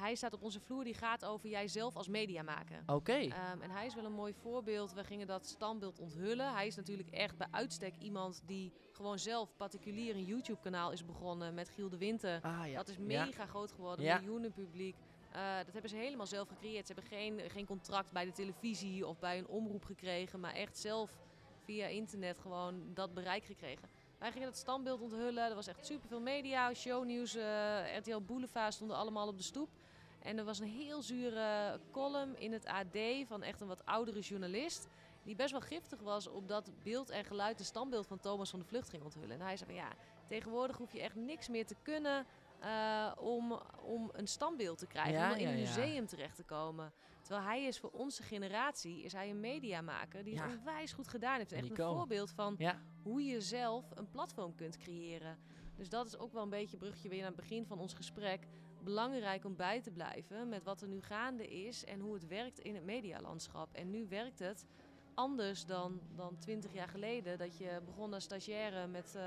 hij 0.00 0.14
staat 0.14 0.32
op 0.32 0.42
onze 0.42 0.60
vloer, 0.60 0.84
die 0.84 0.94
gaat 0.94 1.24
over 1.24 1.48
jijzelf 1.48 1.96
als 1.96 2.08
media 2.08 2.42
maken. 2.42 2.82
Oké. 2.86 3.12
Ehm, 3.12 3.60
en 3.60 3.70
hij 3.70 3.86
is 3.86 3.94
wel 3.94 4.04
een 4.04 4.12
mooi 4.12 4.34
voorbeeld. 4.34 4.92
We 4.92 5.04
gingen 5.04 5.26
dat 5.26 5.46
standbeeld 5.46 5.98
onthullen. 5.98 6.52
Hij 6.52 6.66
is 6.66 6.76
natuurlijk 6.76 7.10
echt 7.10 7.36
bij 7.36 7.46
uitstek 7.50 7.96
iemand 7.96 8.42
die 8.46 8.72
gewoon 8.94 9.18
zelf 9.18 9.56
particulier 9.56 10.14
een 10.14 10.24
YouTube-kanaal 10.24 10.90
is 10.92 11.04
begonnen 11.04 11.54
met 11.54 11.68
Giel 11.68 11.88
de 11.88 11.98
Winter. 11.98 12.40
ah, 12.42 12.68
ja. 12.68 12.76
Dat 12.76 12.88
is 12.88 12.96
Ja. 12.96 13.02
mega 13.24 13.46
groot 13.46 13.72
geworden, 13.72 14.04
Ja. 14.04 14.16
miljoenen 14.18 14.52
publiek. 14.52 14.96
Eh, 15.32 15.56
dat 15.56 15.72
hebben 15.72 15.90
ze 15.90 15.96
helemaal 15.96 16.26
zelf 16.26 16.48
gecreëerd. 16.48 16.86
Ze 16.86 16.92
hebben 16.92 17.10
geen, 17.18 17.50
geen 17.50 17.66
contract 17.66 18.10
bij 18.12 18.24
de 18.24 18.32
televisie 18.32 19.06
of 19.06 19.18
bij 19.18 19.38
een 19.38 19.46
omroep 19.46 19.84
gekregen, 19.84 20.40
maar 20.40 20.54
echt 20.54 20.78
zelf 20.78 21.10
via 21.64 21.86
internet 21.86 22.38
gewoon 22.38 22.94
dat 22.94 23.14
bereik 23.14 23.44
gekregen. 23.44 23.88
Wij 24.18 24.32
gingen 24.32 24.48
het 24.48 24.56
standbeeld 24.56 25.00
onthullen. 25.00 25.44
Er 25.48 25.54
was 25.54 25.66
echt 25.66 25.86
superveel 25.86 26.20
media, 26.20 26.74
shownieuws, 26.74 27.34
eh 27.34 27.96
RTL 27.98 28.20
Boulevard 28.20 28.74
stonden 28.74 28.96
allemaal 28.96 29.28
op 29.28 29.36
de 29.36 29.42
stoep. 29.42 29.68
En 30.18 30.38
er 30.38 30.44
was 30.44 30.58
een 30.58 30.68
heel 30.68 31.02
zure 31.02 31.80
column 31.90 32.36
in 32.38 32.52
het 32.52 32.66
AD 32.66 32.96
van 33.26 33.42
echt 33.42 33.60
een 33.60 33.66
wat 33.66 33.84
oudere 33.84 34.20
journalist. 34.20 34.88
Die 35.24 35.34
best 35.34 35.50
wel 35.50 35.60
giftig 35.60 36.00
was 36.00 36.26
op 36.26 36.48
dat 36.48 36.70
beeld 36.82 37.10
en 37.10 37.24
geluid 37.24 37.58
het 37.58 37.66
standbeeld 37.66 38.06
van 38.06 38.20
Thomas 38.20 38.50
van 38.50 38.58
de 38.58 38.64
Vlucht 38.64 38.90
ging 38.90 39.02
onthullen. 39.02 39.30
En 39.30 39.40
hij 39.40 39.56
zei 39.56 39.70
van 39.70 39.78
ja, 39.78 39.92
tegenwoordig 40.28 40.76
hoef 40.76 40.92
je 40.92 41.00
echt 41.00 41.14
niks 41.14 41.48
meer 41.48 41.66
te 41.66 41.76
kunnen 41.82 42.26
eh, 42.60 43.12
om, 43.16 43.60
om 43.82 44.10
een 44.12 44.26
standbeeld 44.26 44.78
te 44.78 44.86
krijgen. 44.86 45.12
Ja, 45.12 45.32
om 45.32 45.38
in 45.38 45.48
een 45.48 45.58
ja. 45.58 45.60
museum 45.60 46.06
terecht 46.06 46.36
te 46.36 46.44
komen. 46.44 46.92
Terwijl 47.20 47.46
hij 47.46 47.64
is 47.64 47.78
voor 47.78 47.90
onze 47.90 48.22
generatie 48.22 49.02
is 49.02 49.12
hij 49.12 49.30
een 49.30 49.40
mediamaker 49.40 50.24
die 50.24 50.40
het 50.40 50.58
onwijs 50.58 50.92
goed 50.92 51.08
gedaan 51.08 51.36
heeft. 51.36 51.52
Echt 51.52 51.70
een 51.70 51.76
voorbeeld 51.76 52.30
van 52.30 52.58
hoe 53.02 53.24
je 53.24 53.40
zelf 53.40 53.90
een 53.94 54.10
platform 54.10 54.54
kunt 54.54 54.76
creëren. 54.76 55.38
Dus 55.74 55.88
dat 55.88 56.06
is 56.06 56.18
ook 56.18 56.32
wel 56.32 56.42
een 56.42 56.50
beetje 56.50 56.72
een 56.72 56.78
brugje 56.78 57.08
weer 57.08 57.18
naar 57.18 57.26
het 57.26 57.36
begin 57.36 57.66
van 57.66 57.78
ons 57.78 57.94
gesprek. 57.94 58.46
Belangrijk 58.82 59.44
om 59.44 59.56
bij 59.56 59.80
te 59.80 59.90
blijven 59.90 60.48
met 60.48 60.62
wat 60.62 60.80
er 60.80 60.88
nu 60.88 61.02
gaande 61.02 61.46
is 61.48 61.84
en 61.84 62.00
hoe 62.00 62.14
het 62.14 62.26
werkt 62.26 62.58
in 62.58 62.74
het 62.74 62.84
medialandschap. 62.84 63.74
En 63.74 63.90
nu 63.90 64.06
werkt 64.08 64.38
het 64.38 64.66
anders 65.14 65.66
dan, 65.66 66.00
dan 66.16 66.36
20 66.38 66.72
jaar 66.72 66.88
geleden. 66.88 67.38
Dat 67.38 67.58
je 67.58 67.80
begon 67.84 68.14
als 68.14 68.24
stagiaire 68.24 68.86
met 68.86 69.14
eh, 69.16 69.22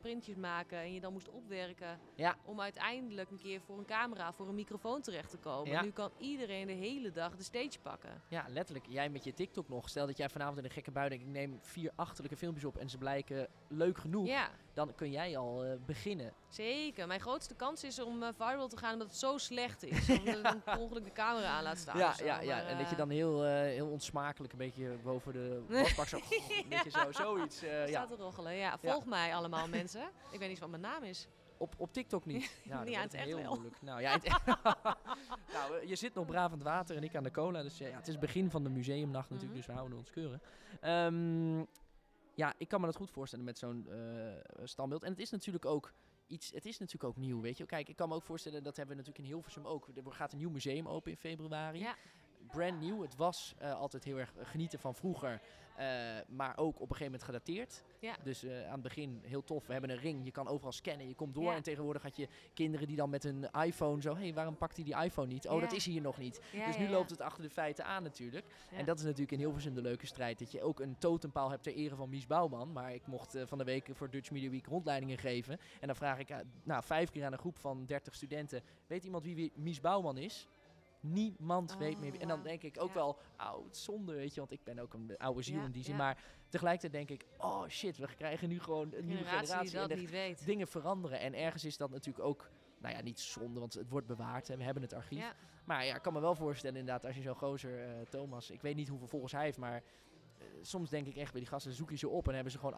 printjes 0.00 0.36
maken 0.36 0.78
en 0.78 0.94
je 0.94 1.00
dan 1.00 1.12
moest 1.12 1.30
opwerken. 1.30 1.98
Ja. 2.14 2.36
Om 2.44 2.60
uiteindelijk 2.60 3.30
een 3.30 3.38
keer 3.38 3.60
voor 3.60 3.78
een 3.78 3.84
camera, 3.84 4.32
voor 4.32 4.48
een 4.48 4.54
microfoon 4.54 5.02
terecht 5.02 5.30
te 5.30 5.36
komen. 5.36 5.72
Ja. 5.72 5.82
Nu 5.82 5.90
kan 5.90 6.10
iedereen 6.18 6.66
de 6.66 6.72
hele 6.72 7.10
dag 7.10 7.36
de 7.36 7.42
stage 7.42 7.78
pakken. 7.82 8.22
Ja, 8.28 8.44
letterlijk. 8.48 8.86
Jij 8.88 9.08
met 9.08 9.24
je 9.24 9.34
TikTok 9.34 9.68
nog. 9.68 9.88
Stel 9.88 10.06
dat 10.06 10.16
jij 10.16 10.28
vanavond 10.28 10.58
in 10.58 10.64
een 10.64 10.70
gekke 10.70 10.90
bui 10.90 11.08
denkt, 11.08 11.24
ik 11.24 11.30
neem 11.30 11.58
vier 11.62 11.92
achterlijke 11.94 12.36
filmpjes 12.36 12.64
op 12.64 12.76
en 12.76 12.90
ze 12.90 12.98
blijken 12.98 13.48
leuk 13.68 13.98
genoeg. 13.98 14.26
Ja. 14.26 14.50
Dan 14.78 14.94
kun 14.94 15.10
jij 15.10 15.36
al 15.36 15.64
eh, 15.64 15.72
beginnen. 15.86 16.32
Zeker. 16.48 17.06
Mijn 17.06 17.20
grootste 17.20 17.54
kans 17.54 17.84
is 17.84 18.00
om 18.00 18.22
eh, 18.22 18.28
viral 18.36 18.68
te 18.68 18.76
gaan 18.76 18.92
omdat 18.92 19.06
het 19.08 19.16
zo 19.16 19.38
slecht 19.38 19.82
is. 19.84 20.08
Omdat 20.18 20.36
ik 20.36 20.42
dan 20.42 20.62
per 20.62 20.78
ongeluk 20.78 21.04
de 21.04 21.12
camera 21.12 21.46
aan 21.48 21.62
laat 21.62 21.78
staan. 21.78 21.98
ja, 21.98 22.12
zo. 22.14 22.24
ja, 22.24 22.40
ja. 22.40 22.60
En 22.62 22.76
dat 22.78 22.86
je 22.86 22.92
eh, 22.92 22.98
dan 22.98 23.10
heel, 23.10 23.44
heel 23.44 23.86
onsmakelijk 23.88 24.52
een 24.52 24.58
beetje 24.58 24.96
boven 25.02 25.32
de 25.32 25.62
wasbak 25.68 26.06
zo... 26.06 26.16
een 26.16 26.64
beetje 26.68 26.90
zo, 26.90 27.12
zoiets. 27.12 27.62
eh, 27.62 27.80
ja. 27.80 27.86
staat 27.86 28.08
te 28.08 28.22
roggelen. 28.22 28.54
Ja, 28.54 28.78
volg 28.78 29.04
mij 29.04 29.34
allemaal 29.34 29.68
mensen. 29.68 30.02
Ik 30.30 30.38
weet 30.38 30.48
niet 30.48 30.58
wat 30.58 30.68
mijn 30.68 30.82
naam 30.82 31.02
is. 31.02 31.26
Op, 31.56 31.74
op 31.76 31.92
TikTok 31.92 32.24
niet. 32.26 32.50
Nou, 32.64 32.84
Niet 32.84 32.94
aan 32.96 33.02
het 33.02 33.14
echt 33.14 33.24
heel 33.24 33.36
wel. 33.36 33.48
moeilijk. 33.52 33.76
Nou, 33.82 34.00
ja, 34.00 34.16
nou, 35.52 35.86
je 35.86 35.96
zit 35.96 36.14
nog 36.14 36.26
braaf 36.26 36.46
aan 36.52 36.58
het 36.58 36.62
water 36.62 36.96
en 36.96 37.02
ik 37.04 37.16
aan 37.16 37.22
de 37.22 37.30
cola. 37.30 37.62
Dus 37.62 37.78
ja, 37.78 37.86
het 37.86 38.06
is 38.06 38.12
het 38.12 38.20
begin 38.20 38.50
van 38.50 38.62
de 38.62 38.70
museumnacht 38.70 39.30
natuurlijk, 39.30 39.48
Mhm. 39.50 39.56
dus 39.56 39.66
we 39.66 39.72
houden 39.72 39.98
ons 39.98 40.10
keuren. 40.10 40.40
Ehm, 40.80 41.64
ja, 42.38 42.54
ik 42.58 42.68
kan 42.68 42.80
me 42.80 42.86
dat 42.86 42.96
goed 42.96 43.10
voorstellen 43.10 43.44
met 43.44 43.58
zo'n 43.58 43.86
eh, 43.88 44.64
standbeeld. 44.64 45.02
En 45.02 45.10
het 45.10 45.20
is 45.20 45.30
natuurlijk 45.30 45.64
ook 45.64 45.92
iets, 46.26 46.50
het 46.50 46.66
is 46.66 46.78
natuurlijk 46.78 47.10
ook 47.10 47.16
nieuw, 47.16 47.40
weet 47.40 47.56
je. 47.56 47.66
Kijk, 47.66 47.88
ik 47.88 47.96
kan 47.96 48.08
me 48.08 48.14
ook 48.14 48.22
voorstellen, 48.22 48.62
dat 48.62 48.76
hebben 48.76 48.96
we 48.96 49.02
natuurlijk 49.02 49.28
in 49.28 49.34
Hilversum 49.34 49.66
ook. 49.66 49.88
Er 49.94 50.12
gaat 50.12 50.32
een 50.32 50.38
nieuw 50.38 50.50
museum 50.50 50.88
open 50.88 51.10
in 51.10 51.16
februari. 51.16 51.78
Ja. 51.78 51.96
Brand 52.46 52.80
nieuw. 52.80 53.02
Het 53.02 53.16
was 53.16 53.54
eh, 53.58 53.74
altijd 53.74 54.04
heel 54.04 54.18
erg 54.18 54.32
genieten 54.42 54.78
van 54.78 54.94
vroeger. 54.94 55.40
eh, 55.76 55.86
maar 56.28 56.56
ook 56.56 56.74
op 56.74 56.90
een 56.90 56.96
gegeven 56.96 57.04
moment 57.04 57.22
gedateerd. 57.22 57.82
Ja. 58.00 58.16
Dus 58.22 58.42
eh, 58.44 58.66
aan 58.66 58.72
het 58.72 58.82
begin 58.82 59.20
heel 59.24 59.44
tof. 59.44 59.66
We 59.66 59.72
hebben 59.72 59.90
een 59.90 59.96
ring. 59.98 60.24
Je 60.24 60.30
kan 60.30 60.48
overal 60.48 60.72
scannen. 60.72 61.08
Je 61.08 61.14
komt 61.14 61.34
door. 61.34 61.44
Ja. 61.44 61.54
En 61.54 61.62
tegenwoordig 61.62 62.02
had 62.02 62.16
je 62.16 62.28
kinderen 62.54 62.86
die 62.86 62.96
dan 62.96 63.10
met 63.10 63.24
een 63.24 63.50
iPhone 63.50 64.02
zo... 64.02 64.14
Hé, 64.14 64.20
hey, 64.22 64.34
waarom 64.34 64.56
pakt 64.56 64.76
hij 64.76 64.84
die 64.84 64.96
iPhone 65.02 65.26
niet? 65.26 65.48
Oh, 65.48 65.54
Ja. 65.54 65.60
dat 65.60 65.72
is 65.72 65.84
hier 65.86 66.00
nog 66.00 66.18
niet. 66.18 66.40
Dus 66.66 66.78
nu 66.78 66.88
loopt 66.88 67.10
het 67.10 67.20
achter 67.20 67.42
de 67.42 67.50
feiten 67.50 67.84
aan 67.84 68.02
natuurlijk. 68.02 68.46
En 68.72 68.84
dat 68.84 68.98
is 68.98 69.04
natuurlijk 69.04 69.32
in 69.32 69.38
Hilversum 69.38 69.74
de 69.74 69.82
leuke 69.82 70.06
strijd. 70.06 70.38
Dat 70.38 70.52
je 70.52 70.62
ook 70.62 70.80
een 70.80 70.98
totempaal 70.98 71.50
hebt 71.50 71.62
ter 71.62 71.74
ere 71.74 71.94
van 71.96 72.08
Mies 72.08 72.26
Bouwman. 72.26 72.72
Maar 72.72 72.94
ik 72.94 73.06
mocht 73.06 73.36
van 73.44 73.58
de 73.58 73.64
week 73.64 73.88
voor 73.92 74.10
Dutch 74.10 74.30
Media 74.30 74.50
Week 74.50 74.66
rondleidingen 74.66 75.18
geven. 75.18 75.58
En 75.80 75.86
dan 75.86 75.96
vraag 75.96 76.18
ik 76.18 76.28
nou, 76.62 76.82
vijf 76.84 77.10
keer 77.10 77.24
aan 77.24 77.32
een 77.32 77.38
groep 77.38 77.58
van 77.58 77.86
30 77.86 78.14
studenten... 78.14 78.62
Weet 78.86 79.04
iemand 79.04 79.24
wie 79.24 79.52
Mies 79.54 79.80
Bouwman 79.80 80.16
is? 80.18 80.46
Niemand 81.12 81.72
Oh, 81.72 81.78
weet 81.78 81.98
meer. 82.00 82.10
wie- 82.10 82.20
En 82.20 82.28
dan 82.28 82.42
denk 82.42 82.62
ik 82.62 82.76
ook 82.80 82.88
Ja. 82.88 82.94
wel, 82.94 83.18
oh, 83.38 83.64
het 83.64 83.74
is 83.76 83.84
zonde, 83.84 84.12
weet 84.14 84.34
je. 84.34 84.40
Want 84.40 84.52
ik 84.52 84.64
ben 84.64 84.78
ook 84.78 84.94
een 84.94 85.14
oude 85.18 85.42
ziel 85.42 85.58
Ja, 85.58 85.64
in 85.64 85.70
die 85.70 85.82
zin. 85.82 85.92
ja. 85.92 85.98
Maar 85.98 86.18
tegelijkertijd 86.48 86.92
denk 87.08 87.20
ik, 87.22 87.28
oh 87.38 87.68
shit, 87.68 87.96
we 87.96 88.14
krijgen 88.16 88.48
nu 88.48 88.60
gewoon 88.60 88.92
een 88.94 89.06
nieuwe 89.06 89.24
generatie 89.24 89.60
die 89.70 89.72
en 89.72 89.78
dat 89.80 89.88
de 89.88 89.94
niet 90.02 90.10
weet. 90.10 90.44
dingen 90.46 90.68
veranderen. 90.68 91.20
En 91.20 91.34
ergens 91.34 91.64
is 91.64 91.76
dat 91.76 91.90
natuurlijk 91.90 92.24
ook, 92.24 92.50
nou 92.78 92.94
ja, 92.94 93.02
niet 93.02 93.20
zonde, 93.20 93.60
want 93.60 93.74
het 93.74 93.88
wordt 93.88 94.06
bewaard. 94.06 94.48
Hè. 94.48 94.56
We 94.56 94.62
hebben 94.64 94.82
het 94.82 94.92
archief. 94.92 95.34
Maar 95.64 95.84
ja, 95.86 95.94
ik 95.94 96.02
kan 96.02 96.12
me 96.12 96.20
wel 96.20 96.34
voorstellen 96.34 96.76
inderdaad, 96.78 97.04
als 97.04 97.16
je 97.16 97.22
zo'n 97.22 97.34
gozer, 97.34 97.84
eh, 97.84 98.00
Thomas, 98.08 98.50
ik 98.50 98.60
weet 98.62 98.76
niet 98.76 98.88
hoeveel 98.88 99.06
volgers 99.08 99.32
hij 99.32 99.44
heeft, 99.44 99.58
maar 99.58 99.82
soms 100.62 100.90
denk 100.90 101.06
ik 101.06 101.16
echt 101.16 101.32
bij 101.32 101.40
die 101.40 101.50
gasten, 101.50 101.72
zoek 101.72 101.90
je 101.90 101.96
ze 101.96 102.08
op 102.08 102.28
en 102.28 102.34
hebben 102.34 102.52
ze 102.52 102.58
gewoon 102.58 102.74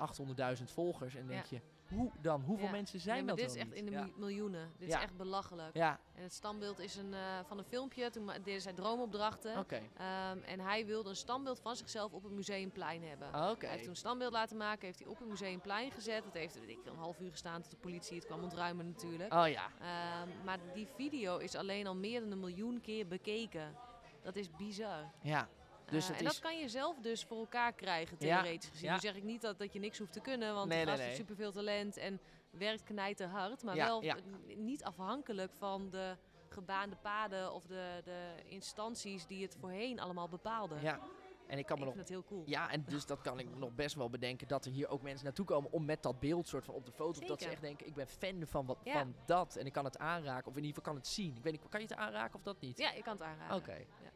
800.000 0.59 0.64
volgers. 0.73 1.14
En 1.14 1.27
denk 1.27 1.44
Ja. 1.46 1.57
je, 1.88 1.94
hoe 1.96 2.11
dan? 2.20 2.40
Hoeveel 2.42 2.64
Ja. 2.66 2.70
mensen 2.73 3.01
zijn 3.01 3.16
nee, 3.16 3.25
maar 3.25 3.35
dat 3.37 3.44
dit 3.44 3.55
is 3.55 3.61
echt 3.61 3.70
niet? 3.70 3.79
in 3.79 3.85
de 3.85 3.90
mi- 3.90 4.12
miljoenen. 4.16 4.73
Dit 4.79 4.88
is 4.88 4.94
echt 4.94 5.16
belachelijk. 5.16 5.75
ja, 5.75 6.01
En 6.14 6.23
het 6.23 6.33
standbeeld 6.33 6.79
is 6.79 6.96
een, 6.96 7.14
eh, 7.14 7.20
van 7.46 7.59
een 7.59 7.64
filmpje. 7.64 8.11
Toen 8.11 8.31
deden 8.44 8.61
zij 8.61 8.73
droomopdrachten. 8.73 9.59
oké. 9.59 9.81
Ehm, 9.96 10.38
en 10.38 10.61
hij 10.61 10.87
wilde 10.87 11.09
een 11.09 11.16
standbeeld 11.16 11.61
van 11.61 11.77
zichzelf 11.77 12.12
op 12.12 12.23
het 12.23 12.33
museumplein 12.33 13.03
hebben. 13.03 13.33
Ah, 13.33 13.51
Oké. 13.51 13.61
Hij 13.61 13.68
heeft 13.70 13.81
toen 13.83 13.90
een 13.90 13.96
standbeeld 13.96 14.33
laten 14.33 14.57
maken, 14.57 14.87
heeft 14.87 14.99
hij 14.99 15.09
op 15.09 15.18
het 15.18 15.29
museumplein 15.29 15.90
gezet. 15.90 16.25
Dat 16.25 16.33
heeft 16.35 16.57
ik, 16.68 16.79
een 16.85 16.96
half 16.96 17.20
uur 17.20 17.31
gestaan 17.31 17.62
tot 17.62 17.70
de 17.70 17.77
politie 17.77 18.16
het 18.16 18.27
kwam 18.27 18.42
ontruimen 18.42 18.87
natuurlijk. 18.87 19.33
Oh 19.35 19.49
ja. 19.49 19.70
Ehm, 19.81 20.44
maar 20.44 20.59
die 20.75 20.87
video 20.96 21.37
is 21.38 21.55
alleen 21.55 21.87
al 21.87 21.96
meer 21.96 22.20
dan 22.20 22.31
een 22.31 22.40
miljoen 22.40 22.81
keer 22.81 23.07
bekeken. 23.07 23.75
Dat 24.23 24.37
is 24.37 24.51
bizar. 24.51 25.11
Ja. 25.23 25.49
Dus 25.90 26.05
Eh, 26.11 26.18
en 26.18 26.24
is- 26.24 26.33
dat 26.33 26.38
kan 26.38 26.59
je 26.59 26.68
zelf 26.68 26.98
dus 26.98 27.24
voor 27.24 27.38
elkaar 27.38 27.72
krijgen, 27.72 28.16
Ja, 28.20 28.40
theoretisch 28.42 28.70
gezien. 28.70 28.87
ja. 28.88 28.94
Nu 28.94 29.00
zeg 29.00 29.14
ik 29.14 29.22
niet 29.22 29.40
dat, 29.40 29.59
dat 29.59 29.72
je 29.72 29.79
niks 29.79 29.98
hoeft 29.98 30.12
te 30.12 30.20
kunnen, 30.20 30.55
want 30.55 30.68
Nee, 30.68 30.79
de 30.79 30.85
nee, 30.85 30.94
gast 30.94 31.07
heeft 31.07 31.18
nee. 31.18 31.26
superveel 31.29 31.53
talent 31.53 31.96
en 31.96 32.20
werkt 32.50 32.83
knijterhard. 32.83 33.62
Maar 33.62 33.76
Ja, 33.76 33.87
wel 33.87 34.03
ja. 34.03 34.16
niet 34.57 34.85
afhankelijk 34.85 35.53
van 35.55 35.90
de 35.90 36.16
gebaande 36.48 36.96
paden 36.96 37.53
of 37.53 37.64
de, 37.66 38.00
de 38.05 38.33
instanties 38.44 39.26
die 39.26 39.42
het 39.42 39.57
voorheen 39.61 40.00
allemaal 40.00 40.29
bepaalden. 40.29 40.83
Ja. 40.83 41.00
En 41.46 41.59
ik 41.59 41.66
kan 41.66 41.76
ik 41.79 41.85
me 41.85 41.90
vind 41.92 41.96
nog 41.98 42.09
het 42.09 42.09
heel 42.09 42.24
cool. 42.24 42.42
Ja, 42.46 42.70
en 42.70 42.85
dus 42.88 43.07
dat 43.07 43.20
kan 43.20 43.38
ik 43.38 43.57
nog 43.57 43.74
best 43.74 43.94
wel 43.94 44.11
bedenken 44.11 44.48
dat 44.48 44.64
er 44.64 44.70
hier 44.72 44.88
ook 44.88 45.03
mensen 45.03 45.24
naartoe 45.24 45.44
komen 45.44 45.72
om 45.72 45.85
met 45.85 46.03
dat 46.03 46.20
beeld 46.20 46.48
soort 46.48 46.64
van 46.64 46.74
op 46.74 46.87
de 46.87 46.92
foto. 46.92 47.26
Dat 47.26 47.42
ze 47.42 47.48
echt 47.48 47.61
denken, 47.61 47.87
ik 47.87 47.94
ben 47.94 48.07
fan 48.07 48.42
van, 48.46 48.66
wat, 48.66 48.79
Ja. 48.85 48.92
van 48.92 49.14
dat 49.26 49.57
en 49.57 49.66
ik 49.66 49.72
kan 49.72 49.85
het 49.85 49.98
aanraken. 49.98 50.46
Of 50.50 50.57
in 50.57 50.64
ieder 50.64 50.76
geval 50.76 50.92
kan 50.92 50.94
het 51.03 51.07
zien. 51.07 51.37
Ik 51.37 51.42
weet 51.42 51.53
niet, 51.53 51.68
kan 51.68 51.81
je 51.81 51.87
het 51.87 51.96
aanraken 51.96 52.35
of 52.35 52.42
dat 52.42 52.61
niet? 52.61 52.79
Ja, 52.79 52.90
je 52.90 53.03
kan 53.03 53.12
het 53.12 53.22
aanraken. 53.22 53.57
Oké. 53.57 53.72
Maar- 53.72 54.12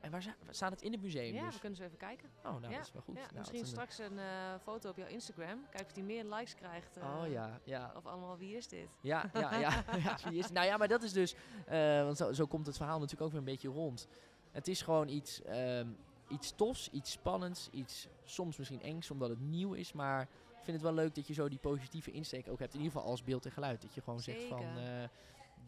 En 0.00 0.10
waar, 0.10 0.22
sta- 0.22 0.34
waar 0.44 0.54
staat 0.54 0.70
het 0.70 0.82
in 0.82 0.92
het 0.92 1.02
museum 1.02 1.34
Ja, 1.34 1.44
dus? 1.44 1.54
we 1.54 1.60
kunnen 1.60 1.78
zo 1.78 1.84
even 1.84 1.96
kijken. 1.98 2.28
Oh, 2.38 2.44
nou 2.44 2.60
ja. 2.62 2.70
dat 2.76 2.86
is 2.86 2.92
wel 2.92 3.02
goed. 3.02 3.14
Ja, 3.16 3.22
Nou, 3.22 3.36
misschien 3.38 3.60
een- 3.60 3.66
straks 3.66 3.98
een 3.98 4.18
eh, 4.18 4.24
foto 4.62 4.88
op 4.90 4.96
jouw 4.96 5.06
Instagram. 5.06 5.66
Kijk 5.70 5.84
of 5.86 5.92
die 5.92 6.04
meer 6.04 6.24
likes 6.24 6.54
krijgt. 6.54 6.96
eh, 6.96 7.18
Oh 7.22 7.28
ja, 7.30 7.60
ja. 7.64 7.92
Of 7.96 8.06
allemaal, 8.06 8.38
wie 8.38 8.56
is 8.56 8.68
dit? 8.68 8.88
Ja, 9.00 9.30
ja, 9.32 9.54
ja. 9.54 9.84
ja 10.04 10.16
wie 10.30 10.38
is, 10.38 10.50
nou 10.50 10.66
ja, 10.66 10.76
maar 10.76 10.88
dat 10.88 11.02
is 11.02 11.12
dus... 11.12 11.34
eh, 11.66 12.02
want 12.04 12.16
zo, 12.16 12.32
zo 12.32 12.46
komt 12.46 12.66
het 12.66 12.76
verhaal 12.76 12.94
natuurlijk 12.98 13.22
ook 13.24 13.30
weer 13.30 13.38
een 13.38 13.44
beetje 13.44 13.68
rond. 13.68 14.08
Het 14.50 14.68
is 14.68 14.82
gewoon 14.82 15.08
iets, 15.08 15.42
ehm, 15.42 15.88
iets 16.28 16.52
tofs, 16.56 16.88
iets 16.90 17.10
spannends, 17.10 17.68
iets 17.70 18.08
soms 18.24 18.56
misschien 18.56 18.82
engs 18.82 19.10
omdat 19.10 19.28
het 19.28 19.40
nieuw 19.40 19.72
is. 19.72 19.92
Maar 19.92 20.22
ik 20.22 20.66
vind 20.66 20.76
het 20.76 20.82
wel 20.82 20.92
leuk 20.94 21.14
dat 21.14 21.26
je 21.26 21.32
zo 21.34 21.48
die 21.48 21.58
positieve 21.58 22.10
insteek 22.10 22.48
ook 22.48 22.58
hebt. 22.58 22.74
In 22.74 22.80
ieder 22.80 22.92
geval 22.96 23.10
als 23.10 23.24
beeld 23.24 23.44
en 23.44 23.52
geluid. 23.52 23.82
Dat 23.82 23.94
je 23.94 24.00
gewoon 24.00 24.20
zegt 24.20 24.42
van... 24.44 24.62
Eh, 24.62 25.04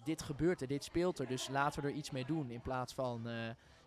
dit 0.04 0.22
gebeurt 0.22 0.61
er, 0.61 0.66
dit 0.66 0.85
speelt 0.85 1.18
er. 1.18 1.26
Dus 1.26 1.48
laten 1.48 1.82
we 1.82 1.88
er 1.88 1.94
iets 1.94 2.11
mee 2.11 2.24
doen. 2.24 2.50
In 2.50 2.61
plaats 2.61 2.94
van... 2.94 3.26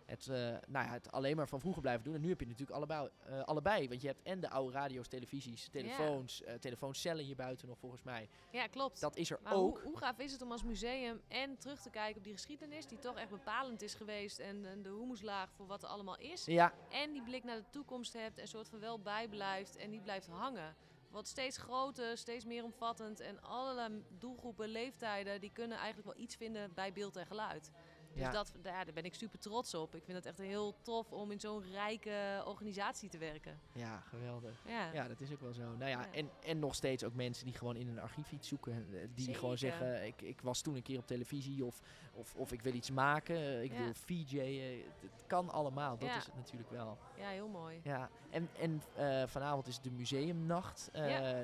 het, 0.06 0.26
eh, 0.26 0.36
nou 0.66 0.86
ja, 0.86 0.92
het 0.92 1.12
alleen 1.12 1.36
maar 1.36 1.48
van 1.48 1.60
vroeger 1.60 1.82
blijven 1.82 2.04
doen. 2.04 2.14
En 2.14 2.20
nu 2.20 2.28
heb 2.28 2.40
je 2.40 2.46
natuurlijk 2.46 2.76
allebei, 2.76 3.08
eh, 3.26 3.42
allebei. 3.42 3.88
Want 3.88 4.00
je 4.00 4.06
hebt 4.06 4.22
en 4.22 4.40
de 4.40 4.50
oude 4.50 4.72
radio's, 4.72 5.08
televisies, 5.08 5.68
telefoons, 5.68 6.42
eh, 6.42 6.54
telefooncellen 6.54 7.24
hier 7.24 7.36
buiten 7.36 7.68
nog 7.68 7.78
volgens 7.78 8.02
mij. 8.02 8.28
Ja, 8.50 8.66
klopt. 8.66 9.00
Dat 9.00 9.16
is 9.16 9.30
er 9.30 9.38
Maar 9.42 9.52
ook. 9.52 9.78
Hoe, 9.78 9.88
hoe 9.88 9.98
gaaf 9.98 10.18
is 10.18 10.32
het 10.32 10.42
om 10.42 10.52
als 10.52 10.62
museum 10.62 11.20
en 11.28 11.58
terug 11.58 11.80
te 11.80 11.90
kijken 11.90 12.16
op 12.16 12.24
die 12.24 12.32
geschiedenis, 12.32 12.86
die 12.86 12.98
toch 12.98 13.16
echt 13.16 13.30
bepalend 13.30 13.82
is 13.82 13.94
geweest, 13.94 14.38
en, 14.38 14.66
en 14.66 14.82
de 14.82 14.88
humuslaag 14.88 15.50
voor 15.52 15.66
wat 15.66 15.82
er 15.82 15.88
allemaal 15.88 16.18
is. 16.18 16.44
Ja, 16.44 16.72
En 16.90 17.12
die 17.12 17.22
blik 17.22 17.44
naar 17.44 17.56
de 17.56 17.70
toekomst 17.70 18.12
hebt 18.12 18.38
en 18.38 18.48
soort 18.48 18.68
van 18.68 18.80
wel 18.80 19.00
bijblijft 19.00 19.76
en 19.76 19.90
die 19.90 20.00
blijft 20.00 20.26
hangen. 20.26 20.76
Wordt 21.10 21.28
steeds 21.28 21.56
groter, 21.58 22.18
steeds 22.18 22.44
meer 22.44 22.64
omvattend 22.64 23.20
en 23.20 23.42
allerlei 23.42 24.04
doelgroepen, 24.18 24.68
leeftijden, 24.68 25.40
die 25.40 25.52
kunnen 25.52 25.78
eigenlijk 25.78 26.08
wel 26.08 26.24
iets 26.24 26.36
vinden 26.36 26.74
bij 26.74 26.92
beeld 26.92 27.16
en 27.16 27.26
geluid. 27.26 27.70
Dus 28.16 28.24
Ja. 28.24 28.30
dat, 28.30 28.52
ja, 28.62 28.84
daar 28.84 28.94
ben 28.94 29.04
ik 29.04 29.14
super 29.14 29.38
trots 29.38 29.74
op. 29.74 29.94
Ik 29.94 30.04
vind 30.04 30.16
het 30.16 30.26
echt 30.26 30.38
heel 30.38 30.74
tof 30.82 31.12
om 31.12 31.30
in 31.30 31.40
zo'n 31.40 31.62
rijke 31.72 32.42
organisatie 32.46 33.08
te 33.08 33.18
werken. 33.18 33.60
Ja, 33.72 34.00
geweldig. 34.00 34.62
Ja. 34.66 34.92
Ja, 34.92 35.08
dat 35.08 35.20
is 35.20 35.32
ook 35.32 35.40
wel 35.40 35.52
zo. 35.52 35.62
Nou 35.76 35.90
ja. 35.90 36.12
En, 36.12 36.30
en 36.44 36.58
nog 36.58 36.74
steeds 36.74 37.04
ook 37.04 37.14
mensen 37.14 37.44
die 37.44 37.54
gewoon 37.54 37.76
in 37.76 37.88
een 37.88 37.98
archief 38.00 38.32
iets 38.32 38.48
zoeken. 38.48 38.86
eh, 38.92 39.08
Die 39.14 39.34
gewoon 39.34 39.58
zeggen, 39.58 40.06
ik, 40.06 40.22
ik 40.22 40.40
was 40.40 40.60
toen 40.60 40.74
een 40.76 40.82
keer 40.82 40.98
op 40.98 41.06
televisie 41.06 41.64
of, 41.64 41.80
of, 42.12 42.34
of 42.34 42.52
ik 42.52 42.62
wil 42.62 42.74
iets 42.74 42.90
maken. 42.90 43.36
eh, 43.36 43.62
Ik 43.62 43.72
wil 43.72 43.94
VJ. 43.94 44.38
eh, 44.38 44.84
Het, 45.00 45.24
kan 45.26 45.50
allemaal, 45.50 45.98
dat 45.98 46.08
is 46.16 46.26
het 46.26 46.36
natuurlijk 46.36 46.70
wel. 46.70 46.98
ja, 47.16 47.28
heel 47.28 47.48
mooi. 47.48 47.80
Ja, 47.82 48.10
en, 48.30 48.48
en 48.58 48.82
vanavond 49.28 49.66
is 49.66 49.80
de 49.80 49.90
museumnacht. 49.90 50.90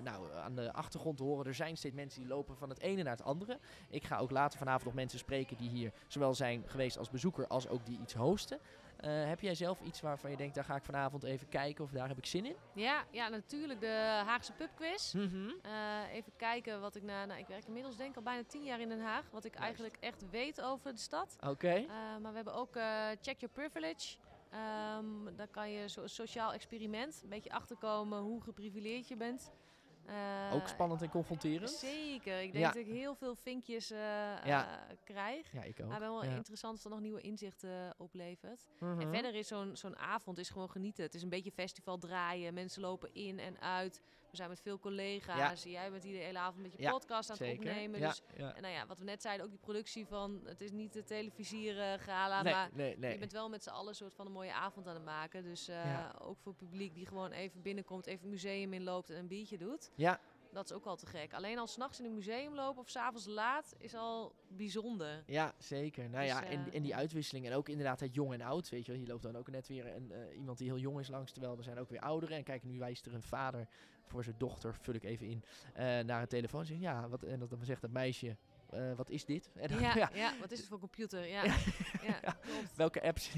Nou, 0.03 0.33
aan 0.35 0.55
de 0.55 0.73
achtergrond 0.73 1.17
te 1.17 1.23
horen, 1.23 1.47
er 1.47 1.55
zijn 1.55 1.77
steeds 1.77 1.95
mensen 1.95 2.21
die 2.21 2.29
lopen 2.29 2.57
van 2.57 2.69
het 2.69 2.81
ene 2.81 3.03
naar 3.03 3.17
het 3.17 3.25
andere. 3.25 3.59
Ik 3.89 4.05
ga 4.05 4.19
ook 4.19 4.31
later 4.31 4.59
vanavond 4.59 4.85
nog 4.85 4.95
mensen 4.95 5.19
spreken 5.19 5.57
die 5.57 5.69
hier 5.69 5.93
zowel 6.07 6.35
zijn 6.35 6.62
geweest 6.67 6.99
als 6.99 7.11
bezoeker, 7.11 7.47
als 7.47 7.69
ook 7.69 7.87
die 7.87 7.99
iets 8.01 8.15
hosten. 8.15 8.61
Eh, 8.97 9.25
heb 9.25 9.41
jij 9.41 9.55
zelf 9.55 9.81
iets 9.81 10.01
waarvan 10.01 10.31
je 10.31 10.37
denkt, 10.37 10.55
daar 10.55 10.65
ga 10.65 10.77
ik 10.77 10.85
vanavond 10.85 11.23
even 11.23 11.49
kijken 11.49 11.85
of 11.85 11.91
daar 11.91 12.09
heb 12.09 12.19
ik 12.19 12.27
zin 12.27 12.45
in? 12.45 12.57
Ja, 12.75 13.05
ja, 13.11 13.29
natuurlijk 13.29 13.81
de 13.81 14.23
Haagse 14.27 14.53
pubquiz. 14.53 15.15
Eh, 15.15 15.21
even 16.13 16.33
kijken 16.37 16.81
wat 16.81 16.95
ik 16.95 17.03
na. 17.03 17.25
Nou, 17.25 17.41
ik 17.41 17.47
werk 17.47 17.67
inmiddels 17.67 17.97
denk 17.97 18.11
ik 18.11 18.17
al 18.17 18.23
bijna 18.23 18.43
tien 18.47 18.65
jaar 18.65 18.81
in 18.81 18.89
Den 18.89 19.01
Haag. 19.01 19.25
Wat 19.31 19.45
ik 19.45 19.53
Juist. 19.53 19.67
eigenlijk 19.67 19.97
echt 20.01 20.31
weet 20.31 20.61
over 20.61 20.93
de 20.93 20.99
stad. 21.01 21.37
Oké. 21.47 21.69
Eh, 21.69 21.87
maar 22.21 22.31
we 22.31 22.37
hebben 22.37 22.55
ook 22.55 22.73
Check 23.21 23.41
Your 23.41 23.49
Privilege. 23.53 24.17
Ehm 24.51 25.37
dan 25.37 25.51
kan 25.51 25.71
je 25.71 25.89
zo'n 25.89 26.09
sociaal 26.09 26.53
experiment 26.53 27.21
een 27.23 27.29
beetje 27.29 27.53
achterkomen 27.53 28.21
hoe 28.21 28.43
geprivileerd 28.43 29.09
je 29.09 29.17
bent. 29.17 29.53
Eh, 30.07 30.55
ook 30.55 30.69
spannend 30.69 31.03
en 31.03 31.09
confronterend. 31.09 31.71
Zeker. 31.71 32.41
Ik 32.41 32.53
denk 32.53 32.65
Ja. 32.65 32.73
dat 32.73 32.77
ik 32.77 32.87
heel 32.87 33.15
veel 33.15 33.35
vinkjes 33.35 33.91
eh, 33.91 33.99
Ja. 34.45 34.89
eh, 34.89 34.97
krijg. 35.05 35.53
Ja, 35.53 35.63
ik 35.63 35.81
ook. 35.81 35.89
Maar 35.89 36.01
wel 36.01 36.25
ja. 36.25 36.35
interessant 36.35 36.83
dat 36.83 36.93
nog 36.93 37.01
nieuwe 37.01 37.21
inzichten 37.21 37.95
oplevert. 37.99 38.67
Mhm. 38.79 39.01
En 39.01 39.11
verder 39.13 39.35
is 39.35 39.49
zo'n 39.49 39.77
zo'n 39.77 39.97
avond 39.97 40.39
is 40.39 40.49
gewoon 40.51 40.71
genieten. 40.71 41.05
Het 41.05 41.15
is 41.15 41.23
een 41.23 41.29
beetje 41.29 41.53
festival 41.53 41.99
draaien. 41.99 42.55
Mensen 42.55 42.83
lopen 42.83 43.15
in 43.15 43.39
en 43.39 43.61
uit. 43.61 44.03
We 44.33 44.39
zijn 44.39 44.51
met 44.51 44.61
veel 44.61 44.79
collega's. 44.79 45.63
Jij 45.63 45.91
bent 45.91 46.03
hier 46.03 46.19
de 46.19 46.25
hele 46.25 46.39
avond 46.39 46.63
met 46.63 46.73
je 46.73 46.91
podcast 46.91 47.31
aan 47.31 47.37
het 47.37 47.47
Zeker. 47.47 47.71
opnemen. 47.71 48.01
Dus, 48.01 48.23
en 48.35 48.63
nou 48.63 48.75
ja, 48.75 48.87
wat 48.87 48.99
we 48.99 49.05
net 49.05 49.23
zeiden, 49.23 49.45
ook 49.45 49.51
die 49.51 49.61
productie 49.61 50.07
van... 50.07 50.41
Het 50.45 50.61
is 50.61 50.71
niet 50.71 50.93
de 50.93 51.05
televisieren 51.05 51.99
gala, 51.99 52.43
nee, 52.43 52.53
maar... 52.53 52.71
nee, 52.73 52.99
nee. 52.99 53.13
Je 53.13 53.19
bent 53.19 53.33
wel 53.33 53.49
met 53.49 53.63
z'n 53.63 53.71
allen 53.71 53.89
een 53.89 53.95
soort 53.95 54.15
van 54.15 54.27
een 54.27 54.33
mooie 54.33 54.53
avond 54.53 54.87
aan 54.87 54.95
het 54.95 55.05
maken. 55.05 55.43
Dus 55.43 55.69
eh, 55.69 56.09
ook 56.19 56.39
voor 56.39 56.53
het 56.53 56.69
publiek 56.69 56.95
die 56.95 57.07
gewoon 57.07 57.33
even 57.33 57.63
binnenkomt, 57.63 58.07
even 58.07 58.21
het 58.21 58.31
museum 58.31 58.73
inloopt 58.73 59.11
en 59.11 59.17
een 59.17 59.27
biertje 59.27 59.59
doet. 59.59 59.91
Ja, 59.95 60.21
Dat 60.53 60.65
is 60.65 60.73
ook 60.73 60.85
al 60.85 60.97
te 60.97 61.07
gek. 61.07 61.35
Alleen 61.35 61.59
al 61.59 61.67
s'nachts 61.67 61.99
in 61.99 62.05
een 62.05 62.15
museum 62.15 62.55
lopen 62.55 62.83
of 62.83 62.89
s'avonds 62.89 63.27
laat 63.27 63.75
is 63.79 63.95
al 63.95 64.35
bijzonder. 64.49 65.23
ja, 65.27 65.55
zeker. 65.59 66.11
Nou 66.11 66.25
Dus, 66.25 66.33
ja, 66.33 66.45
en, 66.45 66.67
eh, 66.67 66.75
en 66.75 66.83
die 66.83 66.95
uitwisseling. 66.95 67.47
En 67.47 67.55
ook 67.55 67.69
inderdaad 67.69 68.01
het 68.01 68.15
jong 68.15 68.33
en 68.33 68.41
oud. 68.41 68.69
Weet 68.69 68.87
je 68.87 68.93
wel, 68.93 69.01
hier 69.01 69.11
loopt 69.11 69.23
dan 69.23 69.37
ook 69.37 69.51
net 69.51 69.69
weer 69.69 69.95
een, 69.95 70.13
eh, 70.13 70.37
iemand 70.39 70.59
die 70.59 70.67
heel 70.67 70.79
jong 70.79 71.01
is 71.01 71.09
langs. 71.09 71.33
Terwijl 71.33 71.57
er 71.57 71.65
zijn 71.65 71.79
ook 71.79 71.91
weer 71.91 72.01
ouderen. 72.01 72.37
En 72.37 72.45
kijk, 72.45 72.63
nu 72.63 72.79
wijst 72.79 73.07
er 73.07 73.15
een 73.15 73.23
vader 73.23 73.69
voor 74.05 74.25
zijn 74.25 74.39
dochter, 74.39 74.75
vul 74.75 74.95
ik 74.95 75.05
even 75.05 75.27
in, 75.27 75.45
eh, 75.75 75.85
naar 75.85 76.21
een 76.21 76.29
telefoon. 76.29 76.65
Zegt, 76.65 76.81
ja, 76.81 77.09
wat, 77.09 77.23
en 77.23 77.39
dat, 77.39 77.51
dan 77.51 77.65
zegt 77.65 77.81
dat 77.81 77.91
meisje, 77.91 78.37
eh, 78.73 78.93
wat 78.97 79.11
is 79.11 79.25
dit? 79.25 79.51
En 79.55 79.69
dan, 79.69 79.81
Ja, 79.81 79.95
ja, 80.03 80.11
ja. 80.15 80.33
wat 80.41 80.51
is 80.51 80.59
het 80.59 80.69
voor 80.69 80.79
computer? 80.79 81.27
Ja, 81.27 81.45
ja. 82.23 82.37
welke 82.77 83.03
apps? 83.03 83.33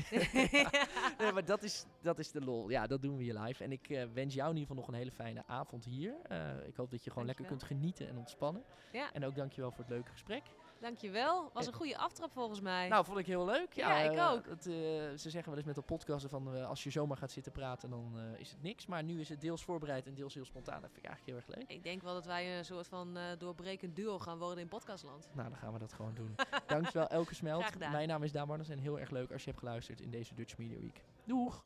nee, 1.18 1.32
maar 1.32 1.44
dat 1.44 1.62
is, 1.62 1.84
dat 2.02 2.18
is 2.18 2.30
de 2.30 2.40
lol. 2.40 2.68
Ja, 2.68 2.86
dat 2.86 3.02
doen 3.02 3.16
we 3.16 3.22
hier 3.22 3.38
live. 3.40 3.64
En 3.64 3.72
ik 3.72 3.88
eh, 3.88 4.04
wens 4.14 4.34
jou 4.34 4.50
in 4.50 4.56
ieder 4.56 4.68
geval 4.68 4.76
nog 4.76 4.88
een 4.88 4.98
hele 4.98 5.12
fijne 5.12 5.42
avond 5.46 5.84
hier. 5.84 6.14
Eh, 6.22 6.66
ik 6.66 6.76
hoop 6.76 6.90
dat 6.90 7.04
je 7.04 7.10
gewoon 7.10 7.26
lekker 7.26 7.44
kunt 7.44 7.62
genieten 7.62 8.08
en 8.08 8.18
ontspannen. 8.18 8.62
Ja. 8.92 9.12
En 9.12 9.24
ook 9.24 9.34
dankjewel 9.34 9.70
voor 9.70 9.80
het 9.80 9.92
leuke 9.92 10.10
gesprek. 10.10 10.42
Dankjewel. 10.84 11.50
Was 11.52 11.66
een 11.66 11.72
goede 11.72 11.98
aftrap 11.98 12.32
volgens 12.32 12.60
mij. 12.60 12.88
Nou, 12.88 13.04
vond 13.04 13.18
ik 13.18 13.26
heel 13.26 13.44
leuk. 13.44 13.72
Ja, 13.72 13.98
ik 13.98 14.12
eh, 14.16 14.30
ook. 14.30 14.46
Het, 14.46 14.66
eh, 14.66 14.72
ze 14.72 15.30
zeggen 15.30 15.44
wel 15.44 15.56
eens 15.56 15.64
met 15.66 15.74
de 15.74 15.82
podcasten 15.82 16.30
van 16.30 16.54
eh, 16.54 16.68
als 16.68 16.82
je 16.84 16.90
zomaar 16.90 17.16
gaat 17.16 17.30
zitten 17.30 17.52
praten, 17.52 17.90
dan 17.90 18.12
eh, 18.16 18.40
is 18.40 18.50
het 18.50 18.62
niks. 18.62 18.86
Maar 18.86 19.02
nu 19.02 19.20
is 19.20 19.28
het 19.28 19.40
deels 19.40 19.64
voorbereid 19.64 20.06
en 20.06 20.14
deels 20.14 20.34
heel 20.34 20.44
spontaan. 20.44 20.80
Dat 20.80 20.90
vind 20.92 21.04
ik 21.04 21.10
eigenlijk 21.10 21.38
heel 21.38 21.48
erg 21.48 21.58
leuk. 21.58 21.76
ik 21.76 21.82
denk 21.84 22.02
wel 22.02 22.14
dat 22.14 22.24
wij 22.26 22.58
een 22.58 22.64
soort 22.64 22.88
van 22.88 23.16
eh, 23.16 23.22
doorbrekend 23.38 23.96
duo 23.96 24.18
gaan 24.18 24.38
worden 24.38 24.58
in 24.58 24.68
podcastland. 24.68 25.28
Nou, 25.32 25.48
dan 25.48 25.58
gaan 25.58 25.72
we 25.72 25.78
dat 25.78 25.92
gewoon 25.92 26.14
doen. 26.14 26.34
Dankjewel 26.66 27.08
Elke 27.08 27.34
Smelt. 27.34 27.60
Graag 27.60 27.72
gedaan. 27.72 27.92
Mijn 27.92 28.08
naam 28.08 28.22
is 28.22 28.32
Daan 28.32 28.46
Marners 28.46 28.68
en 28.68 28.78
heel 28.78 29.00
erg 29.00 29.10
leuk 29.10 29.32
als 29.32 29.44
je 29.44 29.48
hebt 29.50 29.62
geluisterd 29.62 30.00
in 30.00 30.10
deze 30.10 30.34
Dutch 30.34 30.58
Media 30.58 30.80
Week. 30.80 31.04
Doeg! 31.24 31.64